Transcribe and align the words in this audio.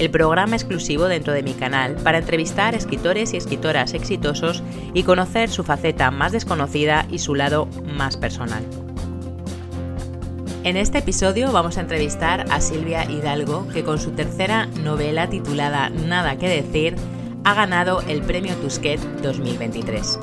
el 0.00 0.10
programa 0.10 0.56
exclusivo 0.56 1.04
dentro 1.04 1.34
de 1.34 1.42
mi 1.42 1.52
canal 1.52 1.94
para 1.96 2.18
entrevistar 2.18 2.74
escritores 2.74 3.34
y 3.34 3.36
escritoras 3.36 3.92
exitosos 3.92 4.62
y 4.94 5.02
conocer 5.02 5.50
su 5.50 5.62
faceta 5.62 6.10
más 6.10 6.32
desconocida 6.32 7.06
y 7.10 7.18
su 7.18 7.34
lado 7.34 7.68
más 7.84 8.16
personal. 8.16 8.64
En 10.64 10.78
este 10.78 10.98
episodio 10.98 11.52
vamos 11.52 11.76
a 11.76 11.82
entrevistar 11.82 12.46
a 12.50 12.62
Silvia 12.62 13.04
Hidalgo, 13.04 13.68
que 13.68 13.84
con 13.84 13.98
su 13.98 14.12
tercera 14.12 14.66
novela 14.82 15.28
titulada 15.28 15.90
Nada 15.90 16.36
que 16.36 16.48
decir, 16.48 16.96
ha 17.44 17.52
ganado 17.52 18.00
el 18.08 18.22
Premio 18.22 18.54
Tusquet 18.56 19.00
2023. 19.22 20.18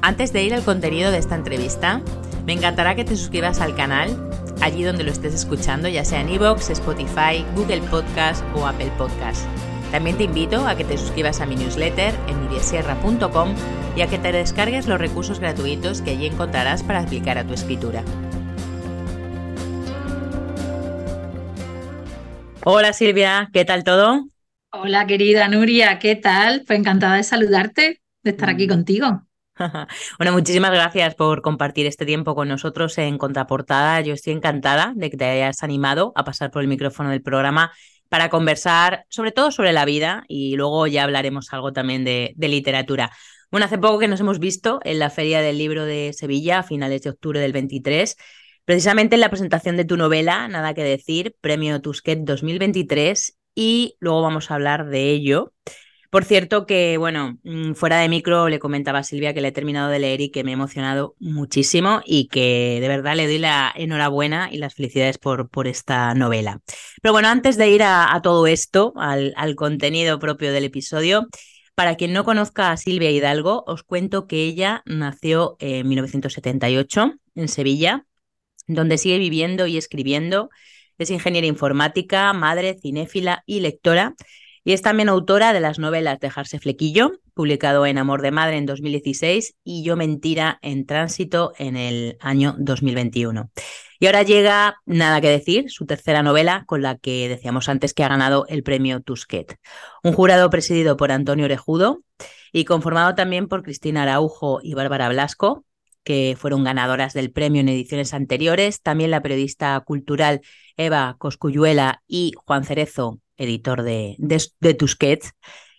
Antes 0.00 0.32
de 0.32 0.44
ir 0.44 0.54
al 0.54 0.62
contenido 0.62 1.10
de 1.10 1.18
esta 1.18 1.34
entrevista, 1.34 2.02
me 2.46 2.52
encantará 2.52 2.94
que 2.94 3.04
te 3.04 3.16
suscribas 3.16 3.60
al 3.60 3.74
canal 3.74 4.29
allí 4.60 4.84
donde 4.84 5.04
lo 5.04 5.10
estés 5.10 5.34
escuchando, 5.34 5.88
ya 5.88 6.04
sea 6.04 6.20
en 6.20 6.28
iVoox, 6.28 6.70
Spotify, 6.70 7.44
Google 7.54 7.82
Podcast 7.82 8.44
o 8.54 8.66
Apple 8.66 8.92
Podcast. 8.98 9.44
También 9.90 10.16
te 10.16 10.24
invito 10.24 10.66
a 10.66 10.76
que 10.76 10.84
te 10.84 10.96
suscribas 10.96 11.40
a 11.40 11.46
mi 11.46 11.56
newsletter 11.56 12.14
en 12.28 12.40
midiasierra.com 12.42 13.54
y 13.96 14.02
a 14.02 14.06
que 14.06 14.18
te 14.18 14.30
descargues 14.30 14.86
los 14.86 15.00
recursos 15.00 15.40
gratuitos 15.40 16.02
que 16.02 16.10
allí 16.10 16.26
encontrarás 16.26 16.82
para 16.82 17.00
aplicar 17.00 17.38
a 17.38 17.44
tu 17.44 17.54
escritura. 17.54 18.04
Hola 22.64 22.92
Silvia, 22.92 23.48
¿qué 23.52 23.64
tal 23.64 23.84
todo? 23.84 24.28
Hola 24.72 25.06
querida 25.06 25.48
Nuria, 25.48 25.98
¿qué 25.98 26.14
tal? 26.14 26.62
Pues 26.66 26.78
encantada 26.78 27.16
de 27.16 27.24
saludarte, 27.24 28.00
de 28.22 28.30
estar 28.30 28.50
aquí 28.50 28.66
mm. 28.66 28.70
contigo. 28.70 29.29
bueno, 30.18 30.32
muchísimas 30.32 30.70
gracias 30.72 31.14
por 31.14 31.42
compartir 31.42 31.86
este 31.86 32.06
tiempo 32.06 32.34
con 32.34 32.48
nosotros 32.48 32.96
en 32.98 33.18
Contraportada. 33.18 34.00
Yo 34.00 34.14
estoy 34.14 34.32
encantada 34.32 34.92
de 34.96 35.10
que 35.10 35.16
te 35.16 35.24
hayas 35.24 35.62
animado 35.62 36.12
a 36.16 36.24
pasar 36.24 36.50
por 36.50 36.62
el 36.62 36.68
micrófono 36.68 37.10
del 37.10 37.22
programa 37.22 37.72
para 38.08 38.28
conversar 38.30 39.04
sobre 39.08 39.32
todo 39.32 39.50
sobre 39.50 39.72
la 39.72 39.84
vida 39.84 40.24
y 40.28 40.56
luego 40.56 40.86
ya 40.86 41.04
hablaremos 41.04 41.52
algo 41.52 41.72
también 41.72 42.04
de, 42.04 42.34
literatura. 42.36 43.10
Bueno, 43.50 43.66
hace 43.66 43.78
poco 43.78 43.98
que 43.98 44.08
nos 44.08 44.20
hemos 44.20 44.38
visto 44.38 44.80
en 44.84 44.98
la 44.98 45.10
Feria 45.10 45.40
del 45.40 45.58
Libro 45.58 45.84
de 45.84 46.12
Sevilla 46.12 46.60
a 46.60 46.62
finales 46.62 47.02
de 47.02 47.10
octubre 47.10 47.40
del 47.40 47.52
23, 47.52 48.16
precisamente 48.64 49.16
en 49.16 49.20
la 49.20 49.28
presentación 49.28 49.76
de 49.76 49.84
tu 49.84 49.96
novela, 49.96 50.48
Nada 50.48 50.74
que 50.74 50.84
decir, 50.84 51.34
Premio 51.40 51.80
Tusquet 51.80 52.20
2023, 52.20 53.36
y 53.54 53.96
luego 54.00 54.22
vamos 54.22 54.50
a 54.50 54.54
hablar 54.54 54.86
de 54.86 55.10
ello. 55.10 55.52
Por 56.10 56.24
cierto 56.24 56.66
que, 56.66 56.96
bueno, 56.98 57.38
mm, 57.44 57.74
fuera 57.74 58.00
de 58.00 58.08
micro 58.08 58.48
le 58.48 58.58
comentaba 58.58 58.98
a 58.98 59.04
Silvia 59.04 59.32
que 59.32 59.40
le 59.40 59.48
he 59.48 59.52
terminado 59.52 59.88
de 59.88 60.00
leer 60.00 60.20
y 60.20 60.30
que 60.30 60.42
me 60.42 60.50
he 60.50 60.54
emocionado 60.54 61.14
muchísimo 61.20 62.00
y 62.04 62.26
que 62.26 62.78
de 62.80 62.88
verdad 62.88 63.14
le 63.14 63.28
doy 63.28 63.38
la 63.38 63.72
enhorabuena 63.76 64.48
y 64.50 64.58
las 64.58 64.74
felicidades 64.74 65.18
por, 65.18 65.48
por 65.50 65.68
esta 65.68 66.12
novela. 66.14 66.62
Pero 67.00 67.12
bueno, 67.12 67.28
antes 67.28 67.56
de 67.56 67.70
ir 67.70 67.84
a, 67.84 68.20
todo 68.24 68.48
esto, 68.48 68.92
al, 68.96 69.32
al 69.36 69.54
contenido 69.54 70.18
propio 70.18 70.52
del 70.52 70.64
episodio, 70.64 71.28
para 71.76 71.94
quien 71.94 72.12
no 72.12 72.24
conozca 72.24 72.72
a 72.72 72.76
Silvia 72.76 73.12
Hidalgo, 73.12 73.62
os 73.68 73.84
cuento 73.84 74.26
que 74.26 74.44
ella 74.44 74.82
nació 74.86 75.56
en 75.60 75.88
1978 75.88 77.14
en 77.36 77.48
Sevilla, 77.48 78.04
donde 78.66 78.98
sigue 78.98 79.18
viviendo 79.18 79.68
y 79.68 79.76
escribiendo. 79.76 80.50
Es 80.98 81.10
ingeniera 81.10 81.46
informática, 81.46 82.32
madre, 82.32 82.76
cinéfila 82.82 83.44
y 83.46 83.60
lectora 83.60 84.16
y 84.64 84.72
es 84.72 84.82
también 84.82 85.08
autora 85.08 85.52
de 85.52 85.60
las 85.60 85.78
novelas 85.78 86.20
Dejarse 86.20 86.58
Flequillo, 86.58 87.12
publicado 87.34 87.86
en 87.86 87.98
Amor 87.98 88.22
de 88.22 88.30
Madre 88.30 88.56
en 88.56 88.66
2016, 88.66 89.54
y 89.64 89.82
Yo 89.82 89.96
Mentira 89.96 90.58
en 90.62 90.86
Tránsito 90.86 91.52
en 91.58 91.76
el 91.76 92.16
año 92.20 92.54
2021. 92.58 93.50
Y 93.98 94.06
ahora 94.06 94.22
llega 94.22 94.76
Nada 94.86 95.20
que 95.20 95.28
decir, 95.28 95.70
su 95.70 95.86
tercera 95.86 96.22
novela, 96.22 96.64
con 96.66 96.82
la 96.82 96.96
que 96.96 97.28
decíamos 97.28 97.68
antes 97.68 97.94
que 97.94 98.04
ha 98.04 98.08
ganado 98.08 98.46
el 98.48 98.62
premio 98.62 99.00
Tusquet. 99.00 99.58
Un 100.02 100.12
jurado 100.12 100.48
presidido 100.50 100.96
por 100.96 101.12
Antonio 101.12 101.44
Orejudo 101.44 102.00
y 102.52 102.64
conformado 102.64 103.14
también 103.14 103.46
por 103.46 103.62
Cristina 103.62 104.02
Araujo 104.02 104.60
y 104.62 104.74
Bárbara 104.74 105.08
Blasco, 105.08 105.64
que 106.04 106.36
fueron 106.38 106.64
ganadoras 106.64 107.12
del 107.14 107.30
premio 107.30 107.60
en 107.60 107.68
ediciones 107.68 108.14
anteriores. 108.14 108.82
También 108.82 109.10
la 109.10 109.22
periodista 109.22 109.78
cultural 109.80 110.40
Eva 110.76 111.16
Coscuyuela 111.18 112.02
y 112.06 112.32
Juan 112.36 112.64
Cerezo 112.64 113.20
editor 113.40 113.82
de, 113.82 114.16
de, 114.18 114.74
Tusquets, 114.74 115.32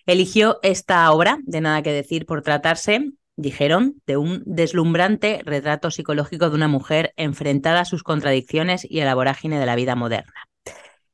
eligió 0.06 0.60
esta 0.64 1.10
obra, 1.12 1.38
de 1.44 1.62
nada 1.62 1.82
que 1.84 1.94
decir, 1.94 2.26
por 2.26 2.42
tratarse, 2.42 3.12
dijeron, 3.38 4.02
de 4.08 4.18
un 4.18 4.44
deslumbrante 4.46 5.42
retrato 5.46 5.92
psicológico 5.92 6.50
de 6.50 6.56
una 6.56 6.68
mujer 6.68 7.14
enfrentada 7.16 7.82
a 7.82 7.86
sus 7.86 8.04
contradicciones 8.04 8.86
y 8.90 9.00
a 9.00 9.06
la 9.06 9.16
vorágine 9.16 9.60
de 9.60 9.66
la 9.66 9.76
vida 9.76 9.96
moderna. 9.96 10.34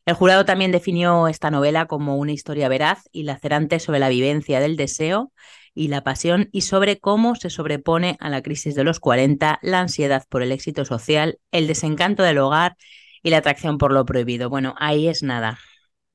El 0.06 0.14
jurado 0.14 0.46
también 0.46 0.72
definió 0.72 1.28
esta 1.28 1.52
novela 1.52 1.86
como 1.86 2.16
una 2.16 2.32
historia 2.32 2.70
veraz 2.70 3.10
y 3.12 3.24
lacerante 3.24 3.80
sobre 3.80 4.00
la 4.00 4.08
vivencia 4.08 4.62
del 4.62 4.78
deseo 4.78 5.34
y 5.78 5.90
la 5.90 6.04
pasión 6.04 6.50
y 6.52 6.62
sobre 6.62 7.00
cómo 7.00 7.36
se 7.36 7.50
sobrepone 7.50 8.18
a 8.20 8.30
la 8.30 8.42
crisis 8.42 8.74
de 8.76 8.84
los 8.84 9.00
40, 9.00 9.60
la 9.62 9.80
ansiedad 9.80 10.26
por 10.28 10.42
el 10.42 10.52
éxito 10.52 10.86
social, 10.86 11.40
el 11.52 11.68
desencanto 11.68 12.24
del 12.24 12.40
hogar 12.40 12.76
y 13.22 13.30
la 13.30 13.38
atracción 13.38 13.78
por 13.78 13.94
lo 13.94 14.06
prohibido. 14.06 14.50
Bueno, 14.50 14.74
ahí 14.80 15.08
es 15.08 15.22
nada. 15.22 15.60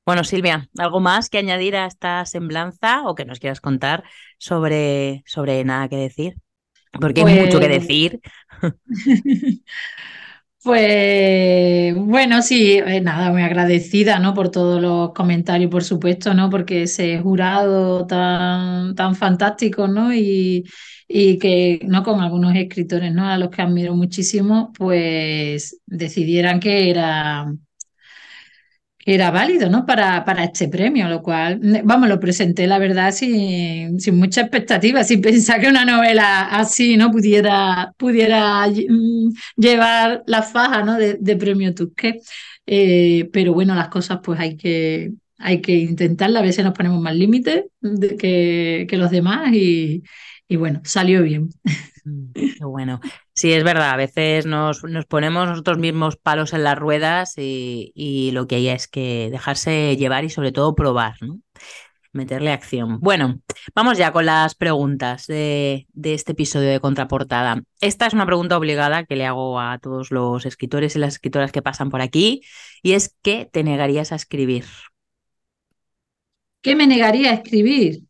Bueno, 0.05 0.25
Silvia, 0.25 0.69
¿algo 0.77 0.99
más 0.99 1.29
que 1.29 1.37
añadir 1.37 1.77
a 1.77 1.85
esta 1.85 2.25
semblanza 2.25 3.03
o 3.05 3.15
que 3.15 3.23
nos 3.23 3.39
quieras 3.39 3.61
contar 3.61 4.03
sobre, 4.37 5.23
sobre 5.25 5.63
nada 5.63 5.87
que 5.87 5.95
decir? 5.95 6.35
Porque 6.99 7.21
hay 7.21 7.39
mucho 7.39 7.59
que 7.59 7.67
pues 7.67 7.81
decir. 7.81 8.19
Pues 10.63 11.93
bueno, 11.95 12.41
sí, 12.41 12.77
eh, 12.77 13.01
nada, 13.01 13.31
muy 13.31 13.41
agradecida, 13.41 14.19
¿no? 14.19 14.33
Por 14.33 14.49
todos 14.49 14.81
los 14.81 15.11
comentarios, 15.13 15.69
por 15.69 15.83
supuesto, 15.83 16.33
¿no? 16.33 16.49
Porque 16.49 16.83
ese 16.83 17.19
jurado 17.19 18.07
tan, 18.07 18.95
tan 18.95 19.13
fantástico, 19.15 19.89
¿no? 19.89 20.13
Y, 20.13 20.63
y 21.05 21.37
que, 21.37 21.81
¿no? 21.85 22.01
Con 22.03 22.21
algunos 22.21 22.55
escritores, 22.55 23.13
¿no? 23.13 23.27
A 23.27 23.37
los 23.37 23.49
que 23.49 23.61
admiro 23.61 23.93
muchísimo, 23.95 24.71
pues 24.77 25.81
decidieran 25.85 26.61
que 26.61 26.89
era 26.89 27.53
era 29.05 29.31
válido, 29.31 29.69
¿no? 29.69 29.85
Para, 29.85 30.23
para 30.25 30.43
este 30.45 30.67
premio, 30.69 31.09
lo 31.09 31.21
cual, 31.21 31.59
vamos, 31.83 32.07
lo 32.07 32.19
presenté, 32.19 32.67
la 32.67 32.79
verdad, 32.79 33.11
sin, 33.11 33.99
sin 33.99 34.17
mucha 34.17 34.41
expectativa, 34.41 35.03
sin 35.03 35.21
pensar 35.21 35.59
que 35.59 35.67
una 35.67 35.85
novela 35.85 36.43
así, 36.45 36.95
¿no? 36.97 37.11
Pudiera, 37.11 37.93
pudiera 37.97 38.67
mm, 38.67 39.33
llevar 39.57 40.23
la 40.27 40.41
faja, 40.43 40.83
¿no? 40.83 40.97
De, 40.97 41.35
premio 41.37 41.73
Tusquet. 41.73 42.21
Eh, 42.65 43.29
pero 43.33 43.53
bueno, 43.53 43.75
las 43.75 43.89
cosas 43.89 44.19
pues 44.23 44.39
hay 44.39 44.55
que, 44.55 45.11
hay 45.37 45.59
que 45.61 45.73
intentarlas, 45.73 46.41
a 46.41 46.45
veces 46.45 46.63
nos 46.63 46.73
ponemos 46.73 47.01
más 47.01 47.15
límites 47.15 47.65
que, 48.17 48.87
que 48.89 48.97
los 48.97 49.11
demás 49.11 49.53
y, 49.53 50.03
y 50.47 50.55
bueno, 50.55 50.81
salió 50.85 51.23
bien. 51.23 51.49
Mm, 52.05 52.31
qué 52.33 52.65
bueno. 52.65 52.99
Sí, 53.33 53.53
es 53.53 53.63
verdad, 53.63 53.91
a 53.91 53.95
veces 53.97 54.45
nos, 54.45 54.83
nos 54.83 55.05
ponemos 55.05 55.47
nosotros 55.47 55.77
mismos 55.77 56.17
palos 56.17 56.53
en 56.53 56.63
las 56.63 56.77
ruedas 56.77 57.33
y, 57.37 58.31
lo 58.33 58.47
que 58.47 58.55
hay 58.55 58.69
es 58.69 58.87
que 58.87 59.29
dejarse 59.31 59.95
llevar 59.97 60.23
y 60.23 60.29
sobre 60.29 60.51
todo 60.51 60.75
probar, 60.75 61.15
¿no? 61.21 61.39
Meterle 62.11 62.51
acción. 62.51 62.99
Bueno, 62.99 63.39
vamos 63.73 63.97
ya 63.97 64.11
con 64.11 64.27
las 64.27 64.53
preguntas 64.53 65.25
de, 65.25 65.87
de 65.93 66.13
este 66.13 66.33
episodio 66.33 66.69
de 66.69 66.79
Contraportada. 66.79 67.63
Esta 67.81 68.05
es 68.05 68.13
una 68.13 68.27
pregunta 68.27 68.57
obligada 68.57 69.03
que 69.05 69.15
le 69.15 69.25
hago 69.25 69.59
a 69.59 69.79
todos 69.79 70.11
los 70.11 70.45
escritores 70.45 70.95
y 70.95 70.99
las 70.99 71.15
escritoras 71.15 71.51
que 71.51 71.63
pasan 71.63 71.89
por 71.89 72.01
aquí 72.01 72.41
y 72.83 72.93
es 72.93 73.15
¿qué 73.23 73.49
te 73.51 73.63
negarías 73.63 74.11
a 74.11 74.15
escribir? 74.15 74.65
¿Qué 76.61 76.75
me 76.75 76.85
negaría 76.85 77.31
a 77.31 77.33
escribir? 77.33 78.03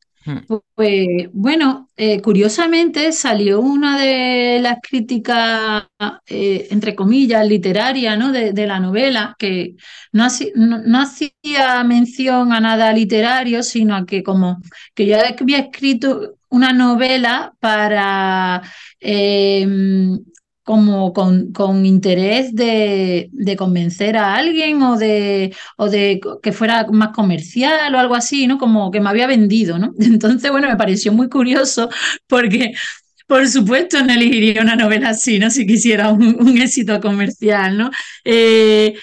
Pues 0.76 1.30
bueno, 1.34 1.90
eh, 1.98 2.22
curiosamente 2.22 3.12
salió 3.12 3.60
una 3.60 4.00
de 4.00 4.60
las 4.62 4.78
críticas, 4.82 5.86
eh, 6.28 6.68
entre 6.72 6.96
comillas, 6.96 7.46
literarias 7.48 8.18
¿no? 8.18 8.32
de, 8.32 8.68
la 8.68 8.80
novela, 8.80 9.36
que 9.38 9.76
no, 10.14 10.26
hacía 10.26 11.84
mención 11.84 12.54
a 12.54 12.60
nada 12.60 12.94
literario, 12.94 13.64
sino 13.64 13.96
a 13.96 14.06
que 14.06 14.24
como 14.24 14.62
que 14.94 15.06
yo 15.06 15.18
había 15.18 15.60
escrito 15.60 16.36
una 16.50 16.72
novela 16.72 17.54
para 17.60 18.62
em, 19.00 20.20
como 20.64 21.14
con, 21.14 21.52
con 21.52 21.86
interés 21.86 22.56
de, 22.56 23.30
de, 23.34 23.56
convencer 23.58 24.18
a 24.18 24.36
alguien 24.36 24.82
o 24.82 24.98
de, 24.98 25.54
o 25.78 25.90
de 25.90 26.22
que 26.42 26.52
fuera 26.54 26.88
más 26.92 27.10
comercial 27.10 27.94
o 27.94 28.00
algo 28.00 28.16
así, 28.16 28.48
¿no? 28.48 28.58
Como 28.58 28.90
que 28.90 29.02
me 29.02 29.10
había 29.10 29.28
vendido, 29.28 29.78
¿no? 29.78 29.94
Entonces, 30.00 30.50
bueno, 30.52 30.70
me 30.70 30.78
pareció 30.78 31.12
muy 31.12 31.30
curioso 31.30 31.90
porque 32.28 32.74
por 33.28 33.48
supuesto, 33.48 34.04
no 34.04 34.14
elegiría 34.14 34.62
una 34.62 34.76
novela 34.76 35.10
así, 35.10 35.40
¿no? 35.40 35.50
Si 35.50 35.66
quisiera 35.66 36.10
un, 36.10 36.58
éxito 36.62 37.00
comercial, 37.00 37.78
¿no? 37.78 37.90
Eh, 38.24 38.96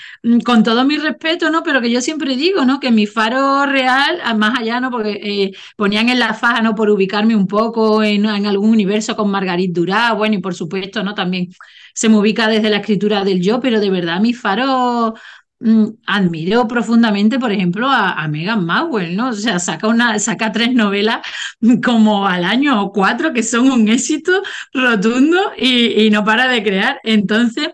con 0.44 0.62
todo 0.62 0.84
mi 0.84 0.96
respeto, 0.96 1.50
¿no? 1.50 1.62
Pero 1.62 1.80
que 1.80 1.90
yo 1.90 2.00
siempre 2.00 2.36
digo, 2.36 2.64
¿no? 2.64 2.80
Que 2.80 2.90
mi 2.90 3.06
faro 3.06 3.66
real, 3.66 4.20
más 4.36 4.58
allá, 4.58 4.80
¿no? 4.80 4.90
Porque 4.90 5.20
eh, 5.22 5.52
ponían 5.76 6.08
en 6.08 6.18
la 6.18 6.34
faja, 6.34 6.62
¿no? 6.62 6.74
Por 6.74 6.90
ubicarme 6.90 7.34
un 7.34 7.46
poco 7.46 8.02
en, 8.02 8.26
algún 8.26 8.70
universo 8.70 9.16
con 9.16 9.30
Margarit 9.30 9.72
Durá, 9.72 10.12
bueno, 10.12 10.36
y 10.36 10.38
por 10.38 10.54
supuesto, 10.54 11.02
¿no? 11.02 11.14
También 11.14 11.48
se 11.94 12.08
me 12.08 12.16
ubica 12.16 12.48
desde 12.48 12.70
la 12.70 12.78
escritura 12.78 13.24
del 13.24 13.40
yo, 13.40 13.60
pero 13.60 13.80
de 13.80 13.90
verdad 13.90 14.20
mi 14.20 14.32
faro 14.34 15.14
Mm, 15.62 15.88
admiro 16.06 16.66
profundamente, 16.66 17.38
por 17.38 17.52
ejemplo, 17.52 17.86
a, 17.90 18.26
Megan 18.28 18.64
Mauer, 18.64 19.10
¿no? 19.12 19.28
O 19.28 19.32
sea, 19.34 19.58
saca, 19.58 19.88
una, 19.88 20.18
saca 20.18 20.50
tres 20.52 20.72
novelas 20.72 21.18
como 21.84 22.26
al 22.26 22.44
año 22.44 22.82
o 22.82 22.92
cuatro 22.92 23.32
que 23.34 23.42
son 23.42 23.70
un 23.70 23.88
éxito 23.88 24.42
rotundo 24.72 25.52
y, 25.58 26.08
no 26.10 26.24
para 26.24 26.48
de 26.48 26.62
crear. 26.62 26.98
Entonces, 27.04 27.68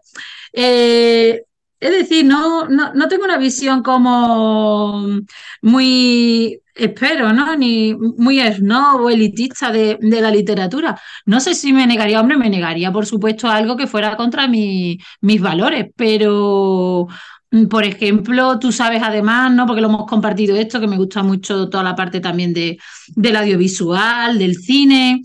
eh, 0.53 1.43
es 1.79 1.91
decir, 1.91 2.25
no, 2.25 2.67
no, 2.69 3.09
tengo 3.09 3.25
una 3.25 3.39
visión 3.39 3.83
como 3.83 5.21
muy, 5.63 6.61
espero, 6.75 7.33
¿no? 7.33 7.55
Ni 7.57 7.95
muy 7.95 8.41
snob 8.53 9.03
o 9.03 9.11
elitista 9.11 9.71
de, 9.71 9.99
la 10.01 10.31
literatura. 10.31 11.01
No 11.27 11.39
sé 11.41 11.55
si 11.55 11.73
me 11.73 11.87
negaría, 11.87 12.21
hombre, 12.21 12.37
me 12.37 12.51
negaría, 12.51 12.91
por 12.93 13.07
supuesto, 13.07 13.49
algo 13.49 13.77
que 13.77 13.87
fuera 13.87 14.17
contra 14.17 14.49
mis 14.49 14.99
valores, 15.41 15.87
pero 15.97 17.09
Mm, 17.09 17.36
por 17.69 17.85
ejemplo, 17.85 18.59
tú 18.59 18.73
sabes 18.73 19.03
además, 19.03 19.53
¿no? 19.53 19.67
Porque 19.67 19.81
lo 19.81 19.89
hemos 19.89 20.07
compartido 20.07 20.57
esto, 20.57 20.81
que 20.81 20.89
me 20.89 20.97
gusta 20.97 21.23
mucho 21.23 21.69
toda 21.69 21.83
la 21.83 21.97
parte 21.97 22.21
también 22.21 22.53
de, 22.53 22.79
del 23.15 23.37
audiovisual, 23.37 24.39
del 24.39 24.57
cine. 24.57 25.23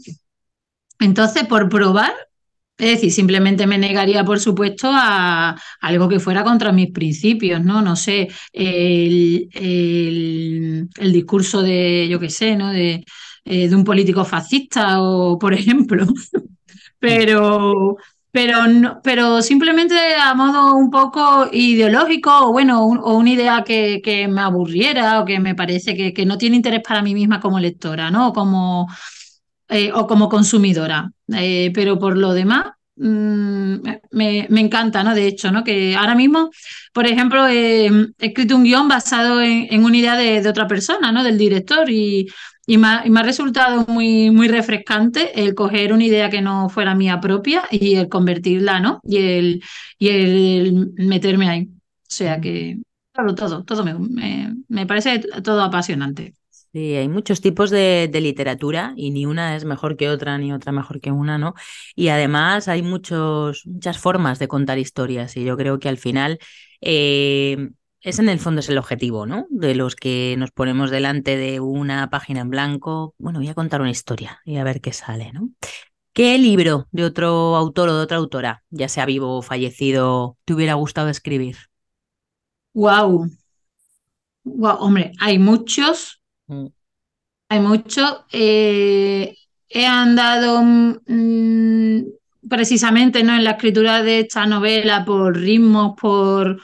Entonces, 0.99 1.45
por 1.45 1.69
probar, 1.69 2.13
es 2.77 2.91
decir, 2.91 3.11
simplemente 3.11 3.67
me 3.67 3.77
negaría, 3.77 4.23
por 4.25 4.39
supuesto, 4.39 4.89
a 4.91 5.55
algo 5.81 6.09
que 6.09 6.19
fuera 6.19 6.43
contra 6.43 6.71
mis 6.71 6.91
principios, 6.91 7.63
¿no? 7.63 7.81
No 7.81 7.95
sé, 7.95 8.27
el, 8.51 9.49
el, 9.53 11.13
discurso 11.13 11.61
de, 11.61 12.07
yo 12.09 12.19
qué 12.19 12.29
sé, 12.29 12.55
¿no? 12.55 12.71
De, 12.71 13.05
eh, 13.45 13.67
de 13.69 13.75
un 13.75 13.83
político 13.83 14.25
fascista, 14.25 15.01
o 15.01 15.37
por 15.37 15.53
ejemplo. 15.53 16.07
Pero, 16.99 17.97
pero, 18.31 18.65
no, 18.67 19.01
pero 19.03 19.41
simplemente 19.41 19.95
a 20.15 20.33
modo 20.35 20.75
un 20.75 20.89
poco 20.89 21.49
ideológico 21.51 22.47
o 22.47 22.51
bueno, 22.53 22.81
o 22.85 23.17
una 23.17 23.29
idea 23.29 23.63
que, 23.65 24.01
que, 24.01 24.27
me 24.27 24.41
aburriera 24.41 25.19
o 25.19 25.25
que 25.25 25.39
me 25.39 25.53
parece 25.53 25.95
que, 25.95 26.13
que, 26.13 26.25
no 26.25 26.37
tiene 26.37 26.55
interés 26.55 26.81
para 26.81 27.01
mí 27.01 27.13
misma 27.13 27.41
como 27.41 27.59
lectora, 27.59 28.09
¿no? 28.09 28.31
Como, 28.31 28.87
eh, 29.69 29.91
o 29.93 30.07
como 30.07 30.29
consumidora. 30.29 31.11
Eh, 31.33 31.71
pero 31.73 31.99
por 31.99 32.17
lo 32.17 32.33
demás, 32.33 32.67
mm, 32.95 33.75
me, 34.11 34.47
me, 34.49 34.61
encanta, 34.61 35.03
¿no? 35.03 35.13
De 35.13 35.27
hecho, 35.27 35.51
¿no? 35.51 35.63
Que 35.63 35.95
ahora 35.95 36.15
mismo, 36.15 36.51
por 36.93 37.07
ejemplo, 37.07 37.47
he 37.47 37.89
escrito 38.19 38.55
un 38.55 38.63
guion 38.63 38.87
basado 38.87 39.41
en, 39.41 39.67
en 39.69 39.83
una 39.83 39.97
idea 39.97 40.15
de, 40.17 40.41
de, 40.41 40.49
otra 40.49 40.67
persona, 40.67 41.11
¿no? 41.11 41.23
Del 41.23 41.37
director 41.37 41.89
y 41.89 42.27
y 42.65 42.77
me, 42.77 42.87
ha, 42.87 43.23
resultado 43.23 43.85
muy, 43.87 44.29
muy 44.31 44.47
refrescante 44.47 45.41
el 45.41 45.55
coger 45.55 45.93
una 45.93 46.05
idea 46.05 46.29
que 46.29 46.41
no 46.41 46.69
fuera 46.69 46.95
mía 46.95 47.19
propia 47.19 47.63
y 47.71 47.95
el 47.95 48.07
convertirla, 48.07 48.79
¿no? 48.79 49.01
Y 49.03 49.17
el, 49.17 49.63
y 49.97 50.09
el 50.09 50.91
meterme 50.95 51.49
ahí. 51.49 51.69
O 51.71 52.13
sea 52.13 52.39
que, 52.39 52.77
claro, 53.13 53.33
todo, 53.35 53.63
todo 53.63 53.83
me, 53.83 54.55
me, 54.67 54.85
parece 54.85 55.19
todo 55.43 55.61
apasionante. 55.61 56.35
Sí, 56.73 56.95
hay 56.95 57.09
muchos 57.09 57.41
tipos 57.41 57.69
de, 57.69 58.07
de, 58.09 58.21
literatura 58.21 58.93
y 58.95 59.11
ni 59.11 59.25
una 59.25 59.57
es 59.57 59.65
mejor 59.65 59.97
que 59.97 60.09
otra, 60.09 60.37
ni 60.37 60.53
otra 60.53 60.71
mejor 60.71 61.01
que 61.01 61.11
una, 61.11 61.37
¿no? 61.37 61.53
Y 61.95 62.07
además 62.09 62.69
hay 62.69 62.81
muchos, 62.81 63.65
muchas 63.65 63.97
formas 63.97 64.39
de 64.39 64.47
contar 64.47 64.77
historias 64.79 65.35
y 65.35 65.43
yo 65.43 65.57
creo 65.57 65.79
que 65.79 65.89
al 65.89 65.97
final 65.97 66.39
eh, 66.79 67.71
es 68.01 68.19
en 68.19 68.29
el 68.29 68.39
fondo 68.39 68.59
es 68.59 68.69
el 68.69 68.77
objetivo, 68.77 69.25
¿no? 69.25 69.45
De 69.49 69.75
los 69.75 69.95
que 69.95 70.35
nos 70.37 70.51
ponemos 70.51 70.89
delante 70.89 71.37
de 71.37 71.59
una 71.59 72.09
página 72.09 72.41
en 72.41 72.49
blanco. 72.49 73.15
Bueno, 73.17 73.39
voy 73.39 73.49
a 73.49 73.53
contar 73.53 73.81
una 73.81 73.91
historia 73.91 74.41
y 74.43 74.57
a 74.57 74.63
ver 74.63 74.81
qué 74.81 74.91
sale, 74.91 75.31
¿no? 75.31 75.49
¿Qué 76.13 76.37
libro 76.37 76.87
de 76.91 77.05
otro 77.05 77.55
autor 77.55 77.89
o 77.89 77.97
de 77.97 78.03
otra 78.03 78.17
autora, 78.17 78.63
ya 78.69 78.89
sea 78.89 79.05
vivo 79.05 79.37
o 79.37 79.41
fallecido, 79.41 80.37
te 80.45 80.53
hubiera 80.53 80.73
gustado 80.73 81.09
escribir? 81.09 81.57
Wow. 82.73 83.29
Wow, 84.43 84.77
hombre, 84.79 85.13
hay 85.19 85.39
muchos. 85.39 86.21
Mm. 86.47 86.67
Hay 87.49 87.59
muchos. 87.59 88.25
Eh, 88.31 89.37
he 89.69 89.85
andado 89.85 90.61
mm, 90.63 92.01
precisamente 92.49 93.23
¿no? 93.23 93.35
en 93.35 93.43
la 93.43 93.51
escritura 93.51 94.03
de 94.03 94.21
esta 94.21 94.45
novela 94.45 95.05
por 95.05 95.37
ritmos, 95.37 95.95
por 95.99 96.61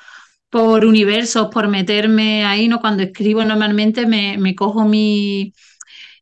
por 0.49 0.85
universos, 0.85 1.49
por 1.51 1.67
meterme 1.67 2.45
ahí, 2.45 2.67
¿no? 2.67 2.79
Cuando 2.79 3.03
escribo 3.03 3.43
normalmente 3.43 4.05
me, 4.05 4.37
me 4.37 4.55
cojo 4.55 4.85
mi, 4.85 5.53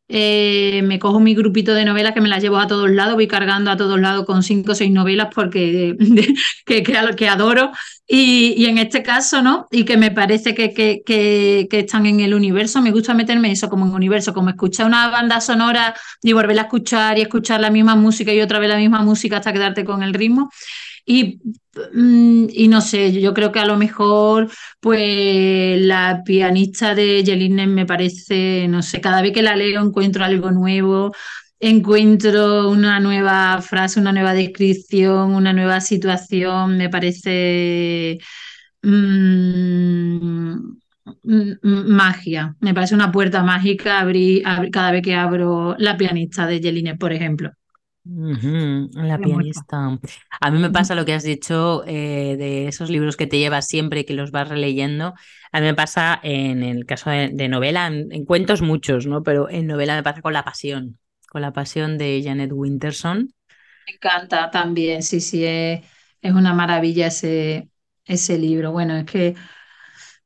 eh, 0.08 0.82
me 0.84 1.00
cojo 1.00 1.18
mi 1.18 1.34
grupito 1.34 1.74
de 1.74 1.84
novelas 1.84 2.14
que 2.14 2.20
me 2.20 2.28
las 2.28 2.40
llevo 2.40 2.58
a 2.58 2.68
todos 2.68 2.88
lados, 2.90 3.14
voy 3.14 3.26
cargando 3.26 3.72
a 3.72 3.76
todos 3.76 3.98
lados 4.00 4.24
con 4.24 4.44
cinco 4.44 4.72
o 4.72 4.74
seis 4.74 4.92
novelas 4.92 5.28
porque 5.34 5.96
que, 6.66 6.82
que, 6.82 7.28
adoro. 7.28 7.72
Y, 8.08 8.66
en 8.66 8.78
este 8.78 9.02
caso, 9.02 9.42
¿no? 9.42 9.66
Y 9.70 9.84
que 9.84 9.96
me 9.96 10.12
parece 10.12 10.54
que, 10.54 10.72
que, 10.72 11.02
que, 11.04 11.66
están 11.72 12.06
en 12.06 12.20
el 12.20 12.34
universo, 12.34 12.80
me 12.80 12.92
gusta 12.92 13.14
meterme 13.14 13.50
eso 13.50 13.68
como 13.68 13.84
en 13.84 13.92
universo, 13.94 14.32
como 14.32 14.50
escuchar 14.50 14.86
una 14.86 15.08
banda 15.08 15.40
sonora 15.40 15.94
y 16.22 16.32
volverla 16.32 16.62
a 16.62 16.64
escuchar 16.66 17.18
y 17.18 17.22
escuchar 17.22 17.60
la 17.60 17.70
misma 17.70 17.96
música 17.96 18.32
y 18.32 18.40
otra 18.40 18.60
vez 18.60 18.68
la 18.68 18.76
misma 18.76 19.02
música 19.02 19.38
hasta 19.38 19.52
quedarte 19.52 19.84
con 19.84 20.04
el 20.04 20.14
ritmo. 20.14 20.50
Y, 21.06 21.40
mm, 21.94 22.46
y 22.50 22.68
no 22.68 22.80
sé, 22.80 23.12
yo 23.20 23.32
creo 23.32 23.52
que 23.52 23.60
a 23.60 23.66
lo 23.66 23.76
mejor, 23.78 24.50
pues 24.80 25.80
la 25.80 26.22
pianista 26.24 26.94
de 26.94 27.22
Jelines 27.24 27.68
me 27.68 27.86
parece, 27.86 28.66
no 28.68 28.82
sé, 28.82 29.00
cada 29.00 29.22
vez 29.22 29.32
que 29.32 29.42
la 29.42 29.56
leo 29.56 29.82
encuentro 29.82 30.24
algo 30.24 30.50
nuevo, 30.50 31.12
encuentro 31.60 32.68
una 32.70 32.98
nueva 33.00 33.62
frase, 33.62 34.00
una 34.00 34.12
nueva 34.12 34.34
descripción, 34.34 35.34
una 35.34 35.52
nueva 35.52 35.80
situación, 35.80 36.76
me 36.76 36.88
parece 36.90 38.18
mm, 38.82 40.56
magia, 41.62 42.56
me 42.60 42.74
parece 42.74 42.94
una 42.94 43.12
puerta 43.12 43.42
mágica 43.42 44.00
abrir, 44.00 44.42
cada 44.72 44.90
vez 44.92 45.02
que 45.02 45.14
abro 45.14 45.76
la 45.78 45.96
pianista 45.96 46.46
de 46.46 46.60
Jelines, 46.60 46.98
por 46.98 47.12
ejemplo 47.12 47.52
la 48.08 49.18
pianista. 49.18 49.98
A 50.40 50.50
mí 50.50 50.58
me 50.58 50.70
pasa 50.70 50.94
lo 50.94 51.04
que 51.04 51.14
has 51.14 51.24
dicho 51.24 51.84
eh, 51.86 52.36
de 52.38 52.68
esos 52.68 52.90
libros 52.90 53.16
que 53.16 53.26
te 53.26 53.38
llevas 53.38 53.66
siempre 53.66 54.00
y 54.00 54.04
que 54.04 54.14
los 54.14 54.30
vas 54.30 54.48
releyendo. 54.48 55.14
A 55.52 55.60
mí 55.60 55.66
me 55.66 55.74
pasa 55.74 56.20
en 56.22 56.62
el 56.62 56.86
caso 56.86 57.10
de, 57.10 57.48
novela, 57.48 57.86
en, 57.86 58.24
cuentos 58.24 58.62
muchos, 58.62 59.06
¿no? 59.06 59.22
Pero 59.22 59.50
en 59.50 59.66
novela 59.66 59.96
me 59.96 60.02
pasa 60.02 60.22
con 60.22 60.32
La 60.32 60.44
Pasión, 60.44 60.98
con 61.28 61.42
La 61.42 61.52
Pasión 61.52 61.98
de 61.98 62.22
Janet 62.24 62.52
Winterson. 62.52 63.32
Me 63.86 63.94
encanta 63.94 64.50
también, 64.50 65.02
sí, 65.02 65.20
sí, 65.20 65.44
es, 65.44 65.82
una 66.22 66.54
maravilla 66.54 67.08
ese, 67.08 67.68
ese 68.04 68.38
libro. 68.38 68.72
Bueno, 68.72 68.96
es 68.96 69.04
que 69.04 69.34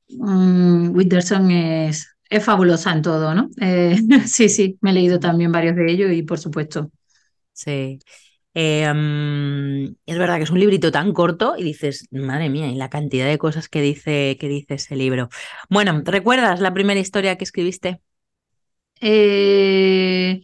mm, 0.08 0.94
Winterson 0.94 1.50
es, 1.50 2.16
es 2.28 2.44
fabulosa 2.44 2.92
en 2.92 3.02
todo, 3.02 3.34
¿no? 3.34 3.48
Eh, 3.60 3.96
sí, 4.26 4.48
sí, 4.48 4.78
me 4.80 4.90
he 4.90 4.94
leído 4.94 5.18
también 5.18 5.52
varios 5.52 5.76
de 5.76 5.90
ellos 5.90 6.12
y 6.12 6.22
por 6.22 6.38
supuesto 6.38 6.90
Sí. 7.60 7.98
Em, 8.54 9.84
es 10.06 10.18
verdad 10.18 10.38
que 10.38 10.44
es 10.44 10.50
un 10.50 10.58
librito 10.58 10.90
tan 10.90 11.12
corto 11.12 11.54
y 11.58 11.62
dices, 11.62 12.08
madre 12.10 12.48
mía, 12.48 12.68
y 12.68 12.74
la 12.74 12.88
cantidad 12.90 13.26
de 13.26 13.38
cosas 13.38 13.68
que 13.68 13.82
dice, 13.82 14.36
que 14.40 14.48
dice 14.48 14.74
ese 14.74 14.96
libro. 14.96 15.28
Bueno, 15.68 16.02
¿recuerdas 16.04 16.60
la 16.60 16.72
primera 16.72 16.98
historia 17.00 17.36
que 17.36 17.44
escribiste? 17.44 18.00
Eh, 19.02 20.42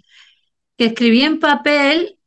que 0.76 0.86
escribí 0.86 1.22
en 1.22 1.40
papel, 1.40 2.18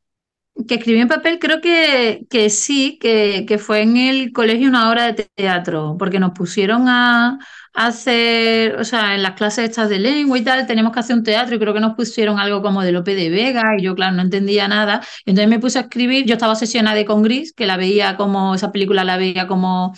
que 0.68 0.76
escribí 0.76 1.00
en 1.02 1.08
papel, 1.08 1.40
creo 1.40 1.62
que, 1.62 2.26
que 2.30 2.50
sí, 2.50 2.98
que, 3.00 3.46
que 3.48 3.60
fue 3.60 3.82
en 3.84 3.98
el 3.98 4.34
colegio 4.34 4.70
una 4.70 4.90
hora 4.90 5.12
de 5.14 5.30
teatro, 5.36 5.98
porque 6.00 6.20
nos 6.20 6.32
pusieron 6.32 6.90
a, 6.90 7.40
hacer, 7.74 8.76
o 8.80 8.84
sea, 8.84 9.16
en 9.16 9.24
las 9.24 9.34
clases 9.34 9.70
estas 9.70 9.90
de 9.90 10.00
lengua 10.00 10.38
y 10.38 10.44
tal, 10.44 10.66
teníamos 10.68 10.94
que 10.94 11.00
hacer 11.00 11.16
un 11.16 11.24
teatro 11.24 11.56
y 11.56 11.60
creo 11.60 11.74
que 11.74 11.80
nos 11.80 11.96
pusieron 11.96 12.40
algo 12.40 12.62
como 12.62 12.82
de 12.84 12.92
Lope 12.92 13.16
de 13.16 13.30
Vega 13.30 13.64
y 13.78 13.84
yo, 13.84 13.96
claro, 13.96 14.16
no 14.16 14.22
entendía 14.22 14.68
nada. 14.68 15.02
entonces 15.26 15.50
me 15.50 15.60
puse 15.60 15.80
a 15.80 15.84
escribir, 15.84 16.26
yo 16.26 16.34
estaba 16.34 16.54
obsesionada 16.54 17.04
con 17.06 17.22
Gris, 17.24 17.54
que 17.54 17.66
la 17.66 17.78
veía 17.78 18.18
como, 18.18 18.56
esa 18.56 18.72
película 18.72 19.04
la 19.04 19.18
veía 19.18 19.48
como 19.48 19.94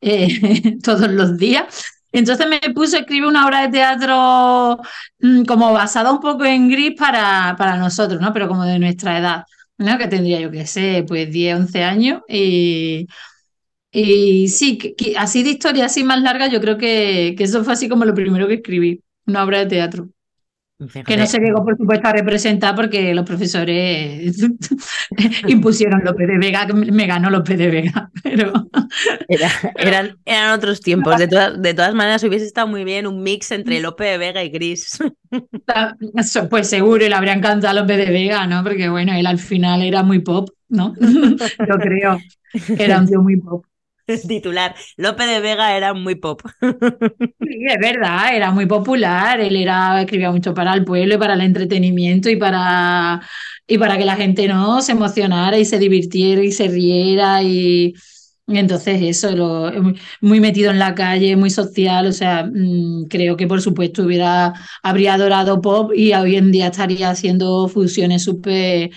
eh, 0.00 0.78
todos 0.82 1.10
los 1.10 1.36
días. 1.38 1.84
Entonces 2.12 2.46
me 2.48 2.58
puse 2.74 2.96
a 2.96 3.00
escribir 3.00 3.26
una 3.26 3.46
obra 3.46 3.62
de 3.62 3.68
teatro 3.68 4.80
mm, 5.20 5.44
como 5.44 5.72
basada 5.72 6.10
un 6.12 6.20
poco 6.20 6.44
en 6.44 6.68
Gris 6.68 6.94
para, 6.98 7.54
para 7.56 7.76
nosotros, 7.76 8.20
¿no? 8.20 8.32
Pero 8.32 8.48
como 8.48 8.64
de 8.64 8.78
nuestra 8.78 9.18
edad. 9.18 9.44
¿no? 9.78 9.98
Que 9.98 10.08
tendría 10.08 10.40
yo 10.40 10.50
que 10.50 10.66
sé, 10.66 11.04
pues 11.08 11.30
10, 11.30 11.56
11 11.56 11.84
años. 11.84 12.22
Y, 12.28 13.06
y 13.92 14.48
sí, 14.48 14.94
así 15.16 15.42
de 15.42 15.50
historia 15.50 15.86
así 15.86 16.04
más 16.04 16.22
larga, 16.22 16.48
yo 16.48 16.60
creo 16.60 16.78
que, 16.78 17.34
que 17.36 17.44
eso 17.44 17.64
fue 17.64 17.72
así 17.72 17.88
como 17.88 18.04
lo 18.04 18.14
primero 18.14 18.46
que 18.46 18.54
escribí, 18.54 19.02
una 19.26 19.44
obra 19.44 19.58
de 19.60 19.66
teatro. 19.66 20.08
Que 21.04 21.16
no 21.16 21.26
se 21.26 21.38
llegó, 21.38 21.62
por 21.62 21.76
supuesto, 21.76 22.08
a 22.08 22.12
representar 22.12 22.74
porque 22.74 23.12
los 23.12 23.26
profesores 23.26 24.34
impusieron 25.46 26.02
López 26.02 26.26
de 26.26 26.38
Vega, 26.38 26.66
me 26.68 27.06
ganó 27.06 27.28
López 27.28 27.58
de 27.58 27.68
Vega. 27.68 28.10
Pero... 28.22 28.52
eran, 29.76 30.16
eran 30.24 30.52
otros 30.52 30.80
tiempos. 30.80 31.18
De 31.18 31.28
todas, 31.28 31.60
de 31.60 31.74
todas 31.74 31.94
maneras, 31.94 32.24
hubiese 32.24 32.46
estado 32.46 32.66
muy 32.66 32.84
bien 32.84 33.06
un 33.06 33.22
mix 33.22 33.50
entre 33.50 33.78
López 33.80 34.12
de 34.12 34.18
Vega 34.18 34.42
y 34.42 34.48
Gris. 34.50 34.98
Pues 36.50 36.68
seguro, 36.68 37.06
le 37.06 37.14
habría 37.14 37.34
encantado 37.34 37.68
a 37.68 37.80
López 37.82 37.98
de 37.98 38.10
Vega, 38.10 38.44
¿no? 38.48 38.64
Porque 38.64 38.88
bueno, 38.88 39.12
él 39.12 39.26
al 39.26 39.38
final 39.38 39.82
era 39.82 40.02
muy 40.02 40.18
pop, 40.18 40.48
¿no? 40.68 40.92
Yo 40.98 41.78
creo. 41.78 42.18
Era 42.76 42.98
un 42.98 43.06
tío 43.06 43.22
muy 43.22 43.36
pop. 43.36 43.64
titular. 44.28 44.74
López 44.96 45.26
de 45.26 45.40
Vega 45.40 45.76
era 45.76 45.94
muy 45.94 46.14
pop. 46.16 46.42
Sí, 47.40 47.64
es 47.66 47.78
verdad, 47.80 48.34
era 48.34 48.50
muy 48.52 48.66
popular. 48.66 49.40
Él 49.40 49.56
era, 49.56 50.00
escribía 50.02 50.30
mucho 50.30 50.54
para 50.54 50.74
el 50.74 50.84
pueblo 50.84 51.14
y 51.14 51.18
para 51.18 51.34
el 51.34 51.40
entretenimiento 51.40 52.30
y 52.30 52.36
para, 52.36 53.20
y 53.66 53.78
para 53.78 53.98
que 53.98 54.04
la 54.04 54.16
gente 54.16 54.46
no 54.46 54.80
se 54.82 54.92
emocionara 54.92 55.58
y 55.58 55.64
se 55.64 55.78
divirtiera 55.78 56.42
y 56.42 56.52
se 56.52 56.68
riera 56.68 57.42
y, 57.42 57.94
entonces 58.46 59.00
eso, 59.02 59.30
lo, 59.36 59.70
muy 60.20 60.40
metido 60.40 60.70
en 60.70 60.78
la 60.78 60.94
calle, 60.94 61.36
muy 61.36 61.50
social, 61.50 62.06
o 62.06 62.12
sea, 62.12 62.44
mm, 62.44 63.06
creo 63.08 63.36
que 63.36 63.46
por 63.46 63.62
supuesto 63.62 64.02
hubiera, 64.04 64.52
habría 64.82 65.14
adorado 65.14 65.60
pop 65.60 65.92
y 65.94 66.12
hoy 66.14 66.36
en 66.36 66.50
día 66.50 66.68
estaría 66.68 67.10
haciendo 67.10 67.68
fusiones 67.68 68.24
súper 68.24 68.90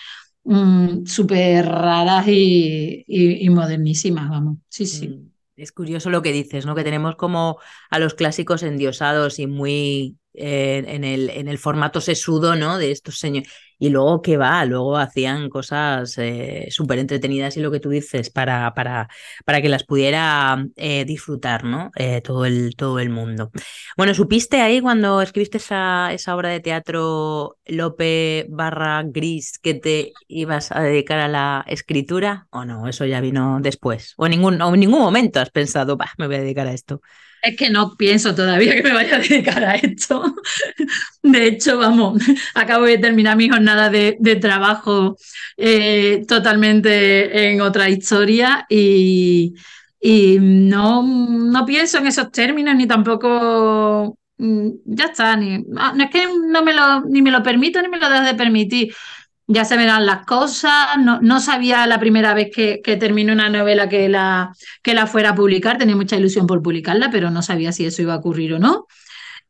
Mm, 0.46 1.06
súper 1.06 1.66
raras 1.66 2.28
y, 2.28 3.04
y, 3.08 3.50
modernísimas, 3.50 4.30
vamos. 4.30 4.58
Sí, 4.68 4.86
sí. 4.86 5.08
Mm, 5.08 5.32
es 5.56 5.72
curioso 5.72 6.10
lo 6.10 6.22
que 6.22 6.34
dices, 6.34 6.66
¿no? 6.66 6.76
Que 6.76 6.84
tenemos 6.84 7.16
como 7.16 7.60
a 7.90 8.00
los 8.00 8.14
clásicos 8.14 8.64
endiosados 8.64 9.40
y 9.40 9.48
muy 9.48 10.18
eh, 10.34 10.84
en, 10.86 11.04
el, 11.06 11.30
en 11.30 11.48
el 11.48 11.58
formato 11.58 12.02
sesudo, 12.02 12.56
¿no? 12.56 12.78
De 12.78 12.92
estos 12.92 13.20
señores. 13.20 13.50
Y 13.84 13.90
luego 13.90 14.22
que 14.22 14.38
va, 14.38 14.64
luego 14.64 14.96
hacían 14.96 15.50
cosas 15.50 16.18
eh, 16.18 16.68
súper 16.70 17.00
entretenidas 17.00 17.58
y 17.58 17.60
lo 17.60 17.70
que 17.70 17.82
tú 17.82 17.90
dices, 17.90 18.30
para, 18.30 18.74
para, 18.74 19.10
para 19.44 19.62
que 19.62 19.68
las 19.68 19.84
pudiera 19.84 20.66
eh, 20.78 21.04
disfrutar, 21.04 21.66
¿no? 21.66 21.92
Eh, 21.98 22.22
todo, 22.22 22.46
el, 22.46 22.78
todo 22.78 23.00
el 23.00 23.10
mundo. 23.10 23.52
Bueno, 23.98 24.14
¿supiste 24.14 24.62
ahí 24.62 24.80
cuando 24.80 25.22
escribiste 25.22 25.58
esa, 25.58 26.14
esa 26.14 26.34
obra 26.34 26.48
de 26.48 26.62
teatro 26.62 27.58
Lope 27.66 28.46
barra 28.50 29.04
Gris 29.06 29.60
que 29.60 29.74
te 29.74 30.14
ibas 30.30 30.72
a 30.72 30.82
dedicar 30.82 31.20
a 31.20 31.28
la 31.28 31.66
escritura? 31.68 32.48
¿O 32.52 32.64
no? 32.64 32.88
Eso 32.88 33.06
ya 33.06 33.20
vino 33.20 33.60
después. 33.62 34.14
¿O 34.16 34.26
en 34.28 34.32
ningún, 34.32 34.62
o 34.62 34.74
en 34.74 34.80
ningún 34.80 35.02
momento 35.02 35.42
has 35.42 35.50
pensado, 35.50 35.98
bah, 35.98 36.14
me 36.18 36.28
voy 36.28 36.38
a 36.38 36.40
dedicar 36.40 36.68
a 36.68 36.74
esto? 36.74 37.02
Es 37.44 37.58
que 37.58 37.70
no 37.70 37.98
pienso 37.98 38.34
todavía 38.34 38.74
que 38.74 38.84
me 38.84 38.94
vaya 38.94 39.18
a 39.18 39.20
dedicar 39.20 39.66
a 39.66 39.76
esto. 39.76 40.34
De 41.22 41.46
hecho, 41.46 41.78
vamos, 41.78 42.24
acabo 42.56 42.86
de 42.86 42.98
terminar 42.98 43.36
mi 43.36 43.50
jornada 43.50 43.90
de, 43.90 44.38
trabajo 44.42 45.18
eh, 45.58 46.24
totalmente 46.26 47.50
en 47.50 47.60
otra 47.60 47.90
historia 47.90 48.66
y, 48.70 49.54
no, 50.40 51.04
no 51.04 51.66
pienso 51.66 51.98
en 51.98 52.08
esos 52.08 52.32
términos 52.32 52.76
ni 52.76 52.88
tampoco 52.88 54.18
mm, 54.38 54.70
ya 54.86 55.06
está, 55.06 55.36
ni, 55.36 55.66
ah, 55.78 55.94
no 55.96 56.04
es 56.06 56.10
que 56.10 56.26
no 56.26 56.64
me 56.64 56.74
lo, 56.74 57.02
ni 57.02 57.22
me 57.22 57.32
lo 57.32 57.44
permito 57.44 57.82
ni 57.82 57.90
me 57.90 58.00
lo 58.00 58.10
dejo 58.10 58.24
de 58.24 58.36
permitir 58.36 58.94
ya 59.48 59.66
se 59.66 59.78
verán 59.78 60.06
las 60.06 60.26
cosas. 60.26 60.98
No, 61.00 61.22
no 61.22 61.40
sabía 61.40 61.86
la 61.88 62.00
primera 62.00 62.34
vez 62.34 62.50
que, 62.54 62.82
que 62.84 62.98
terminé 62.98 63.32
una 63.34 63.50
novela 63.50 63.90
que 63.90 64.10
la, 64.10 64.54
que 64.82 64.94
la 64.94 65.08
fuera 65.08 65.32
a 65.32 65.36
publicar, 65.36 65.78
tenía 65.78 65.96
mucha 65.96 66.16
ilusión 66.18 66.48
por 66.48 66.62
publicarla, 66.62 67.10
pero 67.12 67.30
no 67.30 67.42
sabía 67.42 67.72
si 67.72 67.86
eso 67.86 68.02
iba 68.02 68.14
a 68.14 68.18
ocurrir 68.18 68.54
o 68.54 68.60
no. 68.60 68.88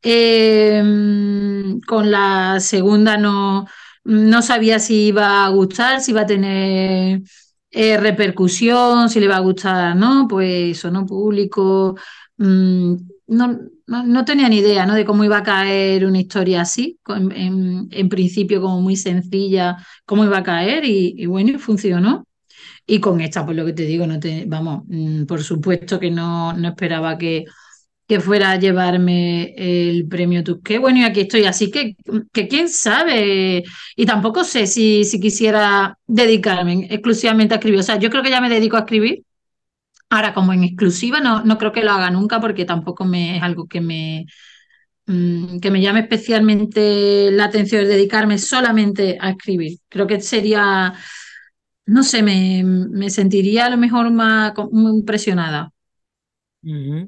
Em, 0.02 1.80
con 1.80 2.10
la 2.10 2.60
segunda 2.60 3.16
no, 3.16 3.66
no 4.04 4.42
sabía 4.42 4.78
si 4.78 5.06
iba 5.06 5.46
a 5.46 5.48
gustar, 5.48 6.00
si 6.00 6.10
iba 6.12 6.22
a 6.22 6.26
tener 6.26 7.22
eh, 7.70 7.96
repercusión, 7.96 9.08
si 9.08 9.20
le 9.20 9.28
va 9.28 9.36
a 9.36 9.40
gustar, 9.40 9.96
¿no? 9.96 10.28
Pues 10.28 10.78
eso, 10.78 10.90
¿no? 10.90 11.06
Público. 11.06 11.96
Mm, 12.36 12.96
no, 13.28 13.58
no, 13.86 14.24
tenía 14.24 14.48
ni 14.48 14.58
idea 14.58 14.86
¿no? 14.86 14.94
de 14.94 15.04
cómo 15.04 15.24
iba 15.24 15.38
a 15.38 15.42
caer 15.42 16.06
una 16.06 16.20
historia 16.20 16.62
así, 16.62 16.98
en, 17.06 18.08
principio 18.08 18.60
como 18.60 18.80
muy 18.80 18.96
sencilla, 18.96 19.76
cómo 20.04 20.24
iba 20.24 20.38
a 20.38 20.42
caer 20.42 20.84
y, 20.84 21.26
bueno, 21.26 21.50
y 21.50 21.58
funcionó. 21.58 22.26
Y 22.86 23.00
con 23.00 23.20
esta, 23.20 23.44
pues 23.44 23.56
lo 23.56 23.64
que 23.64 23.72
te 23.72 23.84
digo, 23.84 24.06
no 24.06 24.20
te, 24.20 24.44
vamos, 24.46 24.82
mm, 24.86 25.24
por 25.24 25.42
supuesto 25.42 25.98
que 25.98 26.10
no, 26.10 26.52
no 26.52 26.68
esperaba 26.68 27.16
que, 27.16 27.44
que 28.06 28.20
fuera 28.20 28.52
a 28.52 28.58
llevarme 28.58 29.54
el 29.56 30.06
premio 30.08 30.44
Tusqué. 30.44 30.78
Bueno, 30.78 31.00
y 31.00 31.04
aquí 31.04 31.20
estoy, 31.20 31.44
así 31.44 31.70
que, 31.70 31.96
que 32.32 32.48
quién 32.48 32.68
sabe. 32.68 33.64
Y 33.96 34.06
tampoco 34.06 34.44
sé 34.44 34.66
si, 34.66 35.04
si 35.04 35.20
quisiera 35.20 35.98
dedicarme 36.06 36.86
exclusivamente 36.90 37.54
a 37.54 37.58
escribir. 37.58 37.80
O 37.80 37.82
sea, 37.82 37.98
yo 37.98 38.10
creo 38.10 38.22
que 38.22 38.30
ya 38.30 38.40
me 38.40 38.50
dedico 38.50 38.76
a 38.76 38.80
escribir 38.80 39.24
Ahora, 40.10 40.34
como 40.34 40.52
en 40.52 40.64
exclusiva, 40.64 41.20
no, 41.20 41.42
no 41.44 41.58
creo 41.58 41.72
que 41.72 41.82
lo 41.82 41.90
haga 41.92 42.10
nunca 42.10 42.40
porque 42.40 42.64
tampoco 42.64 43.04
me, 43.04 43.36
es 43.36 43.42
algo 43.42 43.66
que 43.66 43.80
me, 43.80 44.26
mm, 45.06 45.60
que 45.60 45.70
me 45.70 45.80
llame 45.82 46.00
especialmente 46.00 47.30
la 47.32 47.46
atención 47.46 47.82
de 47.84 47.88
dedicarme 47.90 48.38
solamente 48.38 49.18
a 49.20 49.30
escribir. 49.30 49.78
Creo 49.88 50.06
que 50.06 50.20
sería, 50.20 50.94
no 51.86 52.02
sé, 52.04 52.22
me, 52.22 52.62
me 52.64 53.10
sentiría 53.10 53.66
a 53.66 53.70
lo 53.70 53.78
mejor 53.78 54.10
más 54.12 54.54
impresionada. 54.72 55.72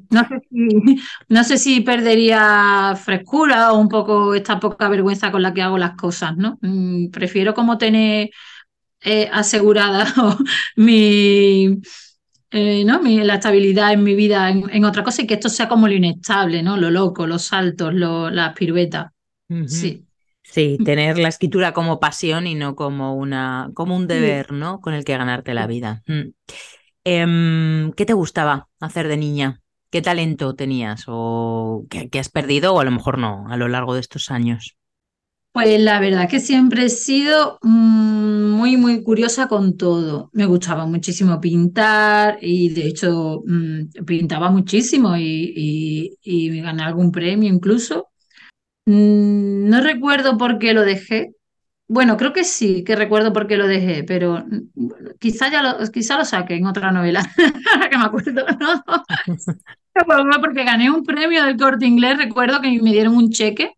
No 0.09 0.23
sé, 0.29 0.41
si, 0.51 0.57
no 1.29 1.45
sé 1.45 1.59
si 1.59 1.81
perdería 1.81 2.95
frescura 2.97 3.73
o 3.73 3.79
un 3.79 3.89
poco 3.89 4.35
esta 4.35 4.61
poca 4.61 4.89
vergüenza 4.89 5.33
con 5.33 5.43
la 5.43 5.53
que 5.53 5.63
hago 5.63 5.79
las 5.79 5.97
cosas, 5.97 6.37
¿no? 6.37 6.59
Mm, 6.63 7.11
prefiero 7.11 7.55
como 7.55 7.77
tener 7.79 8.31
eh, 9.03 9.29
asegurada 9.33 10.07
mi, 10.77 11.81
eh, 12.51 12.85
¿no? 12.85 13.01
la 13.03 13.35
estabilidad 13.35 13.93
en 13.93 14.03
mi 14.03 14.15
vida 14.15 14.49
en, 14.51 14.85
otra 14.85 15.03
cosa 15.03 15.23
y 15.23 15.27
que 15.27 15.35
esto 15.35 15.49
sea 15.49 15.69
como 15.69 15.89
lo 15.89 15.95
inestable, 15.95 16.63
¿no? 16.63 16.77
Lo 16.77 16.91
loco, 16.91 17.27
los 17.27 17.43
saltos, 17.43 17.93
las 17.95 18.55
piruetas. 18.55 19.13
Sí. 19.67 20.03
Sí, 20.43 20.79
tener 20.85 21.19
la 21.19 21.29
escritura 21.29 21.73
como 21.73 21.99
pasión 21.99 22.47
y 22.47 22.55
no 22.55 22.77
como, 22.77 23.17
una, 23.17 23.71
como 23.75 23.97
un 23.97 24.07
deber, 24.07 24.53
¿no? 24.53 24.81
Con 24.81 24.95
el 24.95 25.05
que 25.05 25.17
ganarte 25.17 25.55
la 25.55 25.67
vida. 25.67 26.05
Mm. 26.07 26.31
Em, 27.05 27.93
¿Qué 27.93 28.07
te 28.07 28.13
gustaba 28.13 28.69
hacer 28.81 29.09
de 29.09 29.17
niña? 29.17 29.61
¿Qué 29.91 30.03
talento 30.03 30.55
tenías? 30.55 31.05
¿O 31.09 31.87
qué 31.91 32.19
has 32.19 32.29
perdido? 32.29 32.75
O 32.75 32.81
a 32.81 32.85
lo 32.85 32.93
mejor 32.93 33.19
no, 33.19 33.47
a 33.49 33.57
lo 33.57 33.67
largo 33.67 33.95
de 33.95 34.01
estos 34.01 34.31
años. 34.31 34.76
Pues 35.57 35.81
la 35.81 36.01
verdad 36.01 36.29
que 36.29 36.39
siempre 36.39 36.85
he 36.85 36.89
sido 36.91 37.59
mm, 37.63 38.51
muy, 38.51 38.77
muy 38.77 39.03
curiosa 39.03 39.49
con 39.49 39.79
todo. 39.79 40.29
Me 40.35 40.45
gustaba 40.45 40.85
muchísimo 40.85 41.41
pintar 41.41 42.37
y 42.43 42.69
de 42.75 42.87
hecho 42.87 43.43
mm, 43.47 44.05
pintaba 44.05 44.51
muchísimo 44.51 45.17
y, 45.17 46.19
y, 46.23 46.61
gané 46.61 46.83
algún 46.83 47.11
premio 47.11 47.49
incluso. 47.49 48.09
Mm, 48.85 49.71
no 49.71 49.81
recuerdo 49.81 50.37
por 50.37 50.59
qué 50.59 50.75
lo 50.75 50.83
dejé. 50.83 51.33
Bueno, 51.89 52.19
creo 52.19 52.35
que 52.35 52.45
sí, 52.45 52.85
que 52.85 52.95
recuerdo 52.95 53.33
por 53.33 53.47
qué 53.47 53.57
lo 53.57 53.67
dejé, 53.67 54.05
pero 54.05 54.45
quizá 55.19 55.51
ya 55.51 55.63
lo, 55.63 55.91
quizá 55.91 56.19
lo 56.19 56.27
saqué 56.27 56.57
en 56.57 56.67
otra 56.67 56.93
novela, 56.93 57.23
que 57.91 57.97
me 57.97 58.05
acuerdo, 58.05 58.45
¿no? 58.61 58.85
porque 60.43 60.65
gané 60.65 60.91
un 60.91 61.03
premio 61.03 61.45
del 61.45 61.57
corte 61.57 61.87
inglés, 61.87 62.19
recuerdo 62.19 62.61
que 62.61 62.79
me 62.83 62.93
dieron 62.93 63.17
un 63.17 63.31
cheque 63.31 63.76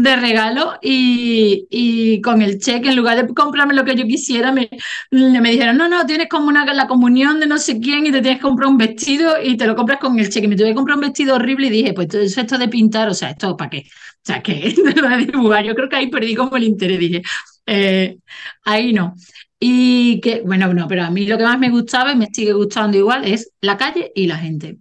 de 0.00 0.16
regalo 0.16 0.78
y, 0.80 1.66
y, 1.68 2.22
con 2.22 2.40
el 2.40 2.58
cheque, 2.58 2.88
en 2.88 2.96
lugar 2.96 3.26
de 3.26 3.34
comprarme 3.34 3.74
lo 3.74 3.84
que 3.84 3.94
yo 3.94 4.06
quisiera, 4.06 4.50
me, 4.50 4.70
me 5.10 5.50
dijeron, 5.50 5.76
no, 5.76 5.86
no, 5.86 6.06
tienes 6.06 6.28
como 6.30 6.48
una, 6.48 6.64
la 6.72 6.86
comunión 6.86 7.38
de 7.40 7.46
no 7.46 7.58
sé 7.58 7.78
quién 7.78 8.06
y 8.06 8.10
te 8.10 8.22
tienes 8.22 8.38
que 8.38 8.42
comprar 8.48 8.70
un 8.70 8.78
vestido 8.78 9.34
y 9.42 9.54
te 9.58 9.66
lo 9.66 9.76
compras 9.76 9.98
con 9.98 10.18
el 10.18 10.30
cheque. 10.30 10.48
Me 10.48 10.56
tuve 10.56 10.68
que 10.68 10.74
comprar 10.74 10.96
un 10.96 11.02
vestido 11.02 11.34
horrible 11.34 11.66
y 11.66 11.70
dije, 11.70 11.92
pues 11.92 12.08
esto 12.14 12.56
de 12.56 12.68
pintar, 12.68 13.08
o 13.10 13.14
sea, 13.14 13.30
esto 13.30 13.54
para 13.54 13.68
qué. 13.68 13.80
O 13.80 14.24
sea, 14.24 14.42
que 14.42 14.74
Yo 15.66 15.74
creo 15.74 15.88
que 15.90 15.96
ahí 15.96 16.06
perdí 16.08 16.34
como 16.34 16.56
el 16.56 16.64
interés, 16.64 16.98
dije, 16.98 17.22
eh, 17.66 18.16
ahí 18.64 18.94
no. 18.94 19.14
Y 19.60 20.20
que, 20.20 20.40
bueno, 20.40 20.72
no, 20.72 20.88
pero 20.88 21.04
a 21.04 21.10
mí 21.10 21.26
lo 21.26 21.36
que 21.36 21.44
más 21.44 21.58
me 21.58 21.68
gustaba 21.68 22.12
y 22.12 22.16
me 22.16 22.28
sigue 22.32 22.54
gustando 22.54 22.96
igual 22.96 23.26
es 23.26 23.52
la 23.60 23.76
calle 23.76 24.10
y 24.14 24.26
la 24.26 24.38
gente. 24.38 24.78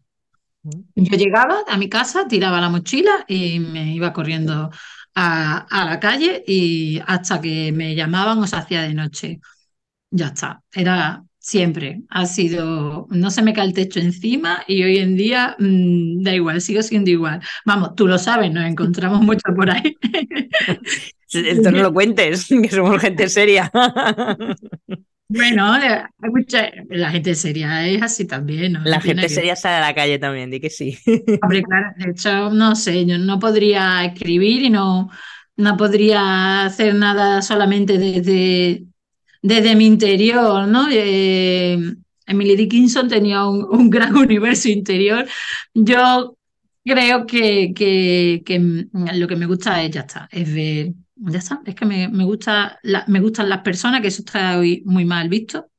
Yo 0.63 1.18
llegaba 1.18 1.63
a 1.68 1.77
mi 1.77 1.89
casa, 1.89 2.27
tiraba 2.27 2.62
la 2.62 2.70
mochila 2.70 3.25
y 3.27 3.60
me 3.60 3.94
iba 3.94 4.13
corriendo 4.13 4.70
a, 5.15 5.86
la 5.86 6.00
calle 6.00 6.44
y 6.48 7.01
hasta 7.06 7.41
que 7.41 7.72
me 7.72 7.96
llamaban 7.96 8.39
o 8.39 8.48
se 8.48 8.56
hacía 8.56 8.84
de 8.84 8.94
noche. 8.94 9.39
Ya 10.12 10.27
está, 10.27 10.62
era 10.74 11.24
siempre, 11.39 12.01
ha 12.10 12.25
sido, 12.25 13.08
no 13.10 13.32
se 13.32 13.41
me 13.41 13.53
cae 13.53 13.65
el 13.68 13.74
techo 13.74 14.00
encima 14.00 14.63
y 14.68 14.84
hoy 14.84 14.98
en 15.00 15.15
día 15.15 15.56
mm, 15.58 16.22
da 16.24 16.36
igual, 16.36 16.62
sigo 16.62 16.84
siendo 16.84 17.10
igual. 17.10 17.41
Vamos, 17.65 17.96
tú 17.96 18.08
lo 18.08 18.18
sabes, 18.18 18.51
nos 18.51 18.65
encontramos 18.65 19.22
mucho 19.22 19.53
por 19.56 19.70
ahí. 19.72 19.98
Esto 21.34 21.72
no 21.72 21.82
lo 21.82 21.94
cuentes, 21.94 22.48
que 22.48 22.70
somos 22.70 23.01
gente 23.01 23.30
seria. 23.30 23.72
Bueno, 25.34 25.72
hay 25.72 26.30
mucha, 26.30 26.70
la 26.90 27.10
gente 27.10 27.36
seria 27.36 27.88
es 27.88 28.02
así 28.02 28.26
también. 28.26 28.74
¿no? 28.74 28.82
La 28.84 29.00
gente 29.00 29.30
seria 29.30 29.56
sale 29.56 29.78
a 29.78 29.88
la 29.88 29.96
calle 29.96 30.20
también, 30.20 30.52
di 30.52 30.60
que 30.60 30.70
sí. 30.70 30.98
Hombre, 31.42 31.64
claro, 31.64 31.94
de 31.96 32.12
hecho, 32.12 32.50
no 32.50 32.76
sé, 32.76 33.06
yo 33.06 33.18
no 33.18 33.40
podría 33.40 34.04
escribir 34.04 34.64
y 34.64 34.70
no, 34.70 35.10
no 35.56 35.78
podría 35.78 36.66
hacer 36.66 36.96
nada 36.96 37.42
solamente 37.42 37.98
desde, 37.98 38.84
desde 39.42 39.76
mi 39.76 39.86
interior, 39.86 40.68
¿no? 40.68 40.88
Eh, 40.92 41.80
Emily 42.28 42.58
Dickinson 42.58 43.08
tenía 43.08 43.46
un, 43.46 43.90
gran 43.90 44.14
universo 44.18 44.68
interior. 44.68 45.26
Yo 45.74 46.36
creo 46.84 47.26
que, 47.26 47.74
que, 47.74 48.42
que, 48.46 48.86
lo 49.14 49.28
que 49.30 49.36
me 49.38 49.46
gusta 49.46 49.82
es, 49.82 49.92
ya 49.92 50.02
está, 50.02 50.28
es 50.30 50.54
ver 50.54 50.92
ya 51.22 51.40
está, 51.40 51.62
es 51.66 51.75
que 51.75 51.86
me, 51.86 52.08
gusta 52.25 52.80
me 53.08 53.20
gustan 53.20 53.50
las 53.50 53.62
personas, 53.62 54.01
que 54.01 54.08
eso 54.08 54.22
está 54.22 54.58
hoy 54.58 54.84
muy 54.86 55.06
mal 55.06 55.30
visto. 55.30 55.70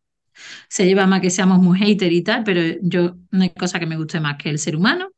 Se 0.68 0.86
lleva 0.86 1.06
más 1.06 1.20
que 1.20 1.30
seamos 1.30 1.60
muy 1.60 1.78
hater 1.78 2.12
y 2.12 2.22
tal, 2.22 2.44
pero 2.44 2.78
yo 2.82 3.16
no 3.30 3.42
hay 3.42 3.50
cosa 3.50 3.78
que 3.78 3.86
me 3.86 3.96
guste 3.96 4.20
más 4.20 4.36
que 4.38 4.50
el 4.50 4.58
ser 4.58 4.76
humano. 4.76 5.10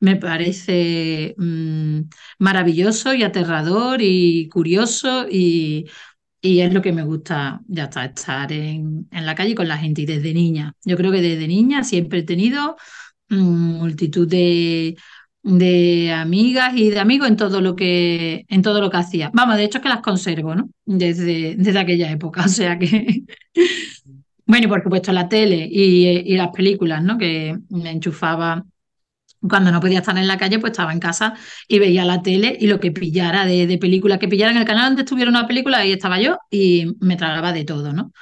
Me 0.00 0.16
parece 0.16 1.34
mm, 1.38 2.00
maravilloso 2.38 3.14
y 3.14 3.22
aterrador 3.22 4.00
y 4.02 4.48
curioso 4.48 5.26
y, 5.30 5.86
es 6.42 6.72
lo 6.72 6.80
que 6.82 6.92
me 6.92 7.02
gusta, 7.02 7.60
ya 7.66 7.84
está, 7.84 8.04
estar 8.04 8.52
en, 8.52 9.08
la 9.10 9.34
calle 9.34 9.54
con 9.54 9.68
la 9.68 9.78
gente 9.78 10.02
y 10.02 10.06
desde 10.06 10.32
niña. 10.34 10.74
Yo 10.84 10.96
creo 10.96 11.10
que 11.12 11.20
desde 11.20 11.48
niña 11.48 11.82
siempre 11.84 12.20
he 12.20 12.22
tenido 12.22 12.76
mm, 13.28 13.36
multitud 13.78 14.28
de, 14.28 14.96
de 15.46 16.12
amigas 16.12 16.72
y 16.74 16.90
de 16.90 16.98
amigos 16.98 17.28
en 17.28 17.36
todo 17.36 17.60
lo 17.60 17.76
que 17.76 18.44
en 18.48 18.62
todo 18.62 18.80
lo 18.80 18.90
que 18.90 18.96
hacía. 18.96 19.30
Vamos, 19.32 19.56
de 19.56 19.64
hecho 19.64 19.78
es 19.78 19.82
que 19.82 19.88
las 19.88 20.00
conservo, 20.00 20.56
¿no? 20.56 20.68
Desde, 20.84 21.54
desde 21.56 21.78
aquella 21.78 22.10
época, 22.10 22.44
o 22.46 22.48
sea 22.48 22.78
que 22.78 23.22
bueno, 24.44 24.66
y 24.66 24.68
por 24.68 24.82
supuesto 24.82 25.12
la 25.12 25.28
tele 25.28 25.68
y, 25.70 26.36
las 26.36 26.48
películas, 26.48 27.02
¿no? 27.02 27.16
Que 27.16 27.56
me 27.70 27.90
enchufaba 27.90 28.64
cuando 29.40 29.70
no 29.70 29.80
podía 29.80 30.00
estar 30.00 30.18
en 30.18 30.26
la 30.26 30.38
calle, 30.38 30.58
pues 30.58 30.72
estaba 30.72 30.92
en 30.92 30.98
casa 31.00 31.34
y 31.68 31.78
veía 31.78 32.04
la 32.04 32.22
tele 32.22 32.56
y 32.58 32.66
lo 32.66 32.80
que 32.80 32.90
pillara 32.90 33.46
de, 33.46 33.66
de 33.68 33.78
películas 33.78 34.18
que 34.18 34.28
pillara 34.28 34.50
en 34.50 34.58
el 34.58 34.64
canal 34.64 34.86
donde 34.86 35.02
estuviera 35.02 35.30
una 35.30 35.46
película, 35.46 35.78
ahí 35.78 35.92
estaba 35.92 36.20
yo 36.20 36.38
y 36.50 36.86
me 37.00 37.16
tragaba 37.16 37.52
de 37.52 37.64
todo, 37.64 37.92
¿no? 37.92 38.12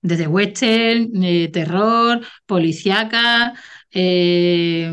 Desde 0.00 0.28
western, 0.28 1.10
eh, 1.24 1.48
terror, 1.52 2.20
policíaca, 2.46 3.54
eh, 3.90 4.92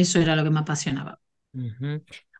eso 0.00 0.20
era 0.20 0.36
lo 0.36 0.44
que 0.44 0.50
me 0.50 0.60
apasionaba. 0.60 1.20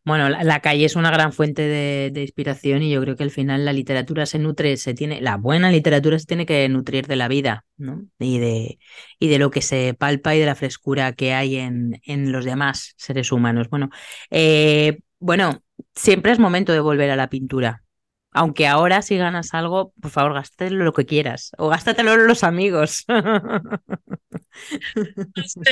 Bueno, 0.05 0.31
la, 0.31 0.61
calle 0.61 0.87
es 0.87 0.97
una 0.97 1.11
gran 1.11 1.35
fuente 1.35 1.63
de, 1.63 2.23
inspiración 2.23 2.83
y 2.83 2.91
yo 2.91 3.01
creo 3.03 3.15
que 3.15 3.25
al 3.25 3.31
final 3.31 3.67
la 3.67 3.75
literatura 3.75 4.25
se 4.25 4.39
nutre, 4.39 4.79
se 4.79 4.95
tiene, 4.95 5.21
la 5.21 5.37
buena 5.37 5.71
literatura 5.71 6.19
se 6.19 6.25
tiene 6.25 6.47
que 6.47 6.67
nutrir 6.71 7.07
de 7.07 7.17
la 7.17 7.29
vida, 7.29 7.67
¿no? 7.77 8.07
Y 8.19 8.39
de, 8.39 8.79
y 9.19 9.29
de 9.29 9.39
lo 9.39 9.51
que 9.51 9.61
se 9.61 9.93
palpa 9.93 10.35
y 10.35 10.39
de 10.39 10.47
la 10.47 10.55
frescura 10.55 11.13
que 11.13 11.35
hay 11.35 11.57
en, 11.57 12.01
en 12.05 12.33
los 12.33 12.47
demás 12.47 12.95
seres 12.97 13.33
humanos. 13.33 13.69
Bueno, 13.69 13.91
eh, 14.31 15.01
bueno, 15.19 15.63
siempre 15.95 16.33
es 16.33 16.39
momento 16.39 16.73
de 16.73 16.81
volver 16.81 17.11
a 17.11 17.17
la 17.17 17.29
pintura. 17.29 17.83
Aunque 18.39 18.69
ahora 18.69 19.03
si 19.03 19.17
ganas 19.17 19.53
algo, 19.53 19.93
por 20.01 20.13
favor, 20.13 20.35
gástatelo 20.35 20.85
lo 20.85 20.93
que 20.93 21.07
quieras 21.07 21.51
o 21.59 21.69
gástatelo 21.69 22.17
los 22.17 22.45
amigos. 22.45 23.05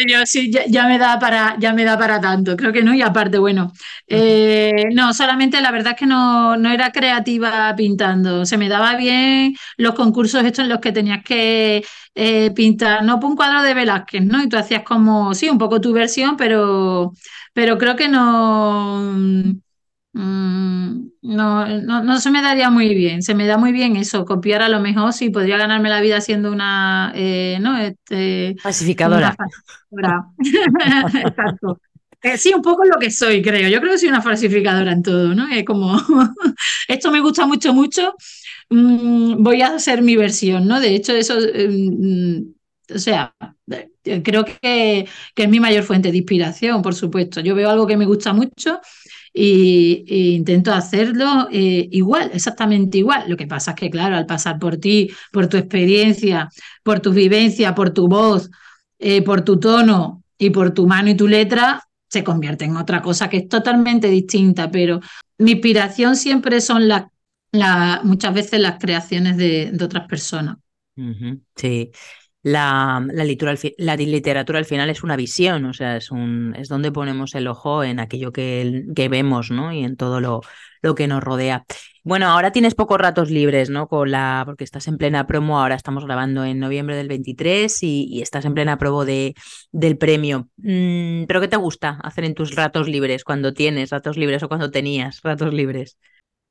Yo 0.08 0.26
sí, 0.26 0.50
ya, 0.68 0.87
me 0.88 0.99
da 0.99 1.18
para, 1.18 1.56
ya 1.58 1.73
me 1.73 1.85
da 1.85 1.96
para 1.96 2.20
tanto, 2.20 2.56
creo 2.56 2.73
que 2.73 2.82
no, 2.82 2.92
y 2.94 3.02
aparte, 3.02 3.38
bueno, 3.38 3.73
eh, 4.08 4.85
no, 4.94 5.12
solamente 5.14 5.61
la 5.61 5.70
verdad 5.70 5.92
es 5.92 5.99
que 5.99 6.06
no, 6.06 6.56
no 6.56 6.70
era 6.70 6.90
creativa 6.90 7.75
pintando, 7.76 8.44
se 8.46 8.56
me 8.58 8.68
daba 8.68 8.96
bien 8.96 9.54
los 9.76 9.94
concursos 9.94 10.44
estos 10.44 10.64
en 10.64 10.70
los 10.70 10.80
que 10.80 10.92
tenías 10.92 11.23
que 11.25 11.85
eh, 12.14 12.50
pintar, 12.52 13.04
no 13.04 13.20
por 13.20 13.30
un 13.30 13.37
cuadro 13.37 13.62
de 13.62 13.75
Velázquez, 13.75 14.25
¿no? 14.25 14.42
Y 14.42 14.49
tú 14.49 14.56
hacías 14.56 14.82
como, 14.82 15.35
sí, 15.35 15.49
un 15.49 15.58
poco 15.58 15.80
tu 15.80 15.92
versión, 15.92 16.37
pero, 16.37 17.12
pero 17.52 17.78
creo 17.78 17.96
que 17.96 18.08
no 18.08 19.12
Mm, 20.19 21.11
no, 21.21 21.67
no, 21.83 22.19
se 22.21 22.31
me 22.31 22.41
daría 22.41 22.71
muy 22.71 22.95
bien, 22.95 23.21
se 23.21 23.35
me 23.35 23.47
da 23.47 23.59
muy 23.59 23.71
bien 23.71 23.97
eso, 23.97 24.25
copiar 24.25 24.63
a 24.63 24.71
lo 24.71 24.81
mejor 24.81 25.13
si 25.13 25.29
podría 25.29 25.59
ganarme 25.59 25.91
la 25.91 26.00
vida 26.00 26.23
siendo 26.23 26.50
una, 26.50 27.13
eh, 27.15 27.59
¿no? 27.61 27.76
Este, 27.76 28.57
falsificadora. 28.63 29.37
Exacto. 31.23 31.83
Eh, 32.23 32.39
sí, 32.39 32.55
un 32.55 32.63
poco 32.63 32.85
lo 32.87 32.97
que 32.99 33.11
soy, 33.11 33.43
creo. 33.43 33.69
Yo 33.69 33.79
creo 33.79 33.93
que 33.93 33.99
soy 33.99 34.09
una 34.09 34.23
falsificadora 34.23 34.93
en 34.93 35.02
todo, 35.02 35.35
¿no? 35.35 35.49
Es 35.49 35.67
como, 35.67 35.95
esto 36.89 37.11
me 37.11 37.21
gusta 37.21 37.47
mucho, 37.47 37.75
mucho, 37.75 38.15
mm, 38.71 39.43
voy 39.43 39.61
a 39.61 39.75
hacer 39.75 40.00
mi 40.00 40.17
versión, 40.17 40.67
¿no? 40.67 40.81
De 40.81 40.95
hecho, 40.95 41.13
eso, 41.15 41.35
mm, 41.37 42.39
o 42.95 42.99
sea, 42.99 43.35
creo 44.25 44.47
que, 44.47 45.07
que 45.35 45.43
es 45.43 45.49
mi 45.50 45.61
mayor 45.61 45.85
fuente 45.85 46.11
de 46.11 46.17
inspiración, 46.17 46.81
por 46.81 46.95
supuesto. 46.95 47.41
Yo 47.41 47.55
veo 47.55 47.69
algo 47.69 47.87
que 47.87 47.99
me 47.99 48.07
gusta 48.07 48.33
mucho 48.33 48.81
y, 49.38 50.34
intento 50.34 50.72
hacerlo 50.72 51.49
eh, 51.52 51.88
igual, 51.92 52.30
exactamente 52.32 52.99
igual. 52.99 53.28
Lo 53.28 53.36
que 53.36 53.46
pasa 53.46 53.72
es 53.72 53.76
que, 53.76 53.90
claro, 53.90 54.16
al 54.16 54.25
pasar 54.25 54.58
por 54.58 54.78
ti, 54.78 55.10
por 55.30 55.46
tu 55.46 55.58
experiencia, 55.58 56.49
por 56.82 57.00
tu 57.00 57.12
vivencia, 57.12 57.75
por 57.75 57.90
tu 57.90 58.08
voz, 58.08 58.50
eh, 58.99 59.22
por 59.22 59.42
tu 59.42 59.60
tono 59.60 60.22
y 60.38 60.50
por 60.50 60.72
tu 60.72 60.86
mano 60.86 61.10
y 61.10 61.14
tu 61.14 61.28
letra, 61.28 61.82
se 62.08 62.25
convierte 62.25 62.64
en 62.64 62.76
otra 62.78 63.02
cosa 63.02 63.28
que 63.28 63.38
es 63.38 63.49
totalmente 63.49 64.08
distinta, 64.08 64.70
pero 64.70 65.00
mi 65.36 65.52
inspiración 65.52 66.16
siempre 66.16 66.62
son 66.62 66.88
las, 66.88 67.04
muchas 68.04 68.32
veces 68.32 68.60
las 68.60 68.78
creaciones 68.78 69.36
de, 69.36 69.70
otras 69.82 70.08
personas. 70.08 70.56
Sí, 71.56 71.90
la, 72.47 73.04
la, 73.13 73.25
literatura, 73.97 74.61
al 74.61 74.65
final 74.67 74.89
es 74.89 75.02
una 75.02 75.17
visión, 75.17 75.65
o 75.65 75.73
sea, 75.73 75.97
es, 75.97 76.13
un, 76.13 76.54
es 76.56 76.69
donde 76.69 76.93
ponemos 76.93 77.35
el 77.35 77.49
ojo 77.49 77.82
en 77.82 77.99
aquello 77.99 78.30
que, 78.30 78.85
que 78.95 79.09
vemos, 79.09 79.50
¿no? 79.50 79.73
Y 79.73 79.82
en 79.82 79.97
todo 79.97 80.21
lo, 80.21 80.43
lo, 80.80 80.95
que 80.95 81.09
nos 81.09 81.25
rodea. 81.25 81.65
Bueno, 82.04 82.28
ahora 82.28 82.52
tienes 82.52 82.76
pocos 82.76 83.00
ratos 83.00 83.32
libres, 83.32 83.69
¿no? 83.69 83.89
Con 83.89 84.13
la, 84.13 84.45
porque 84.47 84.63
estás 84.63 84.87
en 84.87 84.97
plena 84.97 85.26
promo, 85.26 85.59
ahora 85.59 85.75
estamos 85.75 86.04
grabando 86.04 86.45
en 86.45 86.61
noviembre 86.61 86.95
del 86.95 87.09
23 87.09 87.82
y, 87.82 88.23
estás 88.23 88.45
en 88.45 88.54
plena 88.54 88.78
promo 88.78 89.04
de, 89.04 89.35
del 89.73 89.99
premio. 89.99 90.49
Mm, 90.59 91.25
¿Pero 91.25 91.41
qué 91.41 91.49
te 91.49 91.56
gusta 91.56 91.99
hacer 92.04 92.23
en 92.23 92.35
tus 92.35 92.54
ratos 92.54 92.87
libres, 92.89 93.25
cuando 93.25 93.54
tienes 93.54 93.91
ratos 93.91 94.17
libres 94.17 94.45
o 94.45 94.49
cuando 94.49 94.71
tenías 94.71 95.21
ratos 95.25 95.52
libres? 95.52 95.99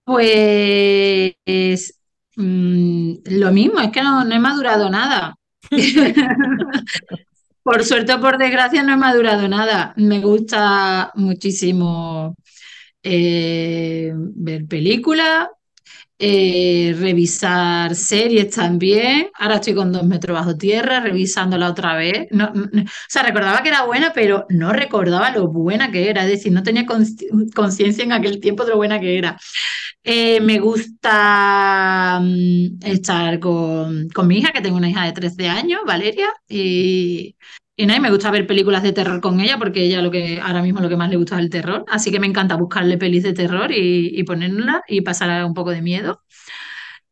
Pues 0.04 1.38
mm, 2.36 3.14
lo 3.28 3.52
mismo, 3.54 3.80
es 3.80 3.92
que 3.92 4.04
no, 4.04 4.26
no 4.26 4.36
he 4.36 4.40
madurado 4.40 4.90
nada. 4.90 5.38
por 7.64 7.84
suerte 7.84 8.14
o 8.14 8.22
por 8.22 8.38
desgracia 8.38 8.84
no 8.84 8.94
he 8.94 8.98
madurado 8.98 9.48
nada. 9.48 9.94
Me 9.98 10.20
gusta 10.20 11.12
muchísimo 11.16 12.36
eh, 13.04 14.12
ver 14.16 14.68
películas, 14.68 15.48
eh, 16.20 16.96
revisar 17.00 17.96
series 17.96 18.52
también. 18.56 19.30
Ahora 19.36 19.56
estoy 19.56 19.76
con 19.76 19.92
dos 19.92 20.04
metros 20.06 20.38
bajo 20.38 20.58
tierra, 20.58 21.00
revisándola 21.02 21.70
otra 21.70 21.96
vez. 21.96 22.28
O 22.32 22.88
sea, 23.10 23.24
recordaba 23.24 23.64
que 23.64 23.70
era 23.70 23.84
buena, 23.86 24.12
pero 24.14 24.46
no 24.50 24.72
recordaba 24.74 25.32
lo 25.32 25.48
buena 25.48 25.92
que 25.92 26.10
era. 26.10 26.24
Es 26.24 26.30
decir, 26.30 26.52
no 26.52 26.64
tenía 26.64 26.86
conciencia 27.56 28.04
en 28.04 28.14
aquel 28.14 28.40
tiempo 28.40 28.64
de 28.64 28.72
lo 28.72 28.78
buena 28.78 29.00
que 29.00 29.18
era. 29.18 29.38
Eh, 30.08 30.40
me 30.40 30.60
gusta 30.60 32.20
mm, 32.22 32.78
estar 32.86 33.40
con, 33.40 34.08
mi 34.28 34.38
hija, 34.38 34.52
que 34.52 34.62
tengo 34.62 34.78
una 34.78 34.90
hija 34.90 35.04
de 35.06 35.14
13 35.14 35.50
años, 35.50 35.82
Valeria, 35.86 36.28
y, 36.48 37.36
y, 37.76 37.86
me 37.88 38.12
gusta 38.12 38.30
ver 38.30 38.46
películas 38.46 38.84
de 38.84 38.94
terror 38.94 39.20
con 39.20 39.40
ella, 39.42 39.58
porque 39.58 39.82
ella 39.84 40.02
lo 40.04 40.12
que 40.12 40.40
ahora 40.40 40.62
mismo 40.62 40.80
lo 40.80 40.90
que 40.90 40.96
más 40.98 41.10
le 41.10 41.18
gusta 41.18 41.38
es 41.38 41.42
el 41.42 41.50
terror, 41.50 41.86
así 41.88 42.12
que 42.12 42.20
me 42.20 42.28
encanta 42.28 42.56
buscarle 42.56 42.98
pelis 43.00 43.24
de 43.24 43.34
terror 43.34 43.72
y, 43.72 44.12
y 44.20 44.24
ponerla 44.24 44.84
y 44.88 45.02
pasar 45.02 45.44
un 45.46 45.56
poco 45.56 45.72
de 45.72 45.82
miedo. 45.82 46.22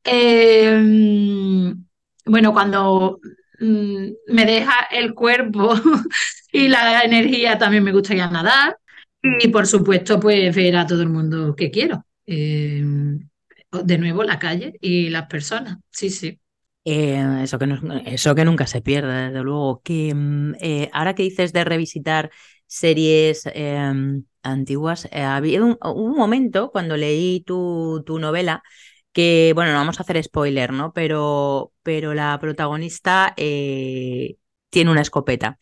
Em, 0.04 1.86
bueno, 2.26 2.54
cuando 2.54 3.20
mm, 3.60 4.08
me 4.28 4.46
deja 4.46 4.88
el 4.92 5.14
cuerpo 5.14 5.74
y 6.52 6.68
la 6.68 7.02
energía, 7.04 7.58
también 7.58 7.84
me 7.84 7.92
gusta 7.92 8.14
ir 8.16 8.22
a 8.22 8.30
nadar. 8.30 8.78
Y 9.24 9.48
por 9.50 9.68
supuesto, 9.68 10.20
pues 10.20 10.56
ver 10.56 10.76
a 10.78 10.88
todo 10.88 11.02
el 11.02 11.10
mundo 11.10 11.56
que 11.56 11.72
quiero. 11.72 12.06
Em, 12.26 13.30
de 13.72 13.98
nuevo, 13.98 14.24
la 14.24 14.40
calle 14.40 14.74
y 14.82 15.10
las 15.10 15.28
personas. 15.28 15.78
Sí, 15.90 16.10
sí. 16.10 16.40
Eh, 16.86 17.42
eso, 17.44 17.58
que 17.58 17.66
eso 18.06 18.36
que 18.36 18.46
nunca 18.46 18.68
se 18.68 18.82
pierde, 18.82 19.28
desde 19.28 19.42
luego. 19.42 19.82
Que 19.84 20.14
mm, 20.14 20.56
eh, 20.60 20.90
ahora 20.94 21.16
que 21.16 21.24
dices 21.24 21.54
de 21.54 21.64
revisitar 21.64 22.32
series 22.68 23.44
em, 23.54 24.26
antiguas, 24.42 25.08
eh, 25.12 25.22
había 25.22 25.64
un, 25.64 25.78
momento 26.16 26.72
cuando 26.72 26.98
leí 26.98 27.42
tu, 27.42 28.04
tu, 28.06 28.20
novela 28.20 28.64
que, 29.12 29.54
bueno, 29.56 29.72
no 29.72 29.78
vamos 29.80 30.00
a 30.00 30.04
hacer 30.04 30.22
spoiler, 30.24 30.74
¿no? 30.74 30.92
Pero, 30.94 31.72
pero 31.84 32.14
la 32.14 32.38
protagonista 32.40 33.34
tiene 33.36 34.92
una 34.92 35.02
escopeta. 35.02 35.58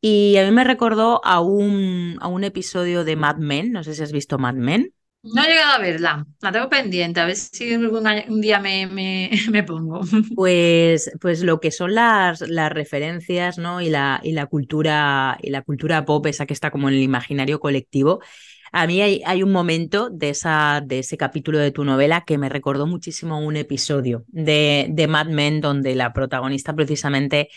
Y 0.00 0.36
a 0.36 0.44
mí 0.44 0.50
me 0.50 0.64
recordó 0.64 1.20
a 1.24 1.40
un, 1.40 2.18
a 2.20 2.28
un 2.28 2.44
episodio 2.44 3.04
de 3.04 3.16
Mad 3.16 3.36
Men, 3.38 3.72
no 3.72 3.84
sé 3.84 3.94
si 3.94 4.02
has 4.02 4.12
visto 4.12 4.38
Mad 4.38 4.54
Men. 4.54 4.92
No 5.24 5.42
he 5.42 5.48
llegado 5.48 5.76
a 5.76 5.78
verla, 5.78 6.26
la 6.42 6.52
tengo 6.52 6.68
pendiente, 6.68 7.18
a 7.18 7.24
ver 7.24 7.36
si 7.36 7.74
un, 7.74 7.86
un 7.86 8.40
día 8.42 8.60
me, 8.60 8.86
me, 8.86 9.30
me, 9.50 9.62
pongo. 9.62 10.02
Pues, 10.34 11.10
pues 11.18 11.42
lo 11.42 11.60
que 11.60 11.70
son 11.70 11.94
las, 11.94 12.42
las 12.42 12.70
referencias, 12.70 13.56
¿no? 13.56 13.80
Y 13.80 13.88
la, 13.88 14.20
y 14.22 14.32
la 14.32 14.46
cultura, 14.46 15.38
y 15.40 15.48
la 15.48 15.62
cultura 15.62 16.04
pop, 16.04 16.26
esa 16.26 16.44
que 16.44 16.52
está 16.52 16.70
como 16.70 16.88
en 16.88 16.96
el 16.96 17.02
imaginario 17.02 17.58
colectivo. 17.58 18.20
A 18.70 18.86
mí 18.86 19.00
hay, 19.00 19.22
hay 19.24 19.42
un 19.42 19.52
momento 19.52 20.10
de, 20.10 20.30
esa, 20.30 20.82
de 20.84 20.98
ese 20.98 21.16
capítulo 21.16 21.58
de 21.58 21.70
tu 21.70 21.84
novela 21.84 22.24
que 22.26 22.38
me 22.38 22.48
recordó 22.48 22.86
muchísimo 22.86 23.38
un 23.38 23.56
episodio 23.56 24.24
de, 24.28 24.88
de 24.90 25.06
Mad 25.06 25.28
Men, 25.28 25.60
donde 25.60 25.94
la 25.94 26.12
protagonista 26.12 26.74
precisamente 26.74 27.48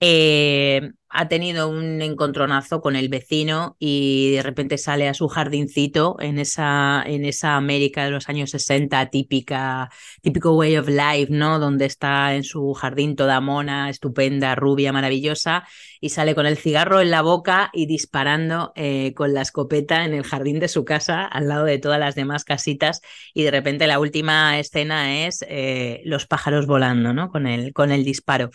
eh, 0.00 0.92
ha 1.08 1.28
tenido 1.28 1.70
un 1.70 2.02
encontronazo 2.02 2.82
con 2.82 2.94
el 2.96 3.08
vecino 3.08 3.76
y 3.78 4.32
de 4.32 4.42
repente 4.42 4.76
sale 4.76 5.08
a 5.08 5.14
su 5.14 5.28
jardincito 5.28 6.16
en 6.20 6.38
esa, 6.38 7.02
en 7.06 7.24
esa 7.24 7.56
América 7.56 8.04
de 8.04 8.10
los 8.10 8.28
años 8.28 8.50
60, 8.50 9.08
típica, 9.08 9.88
típico 10.20 10.52
way 10.54 10.76
of 10.76 10.88
life, 10.88 11.28
¿no? 11.30 11.58
Donde 11.58 11.86
está 11.86 12.34
en 12.34 12.44
su 12.44 12.74
jardín 12.74 13.16
toda 13.16 13.40
mona, 13.40 13.88
estupenda, 13.88 14.54
rubia, 14.56 14.92
maravillosa, 14.92 15.66
y 16.00 16.10
sale 16.10 16.34
con 16.34 16.44
el 16.44 16.58
cigarro 16.58 17.00
en 17.00 17.10
la 17.10 17.22
boca 17.22 17.70
y 17.72 17.86
disparando 17.86 18.72
eh, 18.76 19.14
con 19.14 19.32
la 19.32 19.40
escopeta 19.42 20.04
en 20.04 20.12
el 20.12 20.24
jardín 20.24 20.60
de 20.60 20.68
su 20.68 20.84
casa, 20.84 21.24
al 21.24 21.48
lado 21.48 21.64
de 21.64 21.78
todas 21.78 21.98
las 22.00 22.14
demás 22.14 22.44
casitas, 22.44 23.00
y 23.32 23.42
de 23.44 23.50
repente 23.50 23.86
la 23.86 24.00
última 24.00 24.58
escena 24.58 25.24
es 25.26 25.42
eh, 25.48 26.02
los 26.04 26.26
pájaros 26.26 26.66
volando, 26.66 27.14
¿no? 27.14 27.30
Con 27.30 27.46
el, 27.46 27.72
con 27.72 27.90
el 27.90 28.04
disparo. 28.04 28.50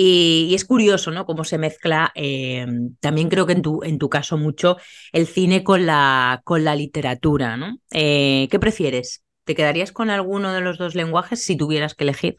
Y, 0.00 0.54
es 0.54 0.64
curioso, 0.64 1.10
¿no? 1.10 1.26
Cómo 1.26 1.42
se 1.42 1.58
mezcla, 1.58 2.12
eh, 2.14 2.64
también 3.00 3.28
creo 3.28 3.46
que 3.46 3.54
en 3.54 3.62
tu, 3.62 3.82
en 3.82 3.98
tu 3.98 4.08
caso 4.08 4.36
mucho, 4.36 4.76
el 5.12 5.26
cine 5.26 5.64
con 5.64 5.86
la, 5.86 6.40
con 6.44 6.62
la 6.62 6.76
literatura, 6.76 7.56
¿no? 7.56 7.80
Eh, 7.90 8.46
¿Qué 8.48 8.60
prefieres? 8.60 9.24
¿Te 9.42 9.56
quedarías 9.56 9.90
con 9.90 10.08
alguno 10.10 10.52
de 10.52 10.60
los 10.60 10.78
dos 10.78 10.94
lenguajes 10.94 11.42
si 11.42 11.56
tuvieras 11.56 11.96
que 11.96 12.04
elegir? 12.04 12.36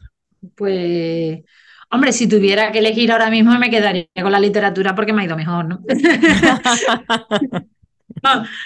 Pues, 0.56 1.40
hombre, 1.90 2.14
si 2.14 2.26
tuviera 2.26 2.72
que 2.72 2.78
elegir 2.78 3.12
ahora 3.12 3.28
mismo 3.28 3.58
me 3.58 3.68
quedaría 3.68 4.06
con 4.22 4.32
la 4.32 4.40
literatura 4.40 4.94
porque 4.94 5.12
me 5.12 5.20
ha 5.20 5.26
ido 5.26 5.36
mejor, 5.36 5.66
¿no? 5.66 5.80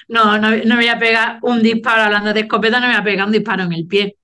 no, 0.09 0.38
no, 0.38 0.57
no, 0.57 0.76
voy 0.76 0.87
a 0.87 1.00
pegar 1.00 1.40
un 1.42 1.64
disparo 1.64 2.02
hablando 2.02 2.33
de 2.33 2.42
escopeta, 2.42 2.78
no 2.78 2.87
me 2.87 2.92
voy 2.92 3.00
a 3.00 3.04
pegar 3.04 3.26
un 3.26 3.33
disparo 3.33 3.64
en 3.64 3.72
el 3.72 3.88
pie. 3.88 4.16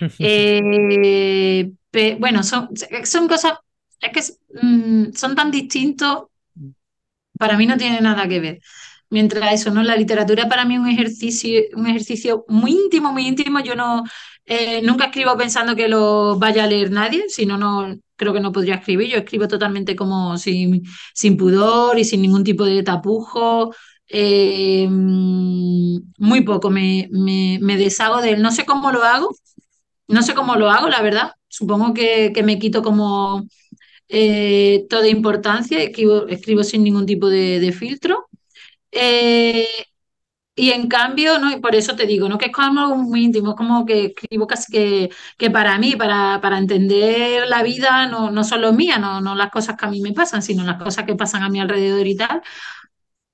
Eh, 0.18 1.70
bueno, 2.18 2.42
son, 2.42 2.68
son 3.04 3.26
cosas 3.26 3.54
es 4.00 4.12
que 4.12 4.66
mm, 4.66 5.12
son 5.14 5.34
tan 5.34 5.50
distintos, 5.50 6.24
para 7.38 7.56
mí 7.56 7.66
no 7.66 7.76
tiene 7.76 8.00
nada 8.00 8.28
que 8.28 8.40
ver. 8.40 8.60
Mientras 9.10 9.54
eso, 9.54 9.70
¿no? 9.70 9.82
La 9.82 9.96
literatura 9.96 10.48
para 10.48 10.64
mí 10.64 10.74
es 10.74 10.80
un 10.80 10.88
ejercicio, 10.88 11.62
un 11.74 11.86
ejercicio 11.86 12.44
muy 12.48 12.72
íntimo, 12.72 13.12
muy 13.12 13.26
íntimo. 13.26 13.60
Yo 13.60 13.74
no 13.74 14.04
eh, 14.44 14.82
nunca 14.82 15.06
escribo 15.06 15.36
pensando 15.36 15.74
que 15.76 15.88
lo 15.88 16.38
vaya 16.38 16.64
a 16.64 16.66
leer 16.66 16.90
nadie, 16.90 17.24
si 17.28 17.46
no, 17.46 17.56
no 17.58 17.96
creo 18.16 18.32
que 18.34 18.40
no 18.40 18.52
podría 18.52 18.76
escribir. 18.76 19.08
Yo 19.08 19.18
escribo 19.18 19.48
totalmente 19.48 19.96
como 19.96 20.36
sin, 20.36 20.82
sin 21.14 21.36
pudor 21.36 21.98
y 21.98 22.04
sin 22.04 22.22
ningún 22.22 22.44
tipo 22.44 22.64
de 22.64 22.82
tapujo. 22.82 23.74
Eh, 24.08 24.88
muy 24.90 26.42
poco 26.42 26.70
me, 26.70 27.08
me, 27.12 27.58
me, 27.60 27.76
deshago 27.76 28.20
de 28.20 28.32
él. 28.32 28.42
No 28.42 28.50
sé 28.52 28.64
cómo 28.66 28.90
lo 28.92 29.04
hago, 29.04 29.28
no 30.08 30.22
sé 30.22 30.34
cómo 30.34 30.56
lo 30.56 30.70
hago, 30.70 30.88
la 30.88 31.02
verdad. 31.02 31.32
Supongo 31.48 31.94
que, 31.94 32.32
que 32.34 32.42
me 32.42 32.58
quito 32.58 32.82
como 32.82 33.46
eh, 34.08 34.86
toda 34.88 35.08
importancia, 35.08 35.82
escribo, 35.82 36.26
escribo 36.28 36.62
sin 36.64 36.84
ningún 36.84 37.06
tipo 37.06 37.28
de, 37.28 37.72
filtro. 37.72 38.28
Eh, 38.92 39.66
y 40.54 40.70
en 40.72 40.88
cambio, 40.88 41.38
¿no? 41.38 41.52
Y 41.52 41.60
por 41.60 41.76
eso 41.76 41.94
te 41.94 42.04
digo, 42.06 42.28
¿no? 42.28 42.36
Que 42.36 42.46
es 42.46 42.52
como 42.52 42.96
muy 42.96 43.24
íntimo, 43.24 43.54
como 43.54 43.86
que 43.86 44.06
escribo 44.06 44.46
casi 44.48 44.72
que, 44.72 45.10
que 45.38 45.50
para 45.50 45.78
mí, 45.78 45.94
para, 45.96 46.40
para 46.40 46.58
entender 46.58 47.46
la 47.48 47.62
vida, 47.62 48.08
no, 48.08 48.30
no 48.32 48.42
solo 48.42 48.72
mía, 48.72 48.98
no, 48.98 49.20
no 49.20 49.36
las 49.36 49.50
cosas 49.50 49.76
que 49.76 49.86
a 49.86 49.90
mí 49.90 50.00
me 50.00 50.12
pasan, 50.12 50.42
sino 50.42 50.64
las 50.64 50.82
cosas 50.82 51.04
que 51.04 51.14
pasan 51.14 51.44
a 51.44 51.48
mi 51.48 51.60
alrededor 51.60 52.06
y 52.08 52.16
tal. 52.16 52.42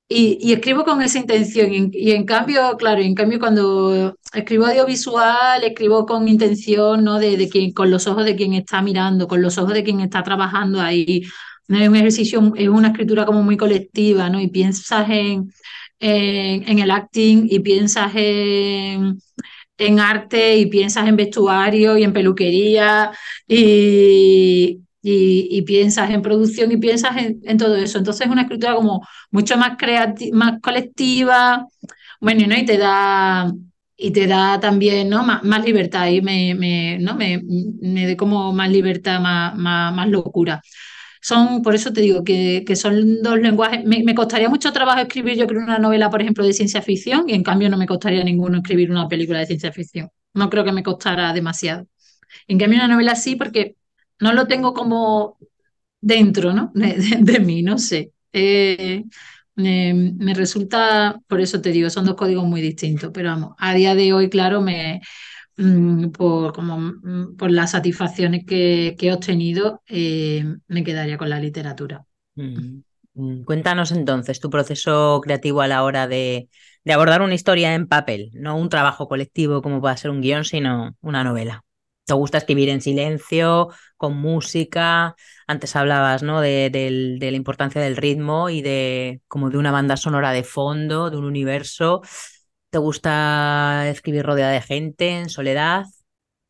Y, 0.09 0.53
escribo 0.53 0.85
con 0.85 1.03
esa 1.03 1.19
intención. 1.19 1.91
Y 1.93 2.13
en, 2.13 2.25
cambio, 2.25 2.77
claro, 2.77 3.01
en 3.01 3.15
cambio 3.15 3.39
cuando 3.41 4.17
escribo 4.33 4.67
audiovisual, 4.67 5.65
escribo 5.65 6.07
con 6.07 6.29
intención, 6.29 7.05
¿no? 7.05 7.19
De, 7.19 7.37
de 7.37 7.49
quien, 7.49 7.73
con 7.73 7.91
los 7.91 8.07
ojos 8.07 8.25
de 8.25 8.37
quien 8.37 8.53
está 8.55 8.83
mirando, 8.83 9.27
con 9.29 9.43
los 9.43 9.59
ojos 9.59 9.75
de 9.75 9.83
quien 9.85 10.01
está 10.01 10.23
trabajando 10.23 10.81
ahí. 10.81 11.23
Es 11.69 11.89
un 11.89 11.97
ejercicio, 11.97 12.53
es 12.57 12.69
una 12.69 12.89
escritura 12.89 13.25
como 13.25 13.43
muy 13.43 13.57
colectiva, 13.57 14.29
¿no? 14.29 14.41
Y 14.41 14.49
piensas 14.49 15.09
en, 15.11 15.51
en, 15.99 16.69
en 16.69 16.79
el 16.79 16.91
acting 16.91 17.47
y 17.51 17.61
piensas 17.61 18.13
en, 18.15 19.19
en 19.79 20.01
arte 20.01 20.57
y 20.59 20.67
piensas 20.67 21.09
en 21.09 21.17
vestuario 21.17 21.97
y 21.99 22.05
en 22.05 22.13
peluquería 22.13 23.13
y, 23.49 24.84
y, 25.07 25.63
piensas 25.63 26.11
en 26.11 26.23
producción 26.23 26.73
y 26.73 26.79
piensas 26.79 27.17
en, 27.19 27.59
todo 27.59 27.77
eso. 27.77 27.99
Entonces 27.99 28.27
es 28.27 28.33
una 28.33 28.43
escritura 28.43 28.75
como 28.75 29.07
mucho 29.31 29.57
más 29.59 29.77
creativa, 29.79 30.37
más 30.37 30.61
colectiva, 30.63 31.67
bueno, 32.21 32.47
¿no? 32.47 32.57
Y 32.57 32.65
te 32.65 32.79
da, 32.79 33.53
y 33.97 34.11
te 34.13 34.27
da 34.27 34.59
también 34.61 35.11
¿no? 35.11 35.23
más, 35.25 35.45
más 35.45 35.65
libertad 35.65 36.09
y 36.09 36.23
me, 36.23 36.55
me, 36.55 36.99
¿no? 36.99 37.15
me, 37.15 37.43
me 37.83 38.07
dé 38.07 38.17
como 38.17 38.53
más 38.55 38.71
libertad, 38.71 39.21
más, 39.21 39.55
más, 39.57 40.09
locura. 40.09 40.63
Son, 41.21 41.63
por 41.63 41.75
eso 41.75 41.93
te 41.93 42.01
digo 42.03 42.25
que, 42.25 42.65
que 42.67 42.77
son 42.77 43.23
dos 43.23 43.39
lenguajes. 43.39 43.85
Me, 43.85 44.03
me, 44.05 44.15
costaría 44.15 44.49
mucho 44.49 44.73
trabajo 44.73 45.01
escribir, 45.01 45.37
yo 45.37 45.47
creo, 45.47 45.63
una 45.63 45.79
novela, 45.79 46.11
por 46.11 46.23
ejemplo, 46.23 46.45
de 46.47 46.53
ciencia 46.55 46.83
ficción, 46.83 47.29
y 47.29 47.35
en 47.35 47.43
cambio 47.43 47.69
no 47.71 47.77
me 47.79 47.87
costaría 47.87 48.25
ninguno 48.25 48.59
escribir 48.59 48.91
una 48.91 49.09
película 49.09 49.41
de 49.41 49.47
ciencia 49.47 49.73
ficción. 49.73 50.11
No 50.35 50.51
creo 50.51 50.65
que 50.65 50.73
me 50.73 50.83
costara 50.83 51.33
demasiado. 51.33 51.87
En 52.49 52.59
cambio, 52.59 52.79
una 52.79 52.89
novela 52.89 53.15
sí, 53.17 53.37
porque 53.37 53.77
no 54.21 54.33
lo 54.33 54.47
tengo 54.47 54.75
como 54.75 55.39
dentro, 56.01 56.53
¿no? 56.53 56.73
De, 56.75 57.41
mí, 57.41 57.63
no 57.63 57.79
sé. 57.79 58.13
Eh, 58.33 59.05
me, 59.57 60.35
resulta, 60.35 61.21
por 61.29 61.41
eso 61.41 61.61
te 61.61 61.71
digo, 61.71 61.91
son 61.91 62.05
dos 62.05 62.17
códigos 62.17 62.45
muy 62.45 62.61
distintos, 62.61 63.11
pero 63.13 63.31
vamos, 63.31 63.55
a 63.59 63.75
día 63.75 63.95
de 63.95 64.13
hoy, 64.13 64.29
claro, 64.29 64.61
me, 64.61 65.01
mm, 65.57 66.11
por, 66.11 66.53
como, 66.53 66.79
mm, 66.79 67.37
por 67.37 67.51
las 67.51 67.73
satisfacciones 67.73 68.45
que, 68.47 68.97
he 68.99 69.13
obtenido, 69.13 69.83
eh, 69.87 70.45
me 70.67 70.85
quedaría 70.85 71.19
con 71.19 71.31
la 71.31 71.41
literatura. 71.41 72.05
Mm, 72.35 73.45
cuéntanos 73.45 73.93
entonces 73.93 74.41
tu 74.41 74.51
proceso 74.51 75.21
creativo 75.23 75.61
a 75.61 75.69
la 75.69 75.85
hora 75.85 76.09
de, 76.09 76.49
de 76.85 76.93
abordar 76.93 77.23
una 77.23 77.35
historia 77.35 77.75
en 77.75 77.87
papel, 77.87 78.31
no 78.35 78.57
un 78.57 78.69
trabajo 78.69 79.09
colectivo 79.09 79.63
como 79.63 79.81
pueda 79.81 79.97
ser 79.97 80.11
un 80.11 80.21
guion, 80.21 80.45
sino 80.45 80.97
una 81.01 81.23
novela. 81.23 81.65
¿Te 82.05 82.13
gusta 82.13 82.39
escribir 82.39 82.69
en 82.69 82.83
silencio, 82.83 83.71
con 84.05 84.19
música? 84.19 85.17
Antes 85.47 85.77
hablabas, 85.77 86.23
¿no? 86.23 86.41
De, 86.43 86.71
la 87.21 87.31
importancia 87.31 87.81
del 87.81 87.97
ritmo 87.97 88.51
y 88.51 88.61
de 88.61 89.23
como 89.29 89.49
de 89.49 89.57
una 89.57 89.71
banda 89.71 89.97
sonora 89.97 90.33
de 90.33 90.45
fondo, 90.45 91.09
de 91.09 91.17
un 91.17 91.25
universo. 91.25 92.03
¿Te 92.69 92.79
gusta 92.79 93.89
escribir 93.89 94.27
rodeada 94.27 94.53
de 94.53 94.61
gente, 94.61 95.09
en 95.09 95.31
soledad? 95.31 95.87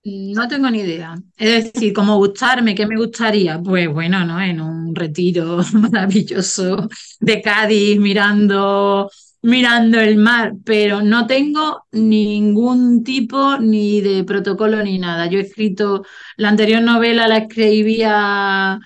No 0.03 0.49
tengo 0.49 0.69
ni 0.69 0.81
idea. 0.81 1.14
Es 1.37 1.73
decir, 1.73 1.93
como 1.93 2.17
gustarme, 2.17 2.75
¿qué 2.75 2.87
me 2.87 2.97
gustaría? 2.97 3.61
Pues 3.62 3.88
bueno, 3.88 4.25
¿no? 4.25 4.40
En 4.40 4.61
un 4.61 4.95
retiro 4.95 5.59
maravilloso 5.75 6.88
de 7.21 7.40
Cádiz, 7.40 8.01
mirando 8.01 9.09
mirando 9.44 10.00
el 10.00 10.16
mar, 10.16 10.54
pero 10.64 11.02
no 11.02 11.26
tengo 11.26 11.85
ningún 11.92 13.04
tipo 13.04 13.59
ni 13.59 14.00
de 14.00 14.24
protocolo 14.24 14.83
ni 14.83 14.98
nada. 14.98 15.26
Yo 15.26 15.38
he 15.38 15.42
escrito, 15.42 16.04
la 16.38 16.48
anterior 16.48 16.80
novela 16.83 17.28
la 17.28 17.38
escribía 17.38 18.78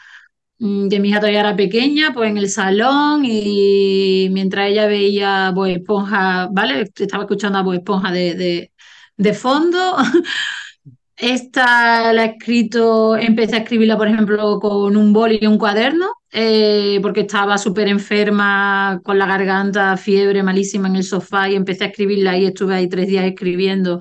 mm, 0.58 0.88
que 0.88 1.00
mi 1.00 1.10
hija 1.10 1.20
todavía 1.20 1.40
era 1.40 1.56
pequeña, 1.56 2.12
pues 2.12 2.30
en 2.30 2.38
el 2.38 2.50
salón 2.50 3.22
y 3.24 4.28
mientras 4.32 4.68
ella 4.70 4.86
veía 4.86 5.50
Bob 5.52 5.66
Esponja, 5.66 6.48
¿vale? 6.52 6.90
Estaba 6.96 7.24
escuchando 7.24 7.58
a 7.58 7.62
Bob 7.62 7.74
Esponja 7.74 8.10
de, 8.12 8.34
de, 8.34 8.72
de 9.16 9.34
fondo. 9.34 9.96
Esta 11.16 12.12
la 12.12 12.24
he 12.24 12.28
escrito, 12.36 13.16
empecé 13.16 13.56
a 13.56 13.58
escribirla, 13.60 13.96
por 13.96 14.08
ejemplo, 14.08 14.60
con 14.60 14.96
un 14.96 15.12
boli 15.12 15.38
y 15.40 15.46
un 15.46 15.58
cuaderno, 15.58 16.06
eh, 16.32 16.98
porque 17.02 17.20
estaba 17.20 17.58
súper 17.58 17.88
enferma, 17.88 19.00
con 19.04 19.18
la 19.18 19.26
garganta, 19.26 19.96
fiebre 19.96 20.42
malísima 20.42 20.88
en 20.88 20.96
el 20.96 21.04
sofá, 21.04 21.48
y 21.48 21.54
empecé 21.56 21.84
a 21.84 21.86
escribirla 21.88 22.36
y 22.38 22.46
estuve 22.46 22.74
ahí 22.74 22.88
tres 22.88 23.08
días 23.08 23.24
escribiendo. 23.24 24.00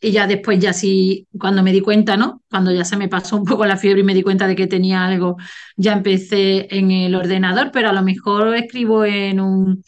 Y 0.00 0.10
ya 0.12 0.26
después, 0.26 0.58
ya 0.58 0.72
sí, 0.72 1.28
cuando 1.38 1.62
me 1.62 1.72
di 1.72 1.80
cuenta, 1.80 2.16
¿no? 2.16 2.42
Cuando 2.50 2.72
ya 2.72 2.84
se 2.84 2.96
me 2.96 3.08
pasó 3.08 3.36
un 3.36 3.44
poco 3.44 3.64
la 3.66 3.76
fiebre 3.76 4.00
y 4.00 4.04
me 4.04 4.14
di 4.14 4.22
cuenta 4.22 4.48
de 4.48 4.56
que 4.56 4.66
tenía 4.66 5.06
algo, 5.06 5.36
ya 5.76 5.92
empecé 5.92 6.66
en 6.76 6.90
el 6.90 7.14
ordenador, 7.14 7.70
pero 7.72 7.88
a 7.90 7.92
lo 7.92 8.02
mejor 8.02 8.54
escribo 8.56 9.04
en 9.04 9.40
un 9.40 9.84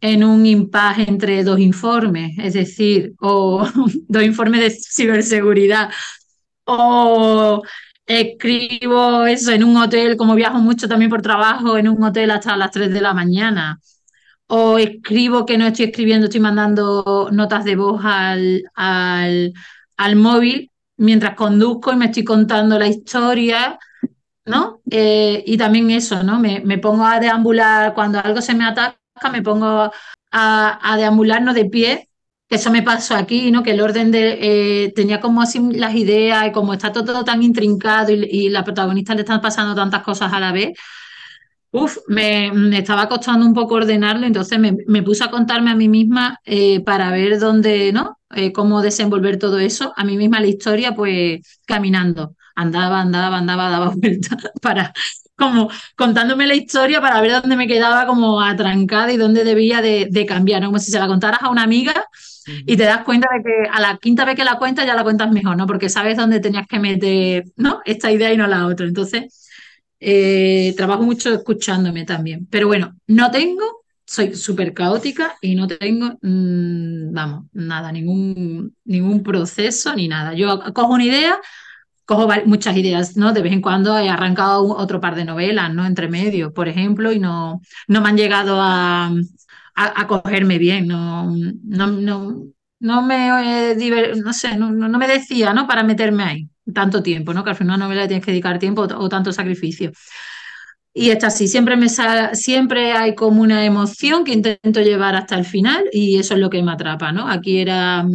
en 0.00 0.24
un 0.24 0.44
impasse 0.46 1.04
entre 1.08 1.42
dos 1.44 1.58
informes, 1.58 2.32
es 2.38 2.54
decir, 2.54 3.14
o 3.20 3.66
dos 4.08 4.22
informes 4.22 4.60
de 4.60 4.70
ciberseguridad, 4.70 5.90
o 6.64 7.62
escribo 8.06 9.26
eso 9.26 9.52
en 9.52 9.64
un 9.64 9.76
hotel, 9.76 10.16
como 10.16 10.34
viajo 10.34 10.58
mucho 10.58 10.88
también 10.88 11.10
por 11.10 11.22
trabajo, 11.22 11.76
en 11.76 11.88
un 11.88 12.02
hotel 12.02 12.30
hasta 12.30 12.56
las 12.56 12.70
3 12.70 12.92
de 12.92 13.00
la 13.00 13.14
mañana, 13.14 13.80
o 14.48 14.78
escribo 14.78 15.44
que 15.46 15.58
no 15.58 15.66
estoy 15.66 15.86
escribiendo, 15.86 16.26
estoy 16.26 16.40
mandando 16.40 17.28
notas 17.32 17.64
de 17.64 17.76
voz 17.76 18.00
al, 18.04 18.64
al, 18.74 19.52
al 19.96 20.16
móvil 20.16 20.70
mientras 20.96 21.34
conduzco 21.34 21.92
y 21.92 21.96
me 21.96 22.06
estoy 22.06 22.24
contando 22.24 22.78
la 22.78 22.86
historia, 22.88 23.78
¿no? 24.44 24.80
Eh, 24.90 25.42
y 25.46 25.56
también 25.58 25.90
eso, 25.90 26.22
¿no? 26.22 26.38
Me, 26.40 26.60
me, 26.60 26.78
pongo 26.78 27.04
a 27.04 27.20
deambular, 27.20 27.94
cuando 27.94 28.20
algo 28.20 28.40
se 28.40 28.54
me 28.54 28.64
ataca, 28.64 28.98
me 29.32 29.42
pongo 29.42 29.90
a, 30.30 30.92
a 30.92 30.96
deambular, 30.96 31.42
no 31.42 31.52
de 31.54 31.66
pie, 31.66 32.08
eso 32.48 32.70
me 32.70 32.82
pasó 32.82 33.16
aquí, 33.16 33.50
¿no? 33.50 33.62
Que 33.62 33.72
el 33.72 33.80
orden 33.80 34.10
de 34.10 34.84
eh, 34.84 34.92
tenía 34.94 35.20
como 35.20 35.42
así 35.42 35.60
las 35.72 35.94
ideas 35.94 36.46
y 36.46 36.52
como 36.52 36.74
está 36.74 36.92
todo, 36.92 37.24
tan 37.24 37.42
intrincado 37.42 38.12
y, 38.12 38.24
y, 38.30 38.48
la 38.50 38.64
protagonista 38.64 39.14
le 39.14 39.22
están 39.22 39.40
pasando 39.40 39.74
tantas 39.74 40.02
cosas 40.02 40.32
a 40.32 40.40
la 40.40 40.52
vez, 40.52 40.72
Uf, 41.72 41.98
me, 42.08 42.78
estaba 42.78 43.06
costando 43.08 43.44
un 43.44 43.52
poco 43.52 43.74
ordenarlo, 43.74 44.26
entonces 44.26 44.58
me, 44.58 44.78
me 44.86 45.02
puse 45.02 45.24
a 45.24 45.30
contarme 45.30 45.70
a 45.70 45.74
mí 45.74 45.88
misma 45.88 46.40
eh, 46.44 46.80
para 46.80 47.10
ver 47.10 47.38
dónde, 47.38 47.92
¿no? 47.92 48.18
Eh, 48.34 48.50
cómo 48.50 48.80
desenvolver 48.80 49.38
todo 49.38 49.58
eso, 49.58 49.92
a 49.94 50.02
mí 50.04 50.16
misma 50.16 50.40
la 50.40 50.46
historia, 50.46 50.94
pues 50.94 51.60
caminando. 51.66 52.34
Andaba, 52.54 53.02
andaba, 53.02 53.36
andaba, 53.36 53.68
daba 53.68 53.90
vueltas 53.94 54.38
para, 54.62 54.94
como 55.36 55.68
contándome 55.96 56.46
la 56.46 56.54
historia 56.54 57.00
para 57.02 57.20
ver 57.20 57.32
dónde 57.42 57.56
me 57.56 57.66
quedaba 57.66 58.06
como 58.06 58.40
atrancada 58.40 59.12
y 59.12 59.18
dónde 59.18 59.44
debía 59.44 59.82
de, 59.82 60.08
de 60.10 60.24
cambiar, 60.24 60.62
¿no? 60.62 60.68
Como 60.68 60.78
si 60.78 60.90
se 60.90 60.98
la 60.98 61.06
contaras 61.08 61.42
a 61.42 61.50
una 61.50 61.62
amiga 61.64 62.06
y 62.46 62.76
te 62.76 62.84
das 62.84 63.04
cuenta 63.04 63.28
de 63.36 63.42
que 63.42 63.68
a 63.70 63.80
la 63.80 63.98
quinta 63.98 64.24
vez 64.24 64.36
que 64.36 64.44
la 64.44 64.58
cuentas 64.58 64.86
ya 64.86 64.94
la 64.94 65.02
cuentas 65.02 65.30
mejor, 65.30 65.56
¿no? 65.56 65.66
Porque 65.66 65.88
sabes 65.88 66.16
dónde 66.16 66.40
tenías 66.40 66.66
que 66.66 66.78
meter, 66.78 67.44
¿no? 67.56 67.80
Esta 67.84 68.10
idea 68.12 68.32
y 68.32 68.36
no 68.36 68.46
la 68.46 68.66
otra. 68.66 68.86
Entonces, 68.86 69.48
eh, 70.00 70.74
trabajo 70.76 71.02
mucho 71.02 71.32
escuchándome 71.34 72.04
también. 72.04 72.46
Pero 72.50 72.68
bueno, 72.68 72.96
no 73.06 73.30
tengo, 73.30 73.84
soy 74.04 74.34
súper 74.34 74.72
caótica 74.74 75.36
y 75.40 75.54
no 75.54 75.66
tengo, 75.66 76.18
mmm, 76.22 77.12
vamos, 77.12 77.46
nada, 77.52 77.90
ningún, 77.92 78.74
ningún 78.84 79.22
proceso 79.22 79.94
ni 79.94 80.08
nada. 80.08 80.34
Yo 80.34 80.60
cojo 80.74 80.94
una 80.94 81.04
idea, 81.04 81.38
cojo 82.04 82.28
muchas 82.46 82.76
ideas, 82.76 83.16
¿no? 83.16 83.32
De 83.32 83.42
vez 83.42 83.52
en 83.52 83.62
cuando 83.62 83.98
he 83.98 84.08
arrancado 84.08 84.76
otro 84.76 85.00
par 85.00 85.16
de 85.16 85.24
novelas, 85.24 85.72
¿no? 85.74 85.86
Entre 85.86 86.08
medio, 86.08 86.52
por 86.52 86.68
ejemplo, 86.68 87.12
y 87.12 87.18
no, 87.18 87.60
no 87.88 88.00
me 88.00 88.08
han 88.08 88.16
llegado 88.16 88.60
a, 88.60 89.10
a, 89.76 90.00
a 90.02 90.06
cogerme 90.06 90.58
bien, 90.58 90.86
no, 90.88 91.30
no, 91.64 91.86
no, 91.88 92.46
no 92.80 93.02
me, 93.02 93.72
eh, 93.72 94.12
no 94.24 94.32
sé, 94.32 94.56
no, 94.56 94.70
no 94.70 94.98
me 94.98 95.08
decía, 95.08 95.52
¿no? 95.54 95.66
Para 95.66 95.82
meterme 95.84 96.22
ahí 96.24 96.48
tanto 96.74 97.02
tiempo, 97.02 97.32
¿no? 97.34 97.44
Que 97.44 97.50
al 97.50 97.56
final 97.56 97.76
una 97.76 97.84
novela 97.86 98.08
tienes 98.08 98.24
que 98.24 98.32
dedicar 98.32 98.58
tiempo 98.58 98.82
o, 98.82 99.04
o 99.04 99.08
tanto 99.08 99.32
sacrificio. 99.32 99.92
Y 100.92 101.10
está 101.10 101.26
así, 101.26 101.46
siempre, 101.46 101.76
me 101.76 101.88
siempre 102.32 102.92
hay 102.92 103.14
como 103.14 103.42
una 103.42 103.64
emoción 103.66 104.24
que 104.24 104.32
intento 104.32 104.80
llevar 104.80 105.14
hasta 105.14 105.36
el 105.38 105.44
final 105.44 105.84
y 105.92 106.18
eso 106.18 106.32
es 106.34 106.40
lo 106.40 106.48
que 106.48 106.62
me 106.62 106.72
atrapa, 106.72 107.12
¿no? 107.12 107.28
Aquí 107.28 107.58
era, 107.58 108.06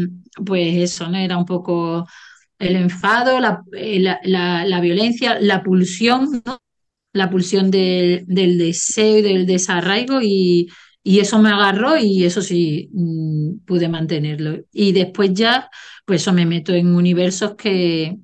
pues 0.46 0.76
eso, 0.78 1.08
¿no? 1.08 1.18
Era 1.18 1.38
un 1.38 1.46
poco 1.46 2.08
el 2.58 2.76
enfado, 2.76 3.40
la, 3.40 3.62
eh, 3.74 4.00
la, 4.00 4.20
la, 4.24 4.66
la 4.66 4.82
violencia, 4.82 5.38
la 5.40 5.62
pulsión, 5.64 6.42
¿no? 6.46 6.58
La 7.14 7.30
pulsión 7.30 7.72
de, 7.72 8.24
del 8.28 8.58
deseo 8.58 9.20
y 9.20 9.22
del 9.22 9.46
desarraigo 9.46 10.20
y, 10.22 10.68
y 11.04 11.20
eso 11.20 11.40
me 11.40 11.50
agarró 11.50 11.98
y 11.98 12.24
eso 12.26 12.42
sí 12.42 12.90
mmm, 12.94 13.60
pude 13.66 13.90
mantenerlo. 13.90 14.60
Y 14.72 14.92
después 14.94 15.34
ya, 15.34 15.70
pues 16.06 16.22
eso 16.22 16.34
me 16.34 16.46
meto 16.46 16.74
en 16.74 16.96
universos 16.96 17.56
que, 17.56 18.18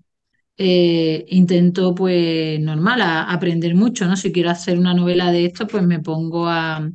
eh, 0.58 1.26
intento, 1.30 1.94
pues, 1.96 2.60
normal, 2.60 3.02
aprender 3.02 3.76
mucho, 3.76 4.08
¿no? 4.08 4.16
Si 4.18 4.32
quiero 4.32 4.50
hacer 4.50 4.78
una 4.80 4.94
novela 4.94 5.32
de 5.32 5.46
esto, 5.46 5.68
pues 5.68 5.84
me 5.84 6.00
pongo 6.00 6.48
a, 6.48 6.90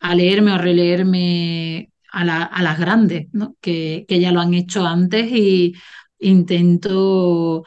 a 0.00 0.14
leerme 0.14 0.52
o 0.52 0.58
releerme 0.58 1.92
a, 2.12 2.44
a 2.44 2.62
las 2.62 2.78
grandes, 2.78 3.28
¿no? 3.32 3.56
Que, 3.60 4.04
que, 4.08 4.20
ya 4.20 4.32
lo 4.32 4.40
han 4.40 4.54
hecho 4.54 4.86
antes 4.86 5.30
y 5.32 5.74
intento, 6.18 7.64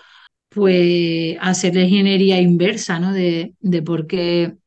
pues, 0.49 1.37
hacer 1.41 1.75
la 1.75 1.83
ingeniería 1.83 2.41
inversa, 2.41 2.99
¿no? 2.99 3.13
De, 3.13 3.55
de 3.59 3.81
por 3.81 4.07
qué 4.07 4.57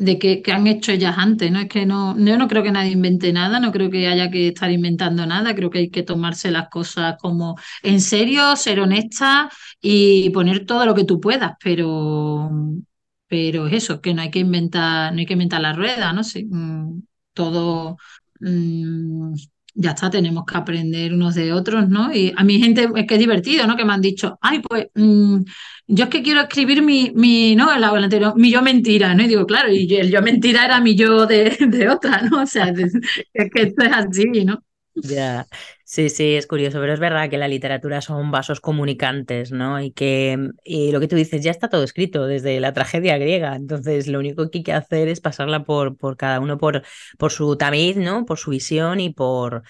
de 0.00 0.18
qué, 0.18 0.40
qué, 0.42 0.52
han 0.52 0.66
hecho 0.66 0.92
ellas 0.92 1.16
antes, 1.18 1.52
¿no? 1.52 1.60
Es 1.60 1.68
que 1.68 1.84
no, 1.84 2.16
yo 2.18 2.38
no 2.38 2.48
creo 2.48 2.62
que 2.62 2.72
nadie 2.72 2.92
invente 2.92 3.32
nada, 3.34 3.60
no 3.60 3.70
creo 3.70 3.90
que 3.90 4.08
haya 4.08 4.30
que 4.30 4.48
estar 4.48 4.70
inventando 4.70 5.26
nada, 5.26 5.54
creo 5.54 5.68
que 5.70 5.78
hay 5.78 5.90
que 5.90 6.02
tomarse 6.02 6.50
las 6.50 6.70
cosas 6.70 7.16
como 7.20 7.56
en 7.82 8.00
serio, 8.00 8.56
ser 8.56 8.80
honesta 8.80 9.50
y 9.80 10.30
poner 10.30 10.64
todo 10.64 10.86
lo 10.86 10.94
que 10.94 11.04
tú 11.04 11.20
puedas, 11.20 11.52
pero, 11.62 12.50
pero 13.28 13.66
es 13.66 13.74
eso, 13.74 14.00
que 14.00 14.14
no 14.14 14.22
hay 14.22 14.30
que 14.30 14.38
inventar, 14.40 15.12
no 15.12 15.18
hay 15.20 15.26
que 15.26 15.34
inventar 15.34 15.60
la 15.60 15.74
rueda, 15.74 16.12
¿no? 16.14 16.24
Sí, 16.24 16.46
mm, 16.46 17.02
todo 17.34 17.98
mmm, 18.40 19.34
ya 19.74 19.90
está, 19.90 20.10
tenemos 20.10 20.44
que 20.46 20.56
aprender 20.56 21.12
unos 21.14 21.34
de 21.34 21.52
otros, 21.52 21.88
¿no? 21.88 22.12
Y 22.12 22.32
a 22.36 22.44
mi 22.44 22.58
gente 22.60 22.88
es 22.94 23.06
que 23.06 23.14
es 23.14 23.20
divertido, 23.20 23.66
¿no? 23.66 23.76
Que 23.76 23.84
me 23.84 23.92
han 23.92 24.00
dicho, 24.00 24.38
ay, 24.40 24.60
pues 24.60 24.88
mmm, 24.94 25.40
yo 25.90 26.04
es 26.04 26.10
que 26.10 26.22
quiero 26.22 26.40
escribir 26.42 26.82
mi, 26.82 27.12
mi 27.14 27.54
¿no? 27.56 27.72
El 27.74 27.84
anterior, 27.84 28.34
mi 28.36 28.50
yo 28.50 28.62
mentira, 28.62 29.14
¿no? 29.14 29.22
Y 29.22 29.28
digo, 29.28 29.46
claro, 29.46 29.68
y 29.72 29.92
el 29.96 30.10
yo 30.10 30.22
mentira 30.22 30.64
era 30.64 30.80
mi 30.80 30.94
yo 30.96 31.26
de, 31.26 31.56
de 31.68 31.88
otra, 31.88 32.22
¿no? 32.22 32.42
O 32.42 32.46
sea, 32.46 32.72
es 33.34 33.50
que 33.52 33.62
esto 33.62 33.84
es 33.84 33.92
así, 33.92 34.44
¿no? 34.44 34.62
Ya, 35.02 35.46
sí, 35.84 36.10
sí, 36.10 36.34
es 36.34 36.46
curioso, 36.46 36.78
pero 36.80 36.92
es 36.92 37.00
verdad 37.00 37.30
que 37.30 37.38
la 37.38 37.48
literatura 37.48 38.00
son 38.02 38.30
vasos 38.30 38.60
comunicantes, 38.60 39.52
¿no? 39.52 39.80
Y 39.80 39.92
que 39.92 40.36
y 40.64 40.90
lo 40.92 41.00
que 41.00 41.08
tú 41.08 41.16
dices, 41.16 41.42
ya 41.42 41.52
está 41.52 41.68
todo 41.68 41.84
escrito 41.84 42.26
desde 42.26 42.60
la 42.60 42.72
tragedia 42.74 43.16
griega, 43.16 43.54
entonces 43.56 44.08
lo 44.08 44.18
único 44.18 44.50
que 44.50 44.58
hay 44.58 44.64
que 44.64 44.72
hacer 44.72 45.08
es 45.08 45.20
pasarla 45.20 45.64
por, 45.64 45.96
por 45.96 46.16
cada 46.16 46.40
uno, 46.40 46.58
por, 46.58 46.82
por 47.18 47.30
su 47.32 47.56
tamiz, 47.56 47.96
¿no? 47.96 48.26
Por 48.26 48.38
su 48.38 48.50
visión 48.50 49.00
y 49.00 49.10
por, 49.10 49.62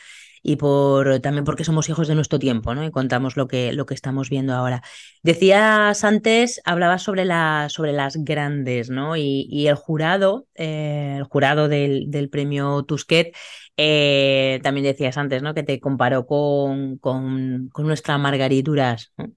y 0.43 0.57
por 0.57 1.21
también 1.21 1.45
porque 1.45 1.65
somos 1.65 1.89
hijos 1.89 2.09
de 2.09 2.15
nuestro 2.15 2.39
tiempo, 2.39 2.75
¿no? 2.75 2.85
Y 2.85 2.91
contamos 2.91 3.37
lo 3.37 3.47
que, 3.49 3.73
lo 3.73 3.87
que 3.87 3.95
estamos 3.95 4.31
viendo 4.31 4.55
ahora. 4.55 4.83
Decías 5.23 6.05
antes, 6.05 6.61
hablabas 6.65 7.03
sobre, 7.03 7.25
la, 7.25 7.69
sobre 7.71 7.93
las 7.93 8.17
grandes, 8.17 8.91
¿no? 8.91 9.17
Y, 9.17 9.47
y 9.51 9.67
el 9.69 9.75
jurado, 9.75 10.47
eh, 10.55 11.17
el 11.19 11.25
jurado 11.25 11.69
del, 11.69 12.11
del 12.11 12.31
premio 12.31 12.83
Tusquet, 12.85 13.35
eh, 13.77 14.61
también 14.63 14.85
decías 14.85 15.17
antes, 15.17 15.43
¿no? 15.43 15.55
Que 15.55 15.63
te 15.63 15.81
comparó 15.81 16.27
con, 16.27 16.99
con, 16.99 17.69
con 17.73 17.87
nuestra 17.87 18.19
Margarituras. 18.19 19.13
¿no? 19.17 19.33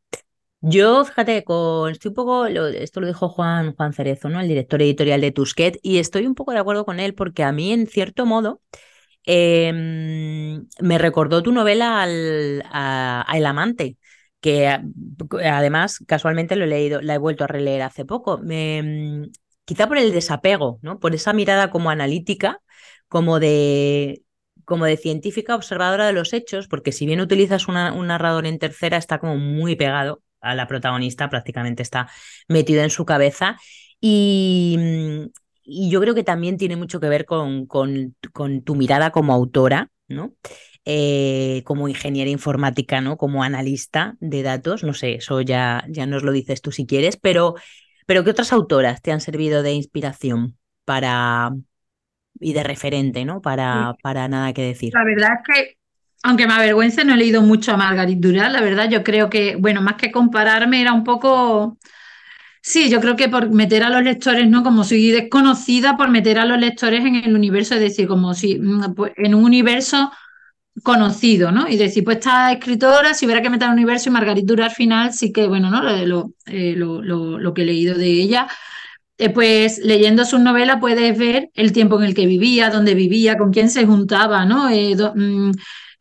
Yo, 0.65 1.03
fíjate, 1.03 1.39
estoy 1.39 2.09
un 2.09 2.13
poco, 2.13 2.45
esto 2.45 3.01
lo 3.01 3.07
dijo 3.07 3.27
Juan, 3.27 3.75
Juan 3.75 3.91
Cerezo, 3.91 4.29
¿no? 4.29 4.39
El 4.39 4.47
director 4.47 4.81
editorial 4.81 5.19
de 5.19 5.31
Tusquet, 5.31 5.77
y 5.81 5.97
estoy 5.97 6.25
un 6.25 6.35
poco 6.35 6.53
de 6.53 6.59
acuerdo 6.59 6.85
con 6.85 7.01
él 7.01 7.15
porque 7.15 7.43
a 7.43 7.51
mí, 7.51 7.73
en 7.73 7.85
cierto 7.85 8.25
modo, 8.25 8.61
eh, 9.25 9.71
me 10.79 10.97
recordó 10.97 11.43
tu 11.43 11.51
novela 11.51 12.01
al, 12.01 12.63
a, 12.71 13.25
Amante, 13.45 13.97
que 14.41 14.67
además 15.43 15.99
casualmente 16.07 16.55
lo 16.55 16.65
he 16.65 16.67
leído, 16.67 17.01
la 17.01 17.15
he 17.15 17.17
vuelto 17.17 17.43
a 17.43 17.47
releer 17.47 17.81
hace 17.81 18.05
poco. 18.05 18.37
Me, 18.39 19.29
quizá 19.65 19.87
por 19.87 19.97
el 19.97 20.11
desapego, 20.11 20.79
¿no? 20.81 20.99
Por 20.99 21.15
esa 21.15 21.33
mirada 21.33 21.69
como 21.71 21.89
analítica, 21.89 22.59
como 23.07 23.39
de, 23.39 24.23
como 24.65 24.85
de 24.85 24.97
científica 24.97 25.55
observadora 25.55 26.07
de 26.07 26.13
los 26.13 26.33
hechos, 26.33 26.67
porque 26.67 26.91
si 26.91 27.05
bien 27.05 27.21
utilizas 27.21 27.67
un 27.67 28.07
narrador 28.07 28.45
en 28.45 28.59
tercera, 28.59 28.97
está 28.97 29.19
como 29.19 29.37
muy 29.37 29.75
pegado 29.75 30.21
a 30.41 30.55
la 30.55 30.67
protagonista, 30.67 31.29
prácticamente 31.29 31.83
está 31.83 32.09
metido 32.47 32.83
en 32.83 32.89
su 32.89 33.05
cabeza. 33.05 33.57
Y, 34.01 34.77
y 35.63 35.89
yo 35.89 36.01
creo 36.01 36.15
que 36.15 36.23
también 36.23 36.57
tiene 36.57 36.75
mucho 36.75 36.99
que 36.99 37.09
ver 37.09 37.25
con, 37.25 37.65
con, 37.65 38.15
con 38.33 38.61
tu 38.61 38.75
mirada 38.75 39.11
como 39.11 39.33
autora, 39.33 39.89
¿no? 40.07 40.33
Eh, 40.85 41.61
como 41.65 41.87
ingeniera 41.87 42.29
informática, 42.29 42.99
¿no? 42.99 43.17
Como 43.17 43.43
analista 43.43 44.15
de 44.19 44.43
datos, 44.43 44.83
no 44.83 44.93
sé, 44.93 45.15
eso 45.15 45.39
ya, 45.41 45.85
ya 45.87 46.05
nos 46.05 46.23
lo 46.23 46.31
dices 46.33 46.61
tú 46.61 46.71
si 46.71 46.85
quieres, 46.85 47.15
pero, 47.17 47.55
pero 48.05 48.23
¿qué 48.23 48.31
otras 48.31 48.51
autoras 48.51 49.01
te 49.01 49.11
han 49.11 49.21
servido 49.21 49.63
de 49.63 49.71
inspiración 49.71 50.57
para 50.83 51.53
y 52.39 52.53
de 52.53 52.63
referente, 52.63 53.23
¿no? 53.23 53.41
Para, 53.41 53.95
para 54.01 54.27
nada 54.27 54.53
que 54.53 54.63
decir. 54.63 54.91
La 54.93 55.05
verdad 55.05 55.29
es 55.39 55.55
que, 55.55 55.77
aunque 56.23 56.47
me 56.47 56.53
avergüence, 56.53 57.05
no 57.05 57.13
he 57.13 57.17
leído 57.17 57.41
mucho 57.41 57.71
a 57.71 57.77
Margarit 57.77 58.19
Duras, 58.19 58.51
la 58.51 58.61
verdad, 58.61 58.89
yo 58.89 59.03
creo 59.03 59.29
que, 59.29 59.55
bueno, 59.55 59.81
más 59.81 59.95
que 59.95 60.11
compararme, 60.11 60.81
era 60.81 60.91
un 60.91 61.03
poco 61.05 61.77
Sí, 62.65 62.89
yo 62.89 63.01
creo 63.01 63.15
que 63.17 63.27
por 63.27 63.49
meter 63.51 63.83
a 63.83 63.89
los 63.89 64.03
lectores, 64.03 64.47
¿no? 64.49 64.63
Como 64.63 64.83
soy 64.85 65.11
desconocida, 65.11 65.97
por 65.97 66.09
meter 66.09 66.39
a 66.39 66.45
los 66.45 66.57
lectores 66.57 67.03
en 67.05 67.15
el 67.15 67.35
universo, 67.35 67.73
es 67.75 67.81
decir, 67.81 68.07
como 68.07 68.33
si 68.33 68.57
pues, 68.95 69.11
en 69.17 69.35
un 69.35 69.43
universo 69.43 70.11
conocido, 70.83 71.51
¿no? 71.51 71.67
Y 71.69 71.77
decir, 71.77 72.03
pues 72.05 72.17
esta 72.19 72.51
escritora, 72.53 73.13
si 73.15 73.25
hubiera 73.25 73.41
que 73.41 73.49
meter 73.51 73.67
al 73.69 73.75
universo 73.75 74.09
y 74.09 74.13
Margarita 74.13 74.65
al 74.65 74.71
final, 74.71 75.13
sí 75.13 75.31
que, 75.33 75.47
bueno, 75.47 75.69
¿no? 75.71 75.83
Lo, 76.05 76.33
eh, 76.47 76.75
lo, 76.77 77.01
lo, 77.01 77.39
lo 77.39 77.53
que 77.53 77.63
he 77.63 77.65
leído 77.65 77.97
de 77.97 78.07
ella, 78.07 78.47
eh, 79.17 79.29
pues 79.29 79.79
leyendo 79.79 80.25
sus 80.25 80.39
novelas 80.39 80.77
puedes 80.79 81.17
ver 81.17 81.49
el 81.53 81.71
tiempo 81.71 81.97
en 81.99 82.05
el 82.05 82.15
que 82.15 82.25
vivía, 82.25 82.69
dónde 82.69 82.95
vivía, 82.95 83.37
con 83.37 83.51
quién 83.51 83.69
se 83.69 83.85
juntaba, 83.85 84.45
¿no? 84.45 84.69
Eh, 84.69 84.95
mmm, 85.15 85.51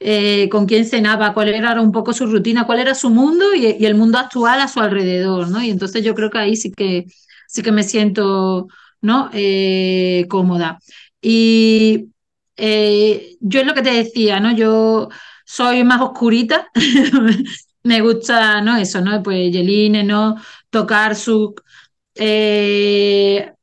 eh, 0.04 0.48
con 0.50 0.66
quién 0.66 0.84
cenaba, 0.86 1.34
cuál 1.34 1.48
era 1.48 1.80
un 1.80 1.92
poco 1.92 2.12
su 2.12 2.26
rutina, 2.26 2.66
cuál 2.66 2.80
era 2.80 2.94
su 2.94 3.10
mundo 3.10 3.54
y, 3.54 3.84
el 3.84 3.94
mundo 3.94 4.18
actual 4.18 4.60
a 4.60 4.68
su 4.68 4.80
alrededor, 4.80 5.48
¿no? 5.48 5.62
Y 5.62 5.70
entonces 5.70 6.04
yo 6.04 6.14
creo 6.14 6.30
que 6.30 6.38
ahí 6.38 6.56
sí 6.56 6.72
que, 6.72 7.06
sí 7.46 7.62
que 7.62 7.72
me 7.72 7.82
siento, 7.84 8.68
¿no? 9.00 9.30
Eh, 9.32 10.26
cómoda. 10.28 10.78
Y 11.20 12.08
eh, 12.56 13.36
yo 13.40 13.60
es 13.60 13.66
lo 13.66 13.74
que 13.74 13.82
te 13.82 13.92
decía, 13.92 14.40
¿no? 14.40 14.54
Yo 14.56 15.08
soy 15.44 15.84
más 15.84 16.00
oscurita, 16.00 16.68
me 17.84 18.00
gusta, 18.00 18.60
¿no? 18.62 18.76
Eso, 18.76 19.00
¿no? 19.00 19.22
Pues 19.22 19.52
Yeline, 19.52 20.06
¿no? 20.06 20.36
Tocar 20.70 21.16
su... 21.16 21.54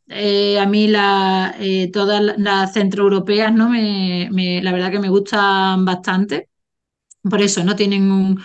eh, 0.10 0.60
a 0.60 0.66
mí 0.66 0.88
la, 0.88 1.56
todas 1.94 2.38
las 2.38 2.74
centroeuropeas, 2.74 3.54
¿no? 3.54 3.70
Me, 3.70 4.62
la 4.62 4.72
verdad 4.72 4.92
que 4.92 5.00
me 5.00 5.10
gustan 5.10 5.86
bastante. 5.86 6.50
Por 7.24 7.42
eso, 7.42 7.64
¿no? 7.64 7.76
Tienen 7.76 8.38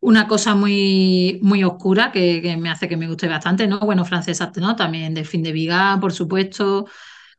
una 0.00 0.28
cosa 0.28 0.54
muy, 0.54 1.38
muy 1.42 1.64
oscura 1.64 2.12
que, 2.12 2.56
me 2.58 2.70
hace 2.70 2.88
que 2.88 2.96
me 2.96 3.08
guste 3.08 3.28
bastante, 3.28 3.66
¿no? 3.66 3.80
Bueno, 3.80 4.04
francesas, 4.04 4.50
¿no? 4.56 4.76
También 4.76 5.14
Delfín 5.14 5.42
de 5.42 5.52
Vigan, 5.52 6.00
por 6.00 6.12
supuesto. 6.12 6.86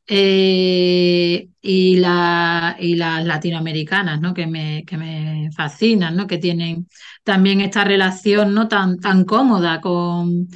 Eh, 0.07 1.49
y, 1.61 1.97
la, 1.97 2.77
y 2.79 2.95
las 2.95 3.25
latinoamericanas, 3.25 4.21
¿no? 4.21 4.33
Que 4.33 4.47
me, 4.47 4.83
que 4.85 4.97
me 4.97 5.49
fascinan, 5.55 6.15
¿no? 6.15 6.27
Que 6.27 6.37
tienen 6.37 6.87
también 7.23 7.61
esta 7.61 7.83
relación 7.83 8.53
no 8.53 8.67
tan, 8.67 8.99
tan 8.99 9.25
cómoda 9.25 9.81
con 9.81 10.47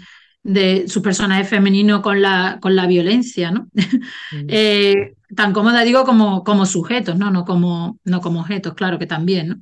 de 0.43 0.87
su 0.87 1.01
personaje 1.01 1.43
femenino 1.43 2.01
con 2.01 2.21
la, 2.21 2.57
con 2.61 2.75
la 2.75 2.87
violencia, 2.87 3.51
¿no? 3.51 3.67
Mm. 3.73 3.77
Eh, 4.47 5.13
tan 5.35 5.53
cómoda 5.53 5.83
digo 5.83 6.03
como, 6.03 6.43
como 6.43 6.65
sujetos, 6.65 7.17
¿no? 7.17 7.31
No 7.31 7.45
como, 7.45 7.99
no 8.03 8.21
como 8.21 8.41
objetos, 8.41 8.73
claro 8.73 8.99
que 8.99 9.05
también, 9.05 9.47
¿no? 9.47 9.55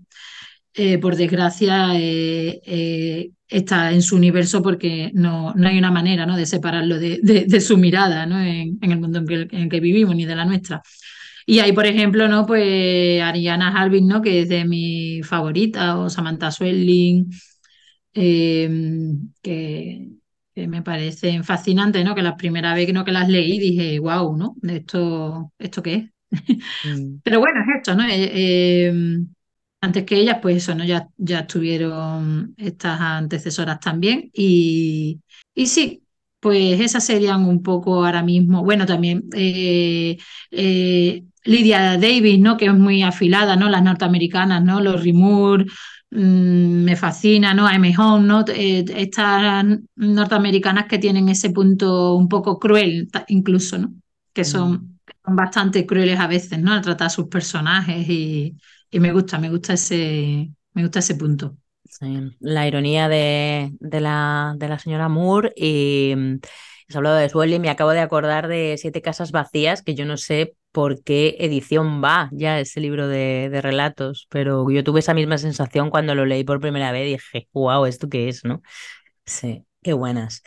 Eh, 0.73 0.97
por 0.97 1.15
desgracia, 1.15 1.89
eh, 1.95 3.31
está 3.47 3.91
en 3.91 4.01
su 4.01 4.15
universo 4.15 4.61
porque 4.61 5.11
no, 5.13 5.53
no, 5.55 5.67
hay 5.67 5.77
una 5.77 5.91
manera 5.91 6.25
¿no? 6.25 6.37
de 6.37 6.45
separarlo 6.45 6.99
de, 6.99 7.61
su 7.61 7.77
mirada 7.77 8.25
¿no? 8.25 8.39
en, 8.39 8.77
el 8.81 8.99
mundo 8.99 9.19
en, 9.19 9.49
el 9.51 9.69
que 9.69 9.79
vivimos 9.79 10.15
ni 10.15 10.25
de 10.25 10.35
la 10.35 10.45
nuestra. 10.45 10.81
Y 11.45 11.59
hay, 11.59 11.73
por 11.73 11.85
ejemplo, 11.87 12.27
¿no? 12.27 12.45
pues 12.45 13.21
Ariana 13.21 13.69
Harvin, 13.75 14.07
¿no? 14.07 14.21
que 14.21 14.41
es 14.43 14.49
de 14.49 14.65
mi 14.65 15.21
favorita, 15.23 15.97
o 15.97 16.09
Samantha 16.09 16.51
Swelling, 16.51 17.29
que, 18.13 18.69
me 20.55 20.81
parecen 20.81 21.43
fascinantes, 21.43 22.03
¿no? 22.03 22.15
que 22.15 22.21
la 22.21 22.35
primera 22.37 22.73
vez 22.73 22.91
¿no? 22.93 23.05
que 23.05 23.11
las 23.11 23.29
leí 23.29 23.59
dije, 23.59 23.99
wow, 23.99 24.35
¿no? 24.35 24.55
¿Esto, 24.63 25.53
¿esto 25.57 25.81
qué 25.83 25.93
es? 25.95 26.09
Mm. 26.83 27.19
Pero 27.23 27.39
bueno, 27.39 27.61
es 27.61 27.77
esto, 27.77 27.95
¿no? 27.95 28.03
Em, 28.07 29.27
antes 29.81 30.03
que 30.05 30.17
ellas, 30.17 30.39
pues 30.41 30.57
eso, 30.57 30.75
¿no? 30.75 30.83
Ya, 30.85 31.07
ya 31.17 31.47
tuvieron 31.47 32.53
estas 32.57 32.99
antecesoras 32.99 33.79
también. 33.79 34.29
Y, 34.33 35.21
y 35.55 35.67
sí, 35.67 36.03
pues 36.39 36.79
esas 36.81 37.05
serían 37.05 37.45
un 37.45 37.63
poco 37.63 38.05
ahora 38.05 38.23
mismo. 38.23 38.63
Bueno, 38.63 38.85
también 38.85 39.23
eh, 39.35 40.17
eh, 40.51 41.23
Lydia 41.43 41.97
Davis, 41.97 42.39
¿no? 42.39 42.57
Que 42.57 42.65
es 42.65 42.73
muy 42.73 43.03
afilada, 43.03 43.55
¿no? 43.55 43.69
Las 43.69 43.83
norteamericanas, 43.83 44.63
¿no? 44.63 44.81
Los 44.81 45.01
Rimur, 45.03 45.65
mm, 46.11 46.83
me 46.83 46.95
fascina, 46.95 47.53
¿no? 47.53 47.69
M. 47.69 47.93
Home, 47.97 48.25
¿no? 48.27 48.43
Eh, 48.47 48.85
estas 48.95 49.65
norteamericanas 49.95 50.85
que 50.87 50.97
tienen 50.99 51.29
ese 51.29 51.49
punto 51.51 52.15
un 52.15 52.27
poco 52.29 52.59
cruel, 52.59 53.09
incluso, 53.27 53.77
¿no? 53.77 53.93
Que 54.33 54.43
son, 54.45 54.71
mm. 54.71 54.99
son 55.25 55.35
bastante 55.35 55.85
crueles 55.85 56.19
a 56.19 56.27
veces, 56.27 56.59
¿no? 56.59 56.73
Al 56.73 56.81
tratar 56.81 57.07
a 57.07 57.09
sus 57.09 57.27
personajes 57.27 58.07
y 58.09 58.55
y 58.91 58.99
me 58.99 59.13
gusta, 59.13 59.37
me 59.37 59.49
gusta 59.49 59.73
ese, 59.73 60.51
me 60.73 60.81
gusta 60.81 60.99
ese 60.99 61.15
punto. 61.15 61.57
la 62.39 62.67
ironía 62.67 63.07
de, 63.07 63.71
de, 63.79 64.01
la, 64.01 64.55
de 64.57 64.67
la 64.67 64.79
señora 64.79 65.09
Moore 65.09 65.53
y 65.55 66.15
has 66.89 66.95
hablado 66.95 67.17
de 67.17 67.29
Sueli 67.29 67.55
y 67.55 67.59
me 67.59 67.69
acabo 67.69 67.91
de 67.91 67.99
acordar 67.99 68.47
de 68.47 68.75
Siete 68.77 69.01
Casas 69.01 69.31
Vacías, 69.31 69.83
que 69.83 69.93
yo 69.93 70.05
no 70.05 70.17
sé 70.17 70.55
por 70.71 71.03
qué 71.03 71.37
edición 71.39 72.03
va 72.03 72.29
ya 72.31 72.59
ese 72.59 72.79
libro 72.79 73.07
de, 73.07 73.59
relatos, 73.61 74.27
pero 74.29 74.69
yo 74.71 74.83
tuve 74.83 75.01
esa 75.01 75.13
misma 75.13 75.37
sensación 75.37 75.91
cuando 75.91 76.15
lo 76.15 76.25
leí 76.25 76.43
por 76.43 76.59
primera 76.59 76.91
vez 76.91 77.07
y 77.07 77.11
dije, 77.11 77.47
wow, 77.53 77.85
¿esto 77.85 78.09
qué 78.09 78.27
es? 78.27 78.43
¿no? 78.43 78.61
Sí, 79.25 79.65
qué 79.83 79.93
buenas. 79.93 80.41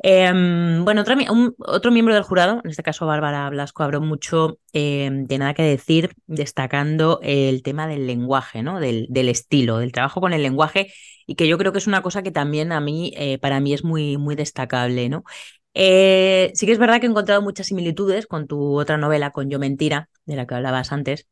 Em, 0.00 0.84
bueno, 0.84 1.00
otro, 1.02 1.90
miembro 1.90 2.14
del 2.14 2.22
jurado, 2.22 2.60
en 2.62 2.70
este 2.70 2.84
caso 2.84 3.04
Bárbara 3.04 3.50
Blasco, 3.50 3.82
habló 3.82 4.00
mucho 4.00 4.60
em, 4.72 5.24
de 5.24 5.38
nada 5.38 5.54
que 5.54 5.62
decir, 5.62 6.14
destacando 6.28 7.18
el 7.24 7.64
tema 7.64 7.88
del 7.88 8.06
lenguaje, 8.06 8.62
¿no? 8.62 8.78
Del, 8.78 9.06
del, 9.10 9.28
estilo, 9.28 9.78
del 9.78 9.90
trabajo 9.90 10.20
con 10.20 10.32
el 10.32 10.42
lenguaje, 10.44 10.92
y 11.26 11.34
que 11.34 11.48
yo 11.48 11.58
creo 11.58 11.72
que 11.72 11.78
es 11.78 11.88
una 11.88 12.02
cosa 12.02 12.22
que 12.22 12.30
también 12.30 12.70
a 12.70 12.80
mí, 12.80 13.12
eh, 13.16 13.38
para 13.38 13.58
mí, 13.58 13.74
es 13.74 13.82
muy, 13.82 14.16
muy 14.16 14.36
destacable, 14.36 15.08
¿no? 15.08 15.24
Eh, 15.74 16.50
sí 16.54 16.66
que 16.66 16.72
es 16.72 16.78
verdad 16.78 17.00
que 17.00 17.06
he 17.06 17.10
encontrado 17.10 17.42
muchas 17.42 17.66
similitudes 17.68 18.26
con 18.26 18.46
tu 18.46 18.78
otra 18.78 18.96
novela, 18.96 19.30
con 19.30 19.48
Yo 19.50 19.58
Mentira, 19.58 20.08
de 20.26 20.36
la 20.36 20.46
que 20.46 20.54
hablabas 20.54 20.92
antes. 20.92 21.28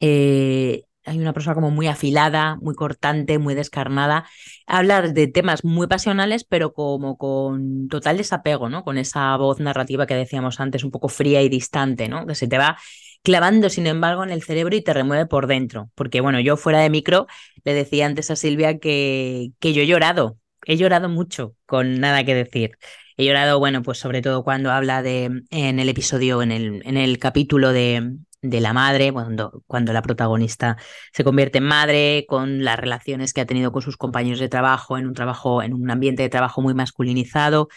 Eh, 0.00 0.84
hay 1.04 1.18
una 1.20 1.32
persona 1.34 1.54
como 1.54 1.70
muy 1.70 1.86
afilada, 1.88 2.56
muy 2.62 2.74
cortante, 2.74 3.38
muy 3.38 3.54
descarnada. 3.54 4.26
Hablar 4.66 5.14
de 5.14 5.28
temas 5.28 5.64
muy 5.64 5.86
pasionales, 5.88 6.44
pero 6.44 6.72
como 6.74 7.18
con 7.18 7.88
total 7.88 8.18
desapego, 8.18 8.68
¿no? 8.68 8.84
Con 8.84 8.98
esa 8.98 9.36
voz 9.36 9.60
narrativa 9.60 10.06
que 10.06 10.14
decíamos 10.14 10.60
antes, 10.60 10.84
un 10.84 10.90
poco 10.92 11.08
fría 11.08 11.42
y 11.42 11.48
distante, 11.48 12.08
¿no? 12.08 12.26
Que 12.26 12.34
se 12.34 12.48
te 12.48 12.58
va 12.58 12.78
clavando, 13.22 13.70
sin 13.70 13.86
embargo, 13.86 14.24
en 14.24 14.30
el 14.30 14.42
cerebro 14.42 14.76
y 14.76 14.82
te 14.82 14.92
remueve 14.94 15.26
por 15.26 15.46
dentro. 15.46 15.90
Porque, 15.94 16.20
bueno, 16.20 16.40
yo 16.40 16.56
fuera 16.56 16.80
de 16.80 16.90
micro 16.90 17.26
le 17.64 17.74
decía 17.74 18.06
antes 18.06 18.30
a 18.30 18.36
Silvia 18.36 18.78
que, 18.78 19.52
que 19.60 19.72
yo 19.72 19.82
he 19.82 19.86
llorado, 19.86 20.38
he 20.66 20.76
llorado 20.76 21.08
mucho 21.08 21.54
con 21.66 22.00
nada 22.00 22.24
que 22.24 22.34
decir. 22.34 22.78
He 23.18 23.24
llorado, 23.26 23.58
bueno, 23.58 23.82
pues 23.82 23.98
sobre 23.98 24.22
todo 24.22 24.44
cuando 24.44 24.70
habla 24.70 25.02
de, 25.02 25.42
en 25.50 25.80
el 25.80 25.88
episodio, 25.88 26.40
en 26.40 26.52
el, 26.52 26.82
en 26.86 26.96
el 26.96 27.18
capítulo 27.18 27.72
de, 27.72 28.16
de 28.42 28.60
la 28.60 28.72
madre, 28.72 29.12
cuando, 29.12 29.64
cuando 29.66 29.92
la 29.92 30.02
protagonista 30.02 30.76
se 31.12 31.24
convierte 31.24 31.58
en 31.58 31.64
madre, 31.64 32.26
con 32.28 32.62
las 32.62 32.78
relaciones 32.78 33.32
que 33.32 33.40
ha 33.40 33.46
tenido 33.46 33.72
con 33.72 33.82
sus 33.82 33.96
compañeros 33.96 34.38
de 34.38 34.48
trabajo, 34.48 34.96
en 34.98 35.08
un 35.08 35.14
trabajo, 35.14 35.64
en 35.64 35.74
un 35.74 35.90
ambiente 35.90 36.22
de 36.22 36.28
trabajo 36.28 36.62
muy 36.62 36.74
masculinizado. 36.74 37.68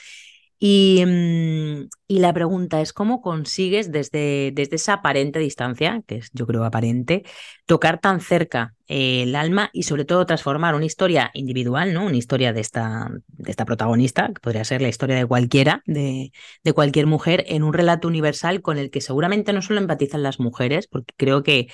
Y, 0.64 1.04
mm, 1.04 1.90
y, 2.08 2.20
la 2.20 2.34
pregunta 2.34 2.82
es, 2.82 2.94
¿cómo 2.94 3.20
consigues 3.22 3.92
desde, 3.92 4.52
desde 4.54 4.76
esa 4.76 4.94
aparente 4.94 5.40
distancia, 5.40 6.04
que 6.06 6.18
es 6.18 6.30
yo 6.34 6.46
creo 6.46 6.64
aparente, 6.66 7.24
tocar 7.66 8.00
tan 8.00 8.22
cerca 8.22 8.76
eh, 8.88 9.24
el 9.24 9.36
alma 9.36 9.72
y 9.74 9.84
sobre 9.84 10.06
todo 10.06 10.28
transformar 10.28 10.76
una 10.76 10.86
historia 10.86 11.32
individual, 11.34 11.96
¿no? 11.96 12.06
Una 12.06 12.18
historia 12.18 12.54
de 12.54 12.62
esta, 12.62 13.10
de 13.28 13.50
esta 13.50 13.66
protagonista, 13.66 14.28
que 14.28 14.40
podría 14.40 14.64
ser 14.64 14.84
la 14.84 14.90
historia 14.90 15.16
de 15.16 15.26
cualquiera, 15.26 15.82
de, 15.88 16.32
de 16.64 16.74
cualquier 16.74 17.08
mujer, 17.08 17.44
en 17.48 17.64
un 17.64 17.74
relato 17.74 18.08
universal 18.08 18.62
con 18.62 18.78
el 18.78 18.92
que 18.92 19.02
seguramente 19.02 19.54
no 19.54 19.64
solo 19.64 19.80
empatizan 19.80 20.22
las 20.22 20.40
mujeres, 20.40 20.86
porque 20.88 21.16
creo 21.18 21.42
que, 21.42 21.70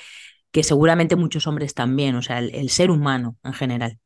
que 0.51 0.63
seguramente 0.63 1.17
muchos 1.17 1.45
hombres 1.45 1.73
también, 1.73 2.15
o 2.15 2.21
sea, 2.21 2.39
el, 2.39 2.69
ser 2.69 2.89
humano 2.91 3.35
en 3.43 3.53
general. 3.53 3.99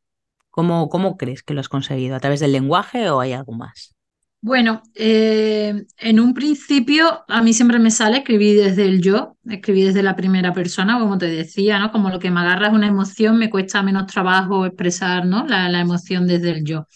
¿Cómo, 0.49 0.89
¿Cómo 0.89 1.17
crees 1.17 1.43
que 1.43 1.53
lo 1.53 1.59
has 1.61 1.69
conseguido? 1.69 2.15
¿A 2.15 2.19
través 2.19 2.39
del 2.39 2.51
lenguaje 2.53 3.09
o 3.11 3.19
hay 3.21 3.33
algo 3.33 3.53
más? 3.53 3.95
Bueno, 4.43 4.81
eh, 4.95 5.85
en 5.99 6.19
un 6.19 6.33
principio 6.33 7.23
a 7.27 7.43
mí 7.43 7.53
siempre 7.53 7.77
me 7.77 7.91
sale 7.91 8.17
escribir 8.17 8.59
desde 8.59 8.85
el 8.85 8.99
yo, 8.99 9.37
escribir 9.47 9.87
desde 9.87 10.01
la 10.01 10.15
primera 10.15 10.51
persona, 10.51 10.99
como 10.99 11.19
te 11.19 11.27
decía, 11.27 11.77
¿no? 11.77 11.91
Como 11.91 12.09
lo 12.09 12.17
que 12.17 12.31
me 12.31 12.39
agarra 12.39 12.67
es 12.67 12.73
una 12.73 12.87
emoción, 12.87 13.37
me 13.37 13.51
cuesta 13.51 13.83
menos 13.83 14.07
trabajo 14.07 14.65
expresar, 14.65 15.27
¿no? 15.27 15.45
La, 15.45 15.79
emoción 15.79 16.25
desde 16.25 16.51
el 16.51 16.65
yo. 16.65 16.87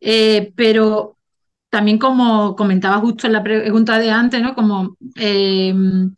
Eh, 0.00 0.52
pero 0.56 1.18
también 1.68 1.98
como 1.98 2.56
comentaba 2.56 2.98
justo 2.98 3.26
en 3.26 3.34
la 3.34 3.42
pregunta 3.42 3.98
de 3.98 4.10
antes, 4.10 4.40
¿no? 4.42 4.54
Como 4.54 4.96
em, 5.16 6.14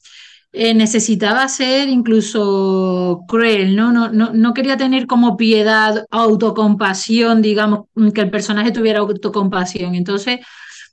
eh, 0.52 0.74
necesitaba 0.74 1.48
ser 1.48 1.88
incluso 1.88 3.24
cruel, 3.28 3.74
¿no? 3.76 3.92
No, 3.92 4.10
¿no? 4.10 4.30
no 4.32 4.54
quería 4.54 4.76
tener 4.76 5.06
como 5.08 5.36
piedad, 5.36 6.06
autocompasión, 6.10 7.42
digamos, 7.42 7.86
que 8.14 8.20
el 8.20 8.30
personaje 8.30 8.70
tuviera 8.72 9.00
autocompasión. 9.00 9.94
Entonces 9.96 10.40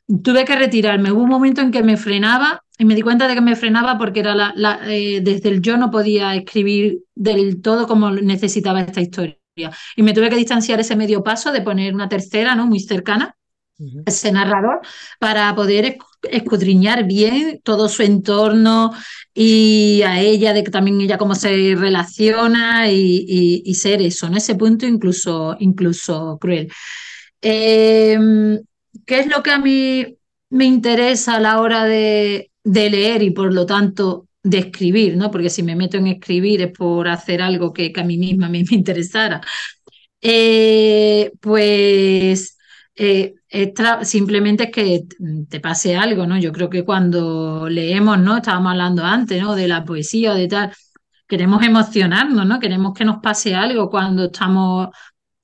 tuve 0.08 0.46
que 0.46 0.56
retirarme. 0.56 1.12
Hubo 1.12 1.24
un 1.24 1.30
momento 1.30 1.62
en 1.62 1.72
que 1.72 1.84
me 1.84 1.98
frenaba 1.98 2.64
y 2.78 2.86
me 2.86 2.96
di 2.96 3.02
cuenta 3.02 3.28
de 3.28 3.36
que 3.36 3.42
me 3.42 3.56
frenaba 3.56 3.98
porque 3.98 4.20
era 4.20 4.36
la, 4.36 4.80
eh, 4.88 5.22
desde 5.22 5.50
el 5.50 5.62
yo 5.62 5.78
no 5.78 5.92
podía 5.92 6.36
escribir 6.36 7.00
del 7.16 7.62
todo 7.62 7.88
como 7.88 8.12
necesitaba 8.12 8.82
esta 8.82 9.02
historia. 9.02 9.38
Y 9.96 10.04
me 10.04 10.14
tuve 10.14 10.30
que 10.30 10.36
distanciar 10.36 10.80
ese 10.80 10.96
medio 10.96 11.24
paso 11.24 11.52
de 11.52 11.62
poner 11.62 11.94
una 11.94 12.10
tercera, 12.10 12.56
¿no? 12.56 12.68
Muy 12.68 12.82
cercana, 12.82 13.36
ese 14.06 14.32
narrador, 14.32 14.82
para 15.20 15.54
poder 15.56 15.98
escudriñar 16.24 17.06
bien 17.06 17.62
todo 17.64 17.88
su 17.88 18.04
entorno 18.04 18.94
y 19.34 20.02
a 20.04 20.20
ella, 20.20 20.54
de 20.54 20.64
que 20.64 20.72
también 20.72 21.00
ella 21.00 21.18
cómo 21.18 21.36
se 21.36 21.76
relaciona 21.76 22.92
y, 22.92 23.74
ser 23.76 24.02
eso, 24.02 24.28
en 24.28 24.36
ese 24.36 24.56
punto 24.56 24.86
incluso, 24.86 25.56
incluso 25.60 26.38
cruel. 26.40 26.70
Eh, 27.42 28.18
¿Qué 29.06 29.20
es 29.20 29.28
lo 29.28 29.44
que 29.44 29.52
a 29.52 29.60
mí 29.60 30.18
me 30.50 30.66
interesa 30.66 31.36
a 31.36 31.40
la 31.40 31.60
hora 31.60 31.86
de, 31.86 32.52
leer 32.64 33.24
y 33.24 33.32
por 33.32 33.54
lo 33.54 33.66
tanto 33.66 34.28
de 34.44 34.60
escribir? 34.60 35.18
¿no? 35.18 35.32
Porque 35.32 35.50
si 35.50 35.64
me 35.64 35.76
meto 35.76 35.98
en 35.98 36.08
escribir 36.08 36.62
es 36.62 36.72
por 36.72 37.08
hacer 37.08 37.42
algo 37.42 37.74
que, 37.74 37.94
a 37.96 38.04
mí 38.04 38.18
misma 38.18 38.50
me, 38.50 38.60
interesara. 38.70 39.42
Eh, 40.22 41.32
pues 41.40 42.58
eh, 42.96 43.36
simplemente 44.04 44.66
es 44.66 44.72
que 44.72 45.04
te 45.50 45.60
pase 45.60 45.96
algo, 45.96 46.26
¿no? 46.26 46.38
Yo 46.40 46.52
creo 46.52 46.70
que 46.70 46.84
cuando 46.84 47.70
leemos, 47.70 48.20
¿no? 48.20 48.38
Estábamos 48.38 48.72
hablando 48.72 49.04
antes, 49.04 49.42
¿no? 49.42 49.56
De 49.56 49.68
la 49.68 49.84
poesía 49.86 50.32
o 50.34 50.36
de 50.36 50.48
tal. 50.48 50.74
queremos 51.28 51.64
emocionarnos, 51.64 52.46
¿no? 52.46 52.60
Queremos 52.60 52.94
que 52.94 53.06
nos 53.06 53.18
pase 53.22 53.56
algo 53.56 53.90
cuando 53.90 54.26
estamos 54.26 54.90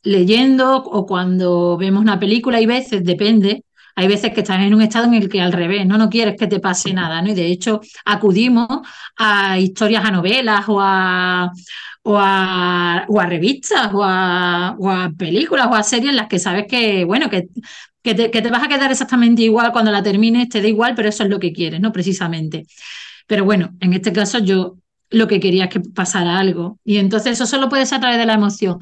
leyendo 0.04 0.78
o 0.78 1.06
cuando 1.06 1.78
vemos 1.78 2.02
una 2.02 2.20
película. 2.20 2.58
Hay 2.58 2.66
veces, 2.66 3.04
depende, 3.04 3.64
hay 3.96 4.08
veces 4.08 4.34
que 4.34 4.42
estás 4.42 4.62
en 4.62 4.74
un 4.74 4.82
estado 4.82 5.06
en 5.06 5.16
el 5.16 5.30
que 5.30 5.42
al 5.42 5.52
revés, 5.52 5.86
¿no? 5.86 5.98
No 5.98 6.10
quieres 6.10 6.36
que 6.38 6.48
te 6.48 6.60
pase 6.60 6.94
nada, 6.94 7.22
¿no? 7.22 7.30
Y 7.32 7.36
de 7.36 7.48
hecho 7.48 7.82
acudimos 8.06 8.68
a 9.18 9.60
historias, 9.60 10.06
a 10.06 10.12
novelas 10.12 10.66
o 10.68 10.80
a, 10.82 11.52
o 12.04 12.18
a, 12.18 13.06
o 13.08 13.20
a 13.20 13.26
revistas 13.26 13.94
o 13.94 14.04
a, 14.04 14.76
o 14.80 14.90
a, 14.90 15.12
películas 15.18 15.68
o 15.70 15.76
a 15.76 15.84
series 15.84 16.12
en 16.12 16.16
las 16.18 16.28
que 16.28 16.40
sabes 16.40 16.66
que, 16.68 17.06
bueno, 17.06 17.30
que, 17.30 17.48
que, 18.04 18.16
te, 18.16 18.32
que 18.32 18.42
te 18.42 18.50
vas 18.50 18.64
a 18.64 18.68
quedar 18.68 18.92
exactamente 18.92 19.44
igual 19.44 19.72
cuando 19.72 19.92
la 19.92 20.04
termines, 20.04 20.50
te 20.50 20.62
da 20.62 20.68
igual, 20.68 20.96
pero 20.96 21.10
eso 21.10 21.24
es 21.24 21.30
lo 21.30 21.40
que 21.40 21.54
quieres, 21.54 21.80
¿no? 21.82 21.92
Precisamente. 21.92 22.66
Pero 23.28 23.46
bueno, 23.46 23.76
en 23.80 23.94
este 23.94 24.12
caso 24.12 24.40
yo 24.40 24.78
lo 25.12 25.28
que 25.28 25.40
quería 25.40 25.66
es 25.66 25.70
que 25.70 25.80
pasara 25.82 26.40
algo. 26.40 26.80
Y 26.84 26.98
entonces 26.98 27.34
eso 27.34 27.46
solo 27.46 27.70
puede 27.70 27.86
ser 27.86 27.98
a 27.98 28.02
través 28.02 28.18
de 28.18 28.26
la 28.26 28.34
emoción. 28.34 28.80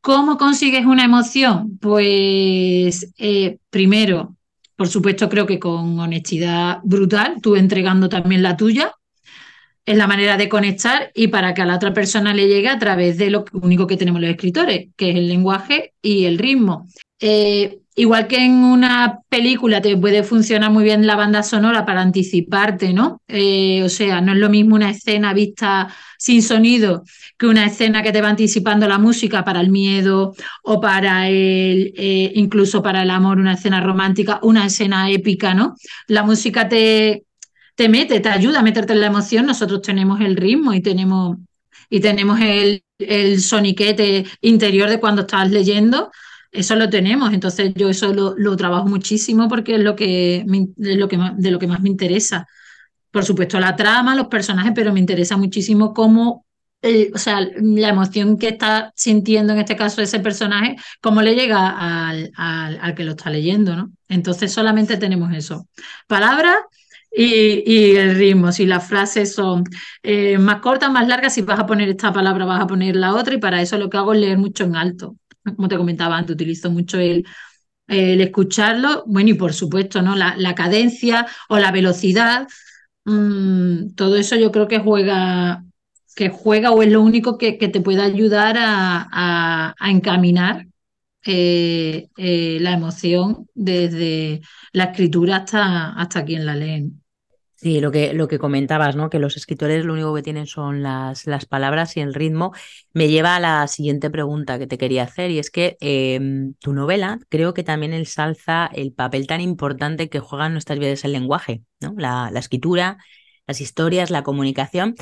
¿Cómo 0.00 0.38
consigues 0.38 0.86
una 0.86 1.04
emoción? 1.04 1.78
Pues 1.78 3.12
eh, 3.18 3.58
primero, 3.68 4.36
por 4.76 4.88
supuesto, 4.88 5.28
creo 5.28 5.46
que 5.46 5.58
con 5.58 5.98
honestidad 5.98 6.78
brutal, 6.82 7.36
tú 7.42 7.56
entregando 7.56 8.08
también 8.08 8.42
la 8.42 8.56
tuya, 8.56 8.94
es 9.84 9.96
la 9.96 10.06
manera 10.06 10.36
de 10.36 10.48
conectar 10.48 11.10
y 11.14 11.28
para 11.28 11.52
que 11.52 11.62
a 11.62 11.66
la 11.66 11.76
otra 11.76 11.92
persona 11.92 12.32
le 12.32 12.48
llegue 12.48 12.68
a 12.68 12.78
través 12.78 13.18
de 13.18 13.30
lo 13.30 13.44
único 13.52 13.86
que 13.86 13.96
tenemos 13.96 14.20
los 14.20 14.30
escritores, 14.30 14.88
que 14.96 15.10
es 15.10 15.16
el 15.16 15.28
lenguaje 15.28 15.92
y 16.00 16.24
el 16.24 16.38
ritmo. 16.38 16.86
Eh, 17.18 17.80
igual 17.96 18.28
que 18.28 18.44
en 18.44 18.64
una 18.64 19.20
película 19.28 19.80
te 19.80 19.96
puede 19.96 20.22
funcionar 20.22 20.70
muy 20.70 20.84
bien 20.84 21.06
la 21.06 21.16
banda 21.16 21.42
sonora 21.42 21.84
para 21.84 22.00
anticiparte, 22.00 22.92
¿no? 22.92 23.20
Eh, 23.28 23.82
o 23.82 23.88
sea, 23.88 24.20
no 24.20 24.32
es 24.32 24.38
lo 24.38 24.48
mismo 24.48 24.76
una 24.76 24.90
escena 24.90 25.34
vista 25.34 25.88
sin 26.16 26.42
sonido 26.42 27.04
que 27.36 27.46
una 27.46 27.66
escena 27.66 28.02
que 28.02 28.12
te 28.12 28.22
va 28.22 28.28
anticipando 28.28 28.86
la 28.86 28.98
música 28.98 29.44
para 29.44 29.60
el 29.60 29.70
miedo 29.70 30.34
o 30.62 30.80
para 30.80 31.28
el, 31.28 31.92
eh, 31.96 32.32
incluso 32.34 32.82
para 32.82 33.02
el 33.02 33.10
amor, 33.10 33.38
una 33.38 33.54
escena 33.54 33.80
romántica, 33.80 34.38
una 34.42 34.66
escena 34.66 35.10
épica, 35.10 35.54
¿no? 35.54 35.74
La 36.06 36.22
música 36.22 36.68
te, 36.68 37.24
te 37.74 37.88
mete, 37.88 38.20
te 38.20 38.28
ayuda 38.28 38.60
a 38.60 38.62
meterte 38.62 38.92
en 38.92 39.00
la 39.00 39.06
emoción. 39.06 39.46
Nosotros 39.46 39.82
tenemos 39.82 40.20
el 40.20 40.36
ritmo 40.36 40.74
y 40.74 40.80
tenemos, 40.80 41.38
y 41.88 42.00
tenemos 42.00 42.40
el, 42.40 42.84
el 42.98 43.40
soniquete 43.40 44.26
interior 44.42 44.88
de 44.88 45.00
cuando 45.00 45.22
estás 45.22 45.50
leyendo 45.50 46.10
eso 46.52 46.74
lo 46.76 46.90
tenemos, 46.90 47.32
entonces 47.32 47.72
yo 47.74 47.88
eso 47.88 48.12
lo, 48.12 48.56
trabajo 48.56 48.88
muchísimo 48.88 49.48
porque 49.48 49.76
es 49.76 49.80
lo 49.80 49.94
que, 49.94 50.38
es 50.38 50.96
lo 50.96 51.08
que 51.08 51.18
de 51.36 51.50
lo 51.50 51.58
que 51.58 51.66
más 51.66 51.80
me 51.80 51.88
interesa. 51.88 52.46
Por 53.10 53.24
supuesto, 53.24 53.58
la 53.60 53.76
trama, 53.76 54.14
los 54.16 54.28
personajes, 54.28 54.72
pero 54.74 54.92
me 54.92 55.00
interesa 55.00 55.36
muchísimo 55.36 55.94
cómo, 55.94 56.46
o 57.14 57.18
sea, 57.18 57.40
la 57.40 57.88
emoción 57.88 58.38
que 58.38 58.48
está 58.48 58.92
sintiendo 58.96 59.52
en 59.52 59.60
este 59.60 59.76
caso 59.76 60.02
ese 60.02 60.20
personaje, 60.20 60.76
cómo 61.00 61.22
le 61.22 61.34
llega 61.34 62.08
al, 62.08 62.32
al, 62.36 62.94
que 62.94 63.04
lo 63.04 63.12
está 63.12 63.30
leyendo, 63.30 63.76
¿no? 63.76 63.92
Entonces 64.08 64.52
solamente 64.52 64.96
tenemos 64.96 65.32
eso. 65.34 65.68
Palabras 66.08 66.56
y, 67.12 67.62
y, 67.66 67.96
el 67.96 68.16
ritmo. 68.16 68.52
Si 68.52 68.66
las 68.66 68.86
frases 68.88 69.34
son 69.34 69.64
eh, 70.02 70.38
más 70.38 70.60
cortas, 70.60 70.90
más 70.92 71.08
largas, 71.08 71.34
si 71.34 71.42
vas 71.42 71.58
a 71.60 71.66
poner 71.66 71.88
esta 71.88 72.12
palabra, 72.12 72.44
vas 72.44 72.62
a 72.62 72.66
poner 72.66 72.96
la 72.96 73.14
otra, 73.14 73.34
y 73.34 73.38
para 73.38 73.62
eso 73.62 73.78
lo 73.78 73.90
que 73.90 73.96
hago 73.98 74.14
es 74.14 74.20
leer 74.20 74.38
mucho 74.38 74.64
en 74.64 74.76
alto 74.76 75.16
como 75.56 75.68
te 75.68 75.76
comentaba 75.76 76.16
antes, 76.16 76.34
utilizo 76.34 76.70
mucho 76.70 76.98
el, 76.98 77.24
escucharlo, 77.88 79.04
bueno, 79.06 79.30
y 79.30 79.34
por 79.34 79.52
supuesto, 79.52 80.00
¿no? 80.02 80.14
La, 80.16 80.54
cadencia 80.54 81.26
o 81.48 81.58
la 81.58 81.72
velocidad, 81.72 82.46
mm, 83.04 83.94
todo 83.96 84.16
eso 84.16 84.36
yo 84.36 84.52
creo 84.52 84.68
que 84.68 84.78
juega, 84.78 85.64
que 86.14 86.28
juega 86.30 86.70
o 86.72 86.82
es 86.82 86.92
lo 86.92 87.02
único 87.02 87.38
que, 87.38 87.52
te 87.52 87.80
puede 87.80 88.02
ayudar 88.02 88.56
a, 88.58 89.74
a, 89.78 89.90
encaminar 89.90 90.66
eh, 91.24 92.08
eh, 92.16 92.58
la 92.60 92.72
emoción 92.72 93.48
desde 93.54 94.40
la 94.72 94.84
escritura 94.84 95.36
hasta, 95.36 95.92
hasta 95.92 96.24
quien 96.24 96.46
la 96.46 96.54
lee. 96.54 96.99
Sí, 97.62 97.80
lo 97.80 97.90
que, 97.90 98.14
lo 98.14 98.26
que 98.26 98.38
comentabas, 98.38 98.96
¿no? 98.96 99.10
Que 99.10 99.18
los 99.18 99.36
escritores 99.36 99.84
lo 99.84 99.92
único 99.92 100.14
que 100.14 100.22
tienen 100.22 100.46
son 100.46 100.82
las, 100.82 101.26
las 101.26 101.44
palabras 101.44 101.94
y 101.98 102.00
el 102.00 102.14
ritmo, 102.14 102.52
me 102.94 103.08
lleva 103.08 103.36
a 103.36 103.40
la 103.40 103.66
siguiente 103.68 104.08
pregunta 104.08 104.58
que 104.58 104.66
te 104.66 104.78
quería 104.78 105.02
hacer, 105.02 105.30
y 105.30 105.38
es 105.38 105.50
que 105.50 105.76
em, 105.80 106.54
tu 106.54 106.72
novela 106.72 107.18
creo 107.28 107.52
que 107.52 107.62
también 107.62 107.92
ensalza 107.92 108.66
el 108.72 108.94
papel 108.94 109.26
tan 109.26 109.42
importante 109.42 110.08
que 110.08 110.20
juega 110.20 110.46
en 110.46 110.52
nuestras 110.52 110.78
vidas 110.78 111.04
el 111.04 111.12
lenguaje, 111.12 111.62
¿no? 111.80 111.92
La, 111.98 112.30
la 112.32 112.40
escritura, 112.40 112.96
las 113.46 113.60
historias, 113.60 114.10
la 114.10 114.22
comunicación. 114.22 114.94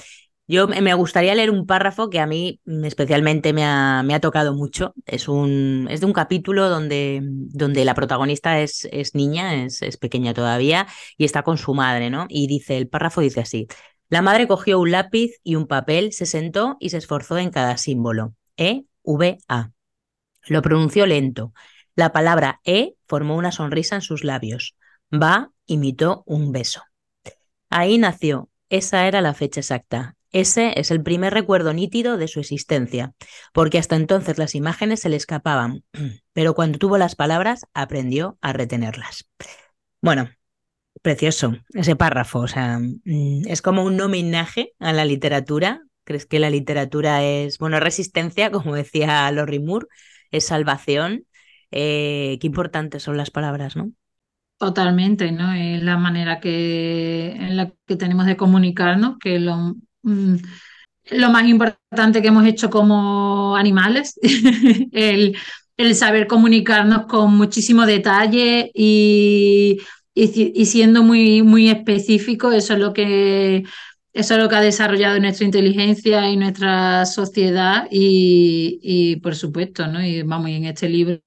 Yo 0.51 0.67
me 0.67 0.95
gustaría 0.95 1.35
leer 1.35 1.51
un 1.51 1.67
párrafo 1.67 2.09
que 2.09 2.21
a 2.21 2.27
mí 2.27 2.59
especialmente 2.65 3.53
me 3.53 3.65
ha, 3.65 4.21
tocado 4.23 4.55
mucho. 4.55 4.95
Es, 5.05 5.29
un, 5.29 5.85
de 5.85 6.07
un 6.07 6.15
capítulo 6.15 6.71
donde, 6.71 7.23
la 7.85 7.95
protagonista 7.95 8.59
es, 8.61 8.89
es 8.91 9.15
niña, 9.15 9.63
es, 9.65 9.83
es, 9.83 9.99
pequeña 9.99 10.33
todavía, 10.33 10.87
y 11.19 11.27
está 11.27 11.43
con 11.43 11.59
su 11.59 11.75
madre, 11.75 12.09
¿no? 12.09 12.27
Y 12.31 12.47
dice, 12.47 12.79
el 12.79 12.89
párrafo 12.89 13.21
dice 13.21 13.41
así. 13.41 13.67
La 14.09 14.23
madre 14.23 14.49
cogió 14.49 14.81
un 14.81 14.91
lápiz 14.91 15.33
y 15.45 15.55
un 15.57 15.67
papel, 15.67 16.15
se 16.15 16.25
sentó 16.25 16.79
y 16.81 16.89
se 16.89 16.97
esforzó 16.97 17.37
en 17.37 17.51
cada 17.51 17.77
símbolo. 17.77 18.35
E, 18.57 18.87
V, 19.03 19.39
A. 19.49 19.73
Lo 20.47 20.63
pronunció 20.63 21.05
lento. 21.05 21.53
La 21.95 22.11
palabra 22.13 22.61
E 22.65 22.95
formó 23.07 23.37
una 23.37 23.53
sonrisa 23.53 23.97
en 23.97 24.03
sus 24.03 24.25
labios. 24.25 24.77
Va 25.13 25.51
imitó 25.67 26.23
un 26.27 26.53
beso. 26.53 26.83
Ahí 27.69 27.99
nació. 27.99 28.49
Esa 28.71 29.07
era 29.07 29.21
la 29.21 29.35
fecha 29.35 29.61
exacta, 29.61 30.18
ese 30.33 30.79
es 30.79 30.91
el 30.91 31.03
primer 31.03 31.33
recuerdo 31.33 31.73
nítido 31.73 32.17
de 32.17 32.29
su 32.29 32.41
existencia, 32.41 33.15
porque 33.53 33.79
hasta 33.79 33.97
entonces 33.97 34.39
las 34.39 34.55
imágenes 34.55 35.01
se 35.01 35.09
le 35.09 35.17
escapaban, 35.17 35.85
pero 36.33 36.55
cuando 36.55 36.79
tuvo 36.79 36.99
las 36.99 37.15
palabras 37.15 37.67
aprendió 37.75 38.39
a 38.41 38.53
retenerlas. 38.53 39.29
Bueno, 40.03 40.31
precioso 41.03 41.57
ese 41.75 41.97
párrafo, 41.97 42.41
o 42.41 42.49
sea, 42.49 42.79
mm, 42.79 43.47
es 43.47 43.63
como 43.63 43.85
un 43.85 44.01
homenaje 44.01 44.73
a 44.79 44.93
la 44.93 45.05
literatura. 45.05 45.83
¿Crees 46.05 46.27
que 46.27 46.39
la 46.39 46.51
literatura 46.51 47.23
es, 47.25 47.59
bueno, 47.59 47.81
resistencia, 47.81 48.51
como 48.53 48.75
decía 48.75 49.31
Lori 49.33 49.61
Moore, 49.61 49.87
es 50.31 50.45
salvación? 50.47 51.25
Eh, 51.71 52.39
qué 52.41 52.47
importantes 52.47 53.03
son 53.03 53.17
las 53.17 53.31
palabras, 53.31 53.77
¿no? 53.77 53.93
Totalmente, 54.59 55.31
¿no? 55.31 55.53
Es 55.53 55.83
la 55.83 55.99
manera 55.99 56.41
que, 56.41 57.31
en 57.33 57.57
la 57.57 57.73
que 57.87 57.97
tenemos 57.97 58.27
de 58.27 58.37
comunicarnos, 58.37 59.19
que 59.19 59.39
lo, 59.39 59.77
Mm, 60.09 60.37
lo 61.11 61.31
más 61.31 61.47
importante 61.49 62.23
que 62.23 62.29
hemos 62.29 62.47
hecho 62.47 62.71
como 62.71 63.57
animales, 63.57 64.19
el, 64.93 65.37
el, 65.77 65.95
saber 65.95 66.27
comunicarnos 66.27 67.07
con 67.07 67.37
muchísimo 67.37 67.87
detalle 67.87 68.71
y, 68.75 69.79
y, 70.15 70.67
siendo 70.67 71.03
muy, 71.03 71.43
muy 71.43 71.69
específico, 71.71 72.53
eso 72.53 72.75
es 72.75 72.81
lo 72.81 72.93
que 72.93 73.65
eso 74.13 74.35
es 74.35 74.41
lo 74.43 74.49
que 74.49 74.57
ha 74.57 74.61
desarrollado 74.61 75.19
nuestra 75.21 75.45
inteligencia 75.47 76.29
y 76.31 76.37
nuestra 76.37 77.07
sociedad 77.07 77.87
y, 77.91 78.79
y 78.83 79.17
por 79.17 79.35
supuesto, 79.37 79.87
¿no? 79.87 80.03
Y 80.05 80.23
vamos, 80.23 80.51
y 80.51 80.55
en 80.55 80.65
este 80.65 80.89
libro 80.89 81.21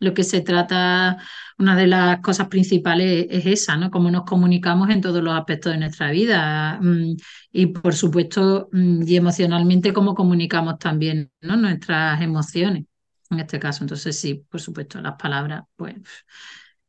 lo 0.00 0.14
que 0.14 0.24
se 0.24 0.40
trata, 0.40 1.18
una 1.58 1.76
de 1.76 1.86
las 1.86 2.20
cosas 2.20 2.48
principales 2.48 3.26
es 3.30 3.46
esa, 3.46 3.76
¿no? 3.76 3.90
Cómo 3.90 4.10
nos 4.10 4.24
comunicamos 4.24 4.88
en 4.90 5.00
todos 5.00 5.22
los 5.22 5.34
aspectos 5.34 5.72
de 5.72 5.78
nuestra 5.78 6.10
vida. 6.10 6.78
Mm, 6.80 7.16
y 7.52 7.66
por 7.66 7.94
supuesto, 7.94 8.68
mm, 8.72 9.02
y 9.06 9.16
emocionalmente, 9.16 9.92
cómo 9.92 10.14
comunicamos 10.14 10.78
también, 10.78 11.30
¿no? 11.40 11.56
Nuestras 11.56 12.20
emociones, 12.22 12.84
en 13.30 13.40
este 13.40 13.58
caso. 13.58 13.84
Entonces, 13.84 14.18
sí, 14.18 14.44
por 14.48 14.60
supuesto, 14.60 15.00
las 15.00 15.14
palabras, 15.16 15.64
pues, 15.76 15.96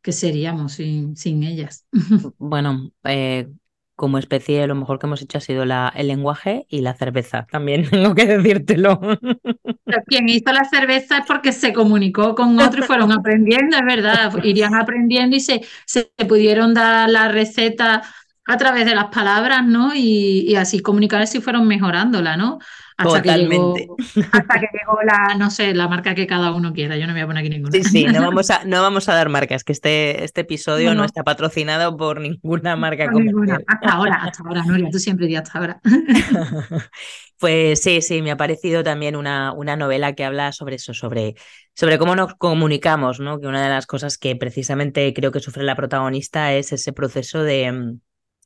¿qué 0.01 0.11
seríamos 0.11 0.73
sin, 0.73 1.15
sin 1.15 1.43
ellas? 1.43 1.85
Bueno, 2.37 2.91
eh, 3.03 3.49
como 3.95 4.17
especie, 4.17 4.65
lo 4.67 4.75
mejor 4.75 4.99
que 4.99 5.05
hemos 5.05 5.21
hecho 5.21 5.37
ha 5.37 5.41
sido 5.41 5.63
el 5.63 6.07
lenguaje 6.07 6.65
y 6.69 6.81
la 6.81 6.93
cerveza. 6.93 7.47
También 7.51 7.83
tengo 7.89 8.15
que 8.15 8.25
decírtelo. 8.25 8.99
quien 10.07 10.29
hizo 10.29 10.51
la 10.51 10.65
cerveza 10.65 11.19
es 11.19 11.25
porque 11.25 11.51
se 11.51 11.73
comunicó 11.73 12.35
con 12.35 12.59
otro 12.59 12.83
y 12.83 12.87
fueron 12.87 13.11
aprendiendo, 13.11 13.77
es 13.77 13.85
verdad. 13.85 14.33
Irían 14.43 14.75
aprendiendo 14.75 15.35
y 15.35 15.39
se, 15.39 15.61
se 15.85 16.05
pudieron 16.27 16.73
dar 16.73 17.09
la 17.09 17.27
receta 17.29 18.01
a 18.45 18.57
través 18.57 18.85
de 18.85 18.95
las 18.95 19.05
palabras, 19.05 19.65
¿no? 19.65 19.93
Y, 19.95 20.45
y 20.47 20.55
así 20.55 20.79
comunicar 20.79 21.23
y 21.31 21.41
fueron 21.41 21.67
mejorándola, 21.67 22.35
¿no? 22.35 22.59
Hasta 22.97 23.21
Totalmente. 23.21 23.87
Que 23.87 24.21
llegó, 24.21 24.29
hasta 24.31 24.59
que 24.59 24.67
llegó 24.73 24.99
la, 25.03 25.35
no 25.35 25.49
sé, 25.49 25.73
la 25.73 25.87
marca 25.87 26.15
que 26.15 26.27
cada 26.27 26.53
uno 26.53 26.73
quiera. 26.73 26.97
Yo 26.97 27.07
no 27.07 27.13
me 27.13 27.19
voy 27.19 27.23
a 27.23 27.27
poner 27.27 27.41
aquí 27.41 27.49
ninguna. 27.49 27.71
Sí, 27.71 27.83
sí, 27.83 28.05
no 28.05 28.21
vamos 28.21 28.49
a, 28.49 28.63
no 28.65 28.81
vamos 28.81 29.09
a 29.09 29.15
dar 29.15 29.29
marcas, 29.29 29.63
que 29.63 29.73
este, 29.73 30.23
este 30.23 30.41
episodio 30.41 30.89
no, 30.89 31.01
no 31.01 31.05
está 31.05 31.23
patrocinado 31.23 31.95
por 31.97 32.21
ninguna 32.21 32.75
marca 32.75 33.09
por 33.11 33.23
ninguna. 33.23 33.59
Hasta 33.67 33.91
ahora, 33.91 34.15
hasta 34.23 34.43
ahora, 34.43 34.63
Nuria, 34.65 34.89
tú 34.91 34.99
siempre 34.99 35.27
di 35.27 35.35
hasta 35.35 35.59
ahora. 35.59 35.81
Pues 37.39 37.81
sí, 37.81 38.01
sí, 38.01 38.21
me 38.21 38.31
ha 38.31 38.37
parecido 38.37 38.83
también 38.85 39.17
una, 39.17 39.51
una 39.51 39.75
novela 39.75 40.13
que 40.13 40.23
habla 40.23 40.53
sobre 40.53 40.77
eso, 40.77 40.93
sobre, 40.93 41.35
sobre 41.73 41.97
cómo 41.97 42.15
nos 42.15 42.35
comunicamos, 42.35 43.19
¿no? 43.19 43.41
Que 43.41 43.47
una 43.47 43.61
de 43.61 43.67
las 43.67 43.85
cosas 43.85 44.17
que 44.17 44.37
precisamente 44.37 45.13
creo 45.13 45.33
que 45.33 45.41
sufre 45.41 45.63
la 45.63 45.75
protagonista 45.75 46.53
es 46.53 46.71
ese 46.71 46.93
proceso 46.93 47.43
de 47.43 47.97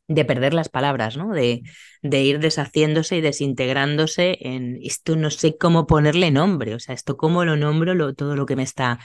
de 0.08 0.26
perder 0.26 0.54
las 0.54 0.70
palabras, 0.70 1.18
¿no? 1.18 1.34
De, 1.34 1.64
de 2.02 2.24
ir 2.24 2.40
deshaciéndose 2.40 3.18
y 3.18 3.22
desintegrándose 3.22 4.38
en 4.42 4.80
esto 4.82 5.16
no 5.16 5.30
sé 5.30 5.58
cómo 5.58 5.88
ponerle 5.88 6.32
nombre, 6.32 6.76
o 6.76 6.80
sea, 6.80 6.96
esto 6.96 7.18
cómo 7.18 7.46
lo 7.46 7.58
nombro, 7.58 7.94
lo, 7.94 8.14
todo 8.14 8.36
lo 8.36 8.46
que 8.46 8.56
me 8.56 8.64
está 8.64 9.00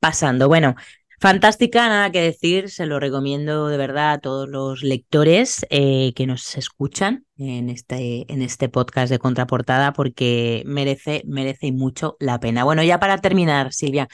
pasando. 0.00 0.48
Bueno, 0.48 0.74
fantástica, 1.20 1.88
nada 1.88 2.10
que 2.10 2.20
decir, 2.20 2.68
se 2.68 2.84
lo 2.86 3.00
recomiendo 3.00 3.68
de 3.68 3.76
verdad 3.76 4.12
a 4.12 4.18
todos 4.18 4.48
los 4.48 4.82
lectores 4.82 5.64
eh, 5.70 6.12
que 6.14 6.26
nos 6.26 6.56
escuchan 6.56 7.24
en 7.38 7.70
este, 7.70 8.26
en 8.32 8.42
este 8.42 8.68
podcast 8.68 9.10
de 9.10 9.18
contraportada 9.18 9.92
porque 9.92 10.64
merece, 10.66 11.22
merece 11.24 11.72
mucho 11.72 12.16
la 12.20 12.40
pena. 12.40 12.64
Bueno, 12.64 12.82
ya 12.82 12.98
para 13.00 13.18
terminar, 13.18 13.72
Silvia, 13.72 14.08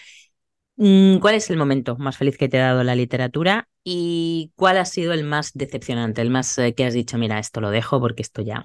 ¿Cuál 0.78 1.34
es 1.34 1.50
el 1.50 1.56
momento 1.56 1.96
más 1.96 2.16
feliz 2.16 2.38
que 2.38 2.48
te 2.48 2.60
ha 2.60 2.66
dado 2.66 2.84
la 2.84 2.94
literatura 2.94 3.68
y 3.82 4.52
cuál 4.54 4.78
ha 4.78 4.84
sido 4.84 5.12
el 5.12 5.24
más 5.24 5.50
decepcionante, 5.52 6.22
el 6.22 6.30
más 6.30 6.56
eh, 6.58 6.72
que 6.72 6.84
has 6.84 6.94
dicho, 6.94 7.18
mira, 7.18 7.40
esto 7.40 7.60
lo 7.60 7.70
dejo 7.70 7.98
porque 8.00 8.22
esto 8.22 8.42
ya 8.42 8.64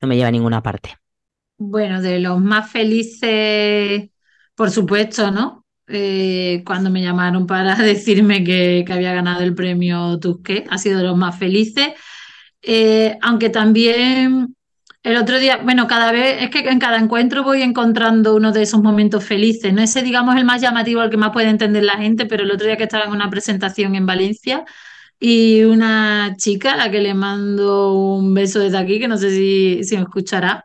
no 0.00 0.08
me 0.08 0.16
lleva 0.16 0.28
a 0.28 0.32
ninguna 0.32 0.62
parte? 0.62 0.96
Bueno, 1.58 2.00
de 2.00 2.18
los 2.18 2.40
más 2.40 2.70
felices, 2.70 4.08
por 4.54 4.70
supuesto, 4.70 5.30
¿no? 5.30 5.66
Eh, 5.86 6.62
cuando 6.64 6.88
me 6.88 7.02
llamaron 7.02 7.46
para 7.46 7.74
decirme 7.82 8.42
que, 8.42 8.82
que, 8.86 8.92
había 8.94 9.12
ganado 9.12 9.42
el 9.42 9.54
premio 9.54 10.18
Tusqué, 10.18 10.64
ha 10.70 10.78
sido 10.78 10.96
de 10.98 11.04
los 11.04 11.16
más 11.18 11.38
felices, 11.38 11.88
eh, 12.62 13.18
aunque 13.20 13.50
también 13.50 14.56
el 15.02 15.16
otro 15.16 15.38
día, 15.38 15.58
bueno, 15.62 15.86
cada 15.86 16.12
vez, 16.12 16.42
es 16.42 16.50
que 16.50 16.60
en 16.68 16.78
cada 16.78 16.98
encuentro 16.98 17.42
voy 17.42 17.62
encontrando 17.62 18.34
uno 18.36 18.52
de 18.52 18.62
esos 18.62 18.82
momentos 18.82 19.24
felices. 19.24 19.72
No 19.72 19.80
ese, 19.82 20.02
digamos, 20.02 20.36
el 20.36 20.44
más 20.44 20.60
llamativo, 20.60 21.02
el 21.02 21.10
que 21.10 21.16
más 21.16 21.30
puede 21.32 21.48
entender 21.48 21.84
la 21.84 21.94
gente, 21.94 22.26
pero 22.26 22.42
el 22.44 22.50
otro 22.50 22.66
día 22.66 22.76
que 22.76 22.82
estaba 22.84 23.04
en 23.06 23.12
una 23.12 23.30
presentación 23.30 23.94
en 23.94 24.04
Valencia 24.06 24.64
y 25.18 25.64
una 25.64 26.34
chica, 26.36 26.74
a 26.74 26.76
la 26.76 26.90
que 26.90 27.00
le 27.00 27.14
mando 27.14 27.94
un 27.94 28.34
beso 28.34 28.60
desde 28.60 28.78
aquí, 28.78 28.98
que 29.00 29.08
no 29.08 29.16
sé 29.18 29.30
si, 29.30 29.84
si 29.84 29.96
me 29.96 30.02
escuchará, 30.02 30.64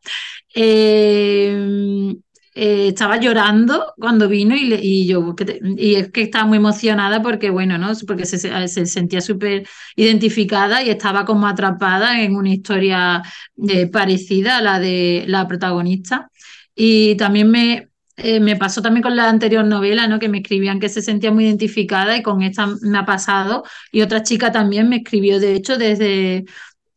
eh, 0.54 2.16
eh, 2.58 2.88
estaba 2.88 3.18
llorando 3.20 3.93
cuando 3.97 4.30
vino 4.30 4.56
y, 4.56 5.06
yo 5.06 5.36
y 5.76 5.95
es 5.95 6.10
que 6.10 6.22
estaba 6.22 6.45
muy 6.45 6.58
emocionada 6.58 7.22
porque 7.22 7.49
bueno 7.49 7.78
no 7.78 7.91
porque 8.08 8.26
se, 8.26 8.38
se 8.70 8.86
sentía 8.86 9.20
súper 9.20 9.68
identificada 9.97 10.82
y 10.82 10.89
estaba 10.89 11.26
como 11.26 11.47
atrapada 11.47 12.22
en 12.22 12.38
una 12.38 12.53
historia 12.53 13.22
eh, 13.68 13.88
parecida 13.88 14.60
a 14.60 14.62
la 14.62 14.80
de 14.80 15.26
la 15.28 15.45
protagonista 15.49 16.32
y 16.74 17.16
también 17.16 17.51
me 17.51 17.89
eh, 18.18 18.39
me 18.39 18.56
pasó 18.56 18.82
también 18.82 19.03
con 19.03 19.18
la 19.18 19.28
anterior 19.30 19.66
novela, 19.66 20.08
¿no? 20.08 20.20
Que 20.20 20.30
me 20.30 20.38
escribían 20.38 20.80
que 20.80 20.88
se 20.88 21.01
sentía 21.01 21.32
muy 21.32 21.45
identificada 21.45 22.16
y 22.16 22.24
con 22.24 22.41
esta 22.41 22.68
me 22.82 22.97
ha 22.97 23.06
pasado. 23.06 23.64
Y 23.91 24.01
otra 24.01 24.24
chica 24.24 24.53
también 24.53 24.88
me 24.88 24.97
escribió, 24.97 25.39
de 25.41 25.53
hecho, 25.56 25.78
desde, 25.78 26.45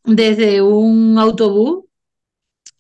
desde 0.05 0.63
un 0.63 1.19
autobús, 1.19 1.87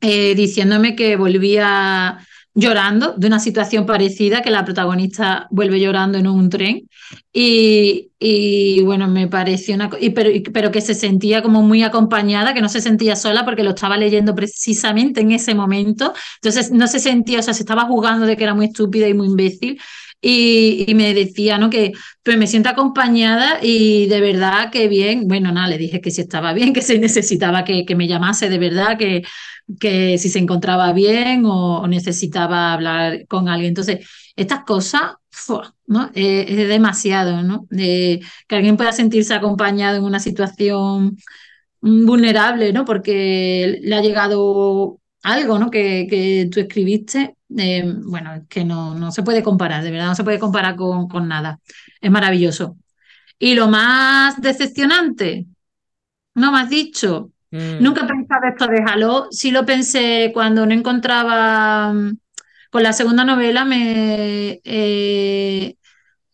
diciéndome 0.01 0.95
que 0.95 1.16
volvía 1.16 2.20
llorando 2.55 3.15
de 3.17 3.27
una 3.27 3.39
situación 3.39 3.87
parecida, 3.87 4.43
que 4.43 4.51
la 4.51 4.65
protagonista 4.65 5.47
vuelve 5.51 5.81
llorando 5.81 6.19
en 6.19 6.27
un 6.27 6.51
tren. 6.51 6.89
Y, 7.33 8.11
y 8.19 8.83
bueno, 8.83 9.07
me 9.09 9.29
pareció 9.29 9.75
una 9.77 9.91
y, 10.01 10.11
pero, 10.11 10.31
pero 10.53 10.71
que 10.71 10.81
se 10.81 10.95
sentía 10.95 11.43
como 11.43 11.63
muy 11.63 11.83
acompañada, 11.83 12.55
que 12.55 12.61
no 12.61 12.69
se 12.69 12.81
sentía 12.81 13.17
sola 13.17 13.45
porque 13.45 13.63
lo 13.63 13.71
estaba 13.71 13.97
leyendo 13.97 14.35
precisamente 14.35 15.21
en 15.21 15.33
ese 15.33 15.55
momento. 15.55 16.13
Entonces 16.43 16.73
no 16.73 16.89
se 16.89 16.99
sentía, 16.99 17.39
o 17.41 17.43
sea, 17.43 17.55
se 17.55 17.63
estaba 17.63 17.85
jugando 17.85 18.27
de 18.27 18.37
que 18.37 18.45
era 18.45 18.55
muy 18.55 18.67
estúpida 18.67 19.09
y 19.09 19.15
muy 19.15 19.29
imbécil. 19.29 19.81
Y, 20.21 20.93
me 20.97 21.14
decía, 21.14 21.59
¿no? 21.59 21.71
Que 21.71 21.93
pues 22.25 22.37
me 22.37 22.49
siento 22.49 22.69
acompañada 22.69 23.59
y 23.62 24.07
de 24.07 24.21
verdad 24.21 24.71
que 24.71 24.89
bien. 24.89 25.29
Bueno, 25.29 25.53
nada, 25.53 25.69
le 25.69 25.79
dije 25.79 26.01
que 26.01 26.11
si 26.11 26.23
estaba 26.23 26.53
bien, 26.53 26.73
que 26.75 26.83
se 26.83 26.99
necesitaba 26.99 27.64
que, 27.64 27.85
que 27.85 27.95
me 27.95 28.09
llamase 28.09 28.49
de 28.49 28.59
verdad, 28.59 28.99
que, 28.99 29.23
que 29.81 30.19
si 30.19 30.29
se 30.29 30.39
encontraba 30.39 30.93
bien 30.93 31.45
o, 31.47 31.87
necesitaba 31.87 32.73
hablar 32.73 33.27
con 33.29 33.49
alguien. 33.49 33.71
Entonces, 33.71 34.09
estas 34.37 34.64
cosas, 34.64 35.12
¿no? 35.87 36.11
Eh, 36.14 36.47
es 36.49 36.69
demasiado, 36.69 37.43
¿no? 37.43 37.66
que 37.71 38.21
alguien 38.51 38.77
pueda 38.77 38.93
sentirse 38.93 39.35
acompañado 39.35 39.97
en 39.99 40.05
una 40.05 40.21
situación 40.21 41.16
vulnerable, 41.81 42.73
¿no? 42.73 42.85
Porque 42.85 43.79
le 43.83 43.95
ha 43.95 44.01
llegado 44.01 44.99
algo, 45.23 45.59
¿no? 45.59 45.71
Que, 45.71 46.07
que 46.09 46.49
tú 46.53 46.61
escribiste. 46.61 47.37
Eh, 47.57 47.85
bueno, 48.05 48.35
es 48.35 48.43
que 48.49 48.64
no, 48.64 48.95
no 48.95 49.11
se 49.11 49.23
puede 49.23 49.43
comparar, 49.43 49.83
de 49.83 49.91
verdad, 49.91 50.09
no 50.09 50.14
se 50.14 50.25
puede 50.25 50.39
comparar 50.39 50.77
con, 50.77 51.09
con 51.09 51.29
nada. 51.29 51.61
Es 52.01 52.11
maravilloso. 52.11 52.77
Y 53.39 53.55
lo 53.55 53.69
más 53.69 54.41
decepcionante, 54.41 55.47
no 56.35 56.53
me 56.53 56.61
has 56.61 56.71
dicho, 56.71 57.33
Mm. 57.51 57.83
Nunca 57.83 58.05
he 58.05 58.09
pensado 58.09 58.47
esto 58.49 58.66
de 58.66 58.83
Halo. 58.87 59.29
Sí 59.31 59.51
lo 59.51 59.64
pensé 59.64 60.31
cuando 60.35 60.66
no 60.66 60.73
encontraba. 60.73 61.93
Mm, 61.93 62.19
con 62.71 62.83
la 62.83 62.93
segunda 62.93 63.25
novela 63.25 63.64
me 63.64 64.61
eh, 64.64 65.77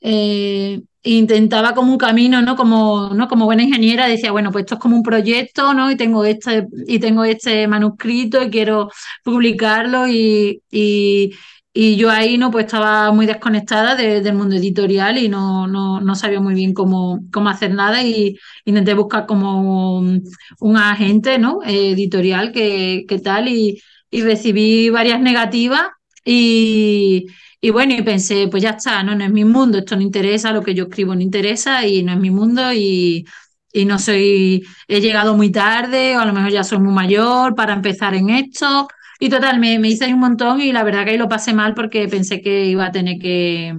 eh, 0.01 0.83
intentaba 1.05 1.75
como 1.75 1.93
un 1.93 1.99
camino, 1.99 2.43
¿no? 2.43 2.57
Como, 2.57 3.11
¿no? 3.15 3.29
Como 3.29 3.45
buena 3.45 3.63
ingeniera, 3.63 4.09
decía, 4.09 4.33
bueno, 4.33 4.51
pues 4.51 4.63
esto 4.65 4.75
es 4.75 4.81
como 4.81 4.97
un 4.97 5.03
proyecto, 5.03 5.75
¿no? 5.75 5.91
Y 5.91 5.97
tengo 5.97 6.25
este, 6.25 6.67
y 6.87 6.99
tengo 6.99 7.25
este 7.25 7.69
manuscrito 7.69 8.43
y 8.43 8.51
quiero 8.51 8.91
publicarlo 9.23 10.09
y, 10.09 10.63
y 10.71 11.33
y 11.77 11.97
yo 11.97 12.09
ahí 12.09 12.39
no 12.39 12.53
pues 12.53 12.67
estaba 12.67 13.11
muy 13.11 13.27
desconectada 13.27 13.97
del 13.97 14.35
mundo 14.35 14.55
editorial 14.55 15.19
y 15.19 15.29
no, 15.29 15.67
no, 15.67 16.01
no, 16.01 16.15
sabía 16.15 16.41
muy 16.41 16.55
bien 16.55 16.73
cómo, 16.73 17.19
cómo 17.33 17.49
hacer 17.49 17.75
nada 17.75 18.01
y 18.05 18.39
intenté 18.65 18.95
buscar 18.95 19.27
como 19.27 19.99
un, 19.99 20.77
agente 20.77 21.39
¿no? 21.41 21.59
editorial 21.65 22.53
que, 22.53 23.05
que 23.09 23.19
tal 23.19 23.49
y, 23.49 23.81
y, 24.09 24.23
recibí 24.23 24.89
varias 24.89 25.21
negativas 25.21 25.89
y, 26.25 27.27
y, 27.67 27.71
bueno, 27.71 27.95
y 27.95 28.03
pensé, 28.03 28.49
pues 28.49 28.63
ya 28.63 28.71
está, 28.71 29.03
¿no? 29.03 29.15
no 29.15 29.25
es 29.25 29.31
mi 29.33 29.45
mundo, 29.45 29.79
esto 29.79 29.97
no 29.97 30.03
interesa, 30.03 30.53
lo 30.53 30.63
que 30.63 30.75
yo 30.75 30.85
escribo 30.85 31.15
no 31.15 31.23
interesa 31.23 31.87
y 31.87 32.03
no 32.03 32.13
es 32.13 32.19
mi 32.19 32.31
mundo 32.31 32.73
y, 32.73 33.25
y 33.73 33.85
no 33.87 33.99
soy, 33.99 34.67
he 34.89 35.01
llegado 35.01 35.37
muy 35.37 35.51
tarde 35.51 36.17
o 36.17 36.21
a 36.21 36.27
lo 36.27 36.33
mejor 36.33 36.51
ya 36.51 36.65
soy 36.65 36.79
muy 36.79 36.93
mayor 36.93 37.55
para 37.55 37.73
empezar 37.75 38.15
en 38.15 38.31
esto 38.31 38.89
y 39.19 39.31
total, 39.31 39.61
me, 39.61 39.79
me 39.79 39.89
hice 39.89 40.13
un 40.13 40.21
montón 40.21 40.61
y 40.61 40.73
la 40.73 40.83
verdad 40.85 41.05
que 41.05 41.13
ahí 41.13 41.19
lo 41.19 41.29
pasé 41.29 41.55
mal 41.55 41.75
porque 41.75 42.09
pensé 42.09 42.43
que 42.43 42.67
iba 42.67 42.87
a 42.87 42.93
tener 42.93 43.19
que, 43.19 43.75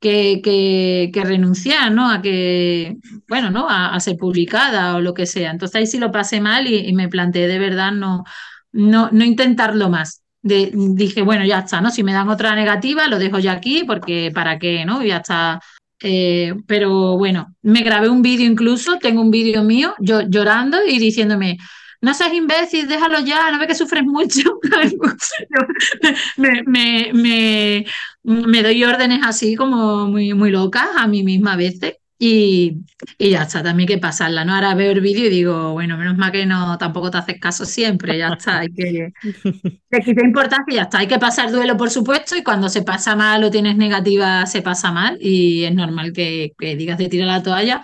que, 0.00 1.10
que, 1.12 1.24
renunciar, 1.24 1.92
¿no? 1.92 2.10
A 2.10 2.20
que, 2.20 2.96
bueno, 3.28 3.50
¿no? 3.50 3.68
A, 3.68 3.98
ser 4.00 4.16
publicada 4.16 4.96
o 4.96 5.00
lo 5.00 5.14
que 5.14 5.26
sea. 5.26 5.50
Entonces 5.52 5.76
ahí 5.76 5.86
sí 5.86 5.98
lo 5.98 6.10
pasé 6.12 6.40
mal 6.40 6.66
y, 6.66 6.92
me 6.94 7.08
planteé 7.08 7.46
de 7.48 7.58
verdad 7.58 7.92
no, 7.92 8.24
no, 8.72 9.10
no 9.12 9.24
intentarlo 9.24 9.88
más. 9.90 10.23
De, 10.44 10.70
dije, 10.74 11.22
bueno, 11.22 11.42
ya 11.46 11.60
está, 11.60 11.80
¿no? 11.80 11.90
Si 11.90 12.02
me 12.04 12.12
dan 12.12 12.28
otra 12.28 12.54
negativa, 12.54 13.08
lo 13.08 13.18
dejo 13.18 13.38
ya 13.38 13.52
aquí 13.52 13.82
porque 13.86 14.30
para 14.34 14.58
qué, 14.58 14.84
¿no? 14.84 15.02
Ya 15.02 15.16
está. 15.16 15.58
Eh, 16.02 16.52
pero 16.66 17.16
bueno, 17.16 17.54
me 17.62 17.82
grabé 17.82 18.10
un 18.10 18.20
vídeo 18.20 18.44
incluso, 18.46 18.98
tengo 18.98 19.22
un 19.22 19.30
vídeo 19.30 19.62
mío, 19.64 19.94
yo 20.00 20.20
llorando 20.20 20.84
y 20.86 20.98
diciéndome, 20.98 21.56
no 22.02 22.12
seas 22.12 22.34
imbécil, 22.34 22.86
déjalo 22.86 23.20
ya, 23.20 23.50
no 23.50 23.58
ve 23.58 23.66
que 23.66 23.74
sufres 23.74 24.04
mucho. 24.04 24.60
me, 26.36 26.62
me, 26.66 27.10
me, 27.14 27.86
me, 28.22 28.62
doy 28.62 28.84
órdenes 28.84 29.20
así 29.24 29.54
como 29.54 30.06
muy, 30.06 30.34
muy 30.34 30.50
locas 30.50 30.88
a 30.94 31.06
mí 31.06 31.22
misma 31.22 31.54
a 31.54 31.56
veces. 31.56 31.94
Y, 32.26 32.86
y, 33.18 33.30
ya 33.32 33.42
está, 33.42 33.62
también 33.62 33.86
hay 33.86 33.96
que 33.96 34.00
pasarla, 34.00 34.46
¿no? 34.46 34.54
Ahora 34.54 34.74
veo 34.74 34.92
el 34.92 35.02
vídeo 35.02 35.26
y 35.26 35.28
digo, 35.28 35.72
bueno, 35.72 35.98
menos 35.98 36.16
mal 36.16 36.32
que 36.32 36.46
no 36.46 36.78
tampoco 36.78 37.10
te 37.10 37.18
haces 37.18 37.38
caso 37.38 37.66
siempre, 37.66 38.16
ya 38.16 38.28
está, 38.28 38.60
hay 38.60 38.68
que 38.70 39.12
te 39.90 40.00
quita 40.00 40.24
importancia 40.24 40.72
y 40.72 40.76
ya 40.76 40.82
está, 40.84 40.98
hay 41.00 41.06
que 41.06 41.18
pasar 41.18 41.50
duelo, 41.52 41.76
por 41.76 41.90
supuesto, 41.90 42.34
y 42.34 42.42
cuando 42.42 42.70
se 42.70 42.82
pasa 42.82 43.14
mal 43.14 43.44
o 43.44 43.50
tienes 43.50 43.76
negativa, 43.76 44.46
se 44.46 44.62
pasa 44.62 44.90
mal, 44.90 45.18
y 45.20 45.64
es 45.64 45.74
normal 45.74 46.14
que, 46.14 46.52
que 46.58 46.76
digas 46.76 46.96
de 46.96 47.08
tirar 47.10 47.28
la 47.28 47.42
toalla, 47.42 47.82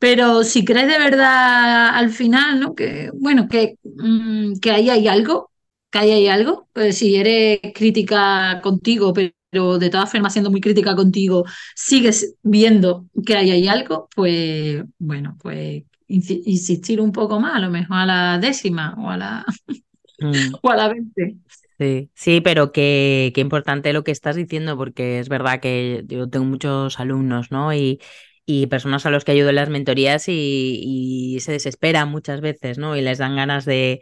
pero 0.00 0.42
si 0.44 0.64
crees 0.64 0.88
de 0.88 0.98
verdad 0.98 1.90
al 1.94 2.10
final, 2.10 2.58
¿no? 2.60 2.74
Que, 2.74 3.10
bueno, 3.14 3.46
que, 3.48 3.76
mm, 3.84 4.58
que 4.60 4.70
ahí 4.72 4.90
hay 4.90 5.06
algo, 5.08 5.52
que 5.90 5.98
ahí 6.00 6.10
hay 6.10 6.28
algo, 6.28 6.68
pues 6.72 6.98
si 6.98 7.16
eres 7.16 7.60
crítica 7.74 8.60
contigo, 8.62 9.12
pero 9.12 9.32
de 9.50 9.90
todas 9.90 10.10
formas 10.10 10.32
siendo 10.32 10.50
muy 10.50 10.60
crítica 10.60 10.94
contigo, 10.94 11.44
sigues 11.74 12.36
viendo 12.42 13.06
que 13.26 13.36
ahí 13.36 13.50
hay 13.50 13.68
algo, 13.68 14.08
pues 14.14 14.82
bueno, 14.98 15.36
pues 15.40 15.82
insistir 16.06 17.00
un 17.00 17.12
poco 17.12 17.40
más, 17.40 17.56
a 17.56 17.60
lo 17.60 17.70
mejor 17.70 17.98
a 17.98 18.06
la 18.06 18.38
décima 18.38 18.94
o 18.98 19.10
a 19.10 19.16
la, 19.16 19.46
mm. 20.18 20.54
o 20.62 20.70
a 20.70 20.76
la 20.76 20.88
veinte. 20.88 21.36
Sí, 21.78 22.10
sí, 22.14 22.40
pero 22.42 22.72
qué, 22.72 23.32
qué 23.34 23.40
importante 23.40 23.92
lo 23.92 24.04
que 24.04 24.10
estás 24.10 24.36
diciendo, 24.36 24.76
porque 24.76 25.18
es 25.18 25.28
verdad 25.28 25.60
que 25.60 26.04
yo 26.06 26.28
tengo 26.28 26.44
muchos 26.44 27.00
alumnos, 27.00 27.50
¿no? 27.50 27.72
Y, 27.72 28.00
y 28.50 28.66
personas 28.66 29.06
a 29.06 29.10
los 29.10 29.24
que 29.24 29.32
ayudo 29.32 29.50
en 29.50 29.54
las 29.54 29.68
mentorías 29.68 30.24
y, 30.28 31.38
se 31.40 31.52
desesperan 31.52 32.10
muchas 32.10 32.40
veces, 32.40 32.78
¿no? 32.78 32.96
Y 32.96 33.00
les 33.00 33.18
dan 33.18 33.36
ganas 33.36 33.64
de, 33.64 34.00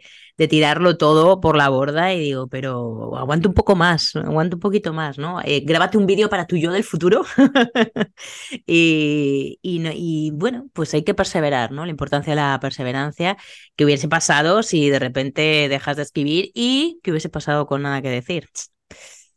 tirarlo 0.49 0.97
todo 0.97 1.41
por 1.41 1.57
la 1.57 1.67
borda 1.69 2.13
y 2.13 2.19
digo, 2.19 2.47
pero 2.47 3.17
aguanta 3.17 3.49
un 3.49 3.53
poco 3.53 3.75
más, 3.75 4.15
aguanta 4.15 4.55
un 4.55 4.61
poquito 4.61 4.93
más, 4.93 5.17
¿no? 5.17 5.41
Eh, 5.43 5.61
grábate 5.65 5.97
un 5.97 6.05
vídeo 6.05 6.29
para 6.29 6.47
tu 6.47 6.55
yo 6.55 6.71
del 6.71 6.83
futuro 6.83 7.25
y, 8.65 9.59
y, 9.61 10.31
bueno, 10.31 10.69
pues 10.73 10.93
hay 10.93 11.03
que 11.03 11.13
perseverar, 11.13 11.71
¿no? 11.71 11.85
La 11.85 11.91
importancia 11.91 12.31
de 12.31 12.37
la 12.37 12.57
perseverancia, 12.61 13.37
que 13.75 13.85
hubiese 13.85 14.07
pasado 14.07 14.63
si 14.63 14.89
de 14.89 14.99
repente 14.99 15.67
dejas 15.69 15.97
de 15.97 16.03
escribir 16.03 16.51
y 16.53 16.99
que 17.03 17.11
hubiese 17.11 17.29
pasado 17.29 17.67
con 17.67 17.81
nada 17.83 18.01
que 18.01 18.09
decir. 18.09 18.47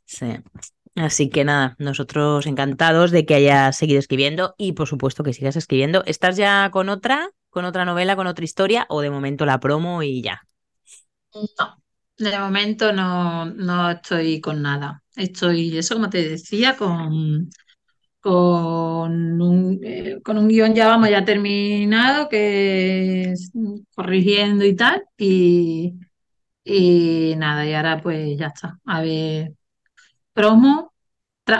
Sí. 0.06 0.26
Así 0.94 1.30
que 1.30 1.44
nada, 1.44 1.74
nosotros 1.78 2.46
encantados 2.46 3.10
de 3.10 3.24
que 3.26 3.34
hayas 3.34 3.76
seguido 3.76 3.98
escribiendo 3.98 4.54
y 4.58 4.72
por 4.72 4.88
supuesto 4.88 5.22
que 5.24 5.32
sigas 5.32 5.56
escribiendo. 5.56 6.02
¿Estás 6.06 6.36
ya 6.36 6.70
con 6.70 6.88
otra, 6.90 7.30
con 7.50 7.64
otra 7.64 7.84
novela, 7.84 8.16
con 8.16 8.26
otra 8.26 8.44
historia 8.44 8.86
o 8.90 9.00
de 9.00 9.10
momento 9.10 9.46
la 9.46 9.60
promo 9.60 10.02
y 10.02 10.22
ya? 10.22 10.42
No, 11.58 11.76
de 12.18 12.38
momento 12.38 12.92
no, 12.92 13.46
no 13.46 13.90
estoy 13.90 14.40
con 14.40 14.62
nada. 14.62 15.02
Estoy, 15.16 15.76
eso 15.78 15.94
como 15.94 16.10
te 16.10 16.28
decía, 16.28 16.76
con, 16.76 17.50
con 18.20 19.42
un, 19.42 19.80
eh, 19.84 20.20
con 20.24 20.38
un 20.38 20.48
guion 20.48 20.74
ya 20.74 20.88
vamos, 20.88 21.10
ya 21.10 21.24
terminado, 21.24 22.28
que 22.28 23.32
es 23.32 23.52
corrigiendo 23.94 24.64
y 24.66 24.76
tal. 24.76 25.04
Y, 25.18 25.94
y 26.64 27.34
nada, 27.38 27.66
y 27.66 27.74
ahora 27.74 28.00
pues 28.02 28.38
ya 28.38 28.48
está. 28.48 28.80
A 28.86 29.02
ver 29.02 29.54
promo. 30.32 30.92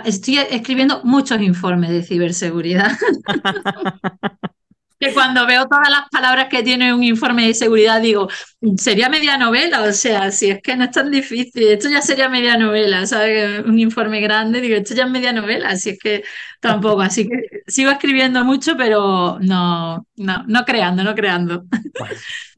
Estoy 0.04 0.38
escribiendo 0.38 1.02
muchos 1.04 1.40
informes 1.40 1.90
de 1.90 2.02
ciberseguridad. 2.02 2.92
que 5.02 5.12
cuando 5.12 5.44
veo 5.46 5.66
todas 5.66 5.90
las 5.90 6.08
palabras 6.10 6.46
que 6.48 6.62
tiene 6.62 6.94
un 6.94 7.02
informe 7.02 7.48
de 7.48 7.54
seguridad 7.54 8.00
digo, 8.00 8.28
sería 8.76 9.08
media 9.08 9.36
novela, 9.36 9.82
o 9.82 9.92
sea, 9.92 10.30
si 10.30 10.50
es 10.50 10.62
que 10.62 10.76
no 10.76 10.84
es 10.84 10.92
tan 10.92 11.10
difícil, 11.10 11.64
esto 11.64 11.88
ya 11.88 12.00
sería 12.00 12.28
media 12.28 12.56
novela, 12.56 13.04
¿sabes? 13.04 13.64
Un 13.66 13.80
informe 13.80 14.20
grande, 14.20 14.60
digo, 14.60 14.76
esto 14.76 14.94
ya 14.94 15.06
es 15.06 15.10
media 15.10 15.32
novela, 15.32 15.74
si 15.74 15.90
es 15.90 15.98
que 15.98 16.22
tampoco, 16.60 17.00
así 17.00 17.28
que 17.28 17.62
sigo 17.66 17.90
escribiendo 17.90 18.44
mucho, 18.44 18.76
pero 18.76 19.38
no, 19.40 20.06
no, 20.14 20.44
no 20.46 20.64
creando, 20.64 21.02
no 21.02 21.16
creando. 21.16 21.64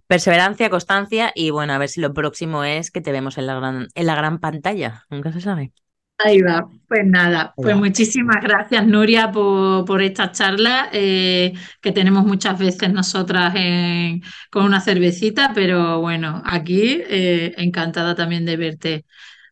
perseverancia, 0.07 0.69
constancia 0.69 1.33
y 1.35 1.49
bueno, 1.49 1.73
a 1.73 1.79
ver 1.79 1.89
si 1.89 2.03
lo 2.03 2.13
próximo 2.13 2.63
es 2.63 2.91
que 2.91 3.01
te 3.01 3.11
vemos 3.11 3.39
en 3.39 3.47
la 3.47 3.55
gran, 3.55 3.89
en 3.95 4.07
la 4.07 4.17
gran 4.17 4.39
pantalla, 4.39 5.05
nunca 5.09 5.33
se 5.33 5.41
sabe. 5.41 5.73
Ahí 6.19 6.41
va, 6.41 6.69
pues 6.87 7.05
nada, 7.05 7.53
pues 7.57 7.77
muchísimas 7.77 8.41
gracias 8.41 8.87
Nuria 8.87 9.33
por, 9.33 10.01
esta 10.01 10.31
charla 10.31 10.89
eh, 10.93 11.53
que 11.81 11.91
tenemos 11.91 12.25
muchas 12.25 12.57
veces 12.57 12.93
nosotras 12.93 13.53
con 14.49 14.65
una 14.65 14.81
cervecita, 14.81 15.51
pero 15.55 16.01
bueno, 16.01 16.41
aquí 16.47 17.03
eh, 17.09 17.53
encantada 17.57 18.15
también 18.15 18.47
de 18.47 18.57
verte 18.57 19.05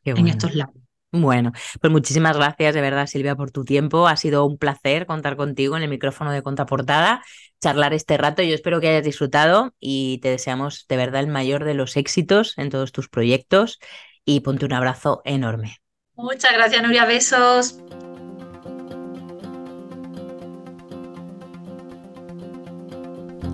en 0.05 0.29
estos 0.29 0.55
lados. 0.55 0.77
Bueno, 1.11 1.51
pues 1.81 1.93
muchísimas 1.93 2.37
gracias 2.37 2.75
de 2.75 2.81
verdad 2.81 3.07
Silvia 3.07 3.35
por 3.35 3.51
tu 3.51 3.65
tiempo, 3.65 4.07
ha 4.07 4.17
sido 4.17 4.47
un 4.47 4.57
placer 4.57 5.05
contar 5.05 5.37
contigo 5.37 5.77
en 5.77 5.83
el 5.83 5.91
micrófono 5.91 6.31
de 6.31 6.43
Contraportada, 6.43 7.23
charlar 7.61 7.93
este 7.93 8.17
rato, 8.17 8.41
yo 8.43 8.55
espero 8.55 8.81
que 8.81 8.89
hayas 8.89 9.05
disfrutado 9.05 9.75
y 9.81 10.21
te 10.23 10.29
deseamos 10.29 10.87
de 10.89 10.97
verdad 10.97 11.23
el 11.23 11.27
mayor 11.27 11.65
de 11.65 11.75
los 11.75 11.97
éxitos 11.97 12.57
en 12.57 12.71
todos 12.71 12.93
tus 12.93 13.09
proyectos 13.09 13.81
y 14.25 14.41
ponte 14.41 14.65
un 14.65 14.73
abrazo 14.73 15.23
enorme. 15.25 15.83
Muchas 16.15 16.53
gracias, 16.53 16.83
Nuria. 16.83 17.05
Besos. 17.07 17.79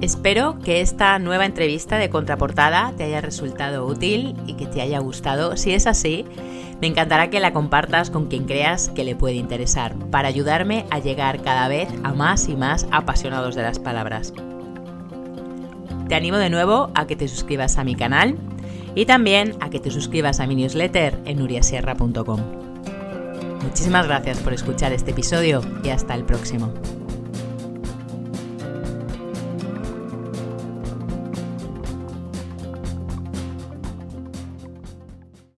Espero 0.01 0.59
que 0.61 0.81
esta 0.81 1.19
nueva 1.19 1.45
entrevista 1.45 1.97
de 1.97 2.09
contraportada 2.09 2.93
te 2.97 3.05
haya 3.05 3.21
resultado 3.21 3.85
útil 3.85 4.37
y 4.47 4.55
que 4.55 4.67
te 4.67 4.81
haya 4.81 5.01
gustado. 5.01 5.57
Si 5.57 5.73
es 5.73 5.87
así, 5.87 6.25
me 6.81 6.87
encantará 6.87 7.31
que 7.31 7.41
la 7.41 7.53
compartas 7.53 8.11
con 8.11 8.27
quien 8.27 8.45
creas 8.45 8.91
que 8.91 9.03
le 9.03 9.17
puede 9.17 9.35
interesar, 9.35 9.97
para 10.11 10.29
ayudarme 10.29 10.87
a 10.91 11.01
llegar 11.01 11.43
cada 11.43 11.67
vez 11.67 11.89
a 12.05 12.13
más 12.13 12.49
y 12.49 12.57
más 12.57 12.87
apasionados 12.93 13.57
de 13.57 13.63
las 13.63 13.81
palabras. 13.81 14.33
Te 16.09 16.15
animo 16.15 16.39
de 16.39 16.51
nuevo 16.51 16.91
a 16.95 17.07
que 17.07 17.17
te 17.17 17.29
suscribas 17.29 17.77
a 17.77 17.85
mi 17.85 17.97
canal 17.97 18.39
y 18.95 19.07
también 19.07 19.55
a 19.61 19.71
que 19.71 19.81
te 19.81 19.91
suscribas 19.91 20.41
a 20.41 20.47
mi 20.47 20.55
newsletter 20.55 21.19
en 21.25 21.39
nuriasierra.com. 21.39 22.41
Muchísimas 23.63 24.07
gracias 24.07 24.39
por 24.39 24.53
escuchar 24.53 24.93
este 24.93 25.11
episodio 25.11 25.61
y 25.83 25.89
hasta 25.89 26.15
el 26.15 26.25
próximo. 26.25 26.73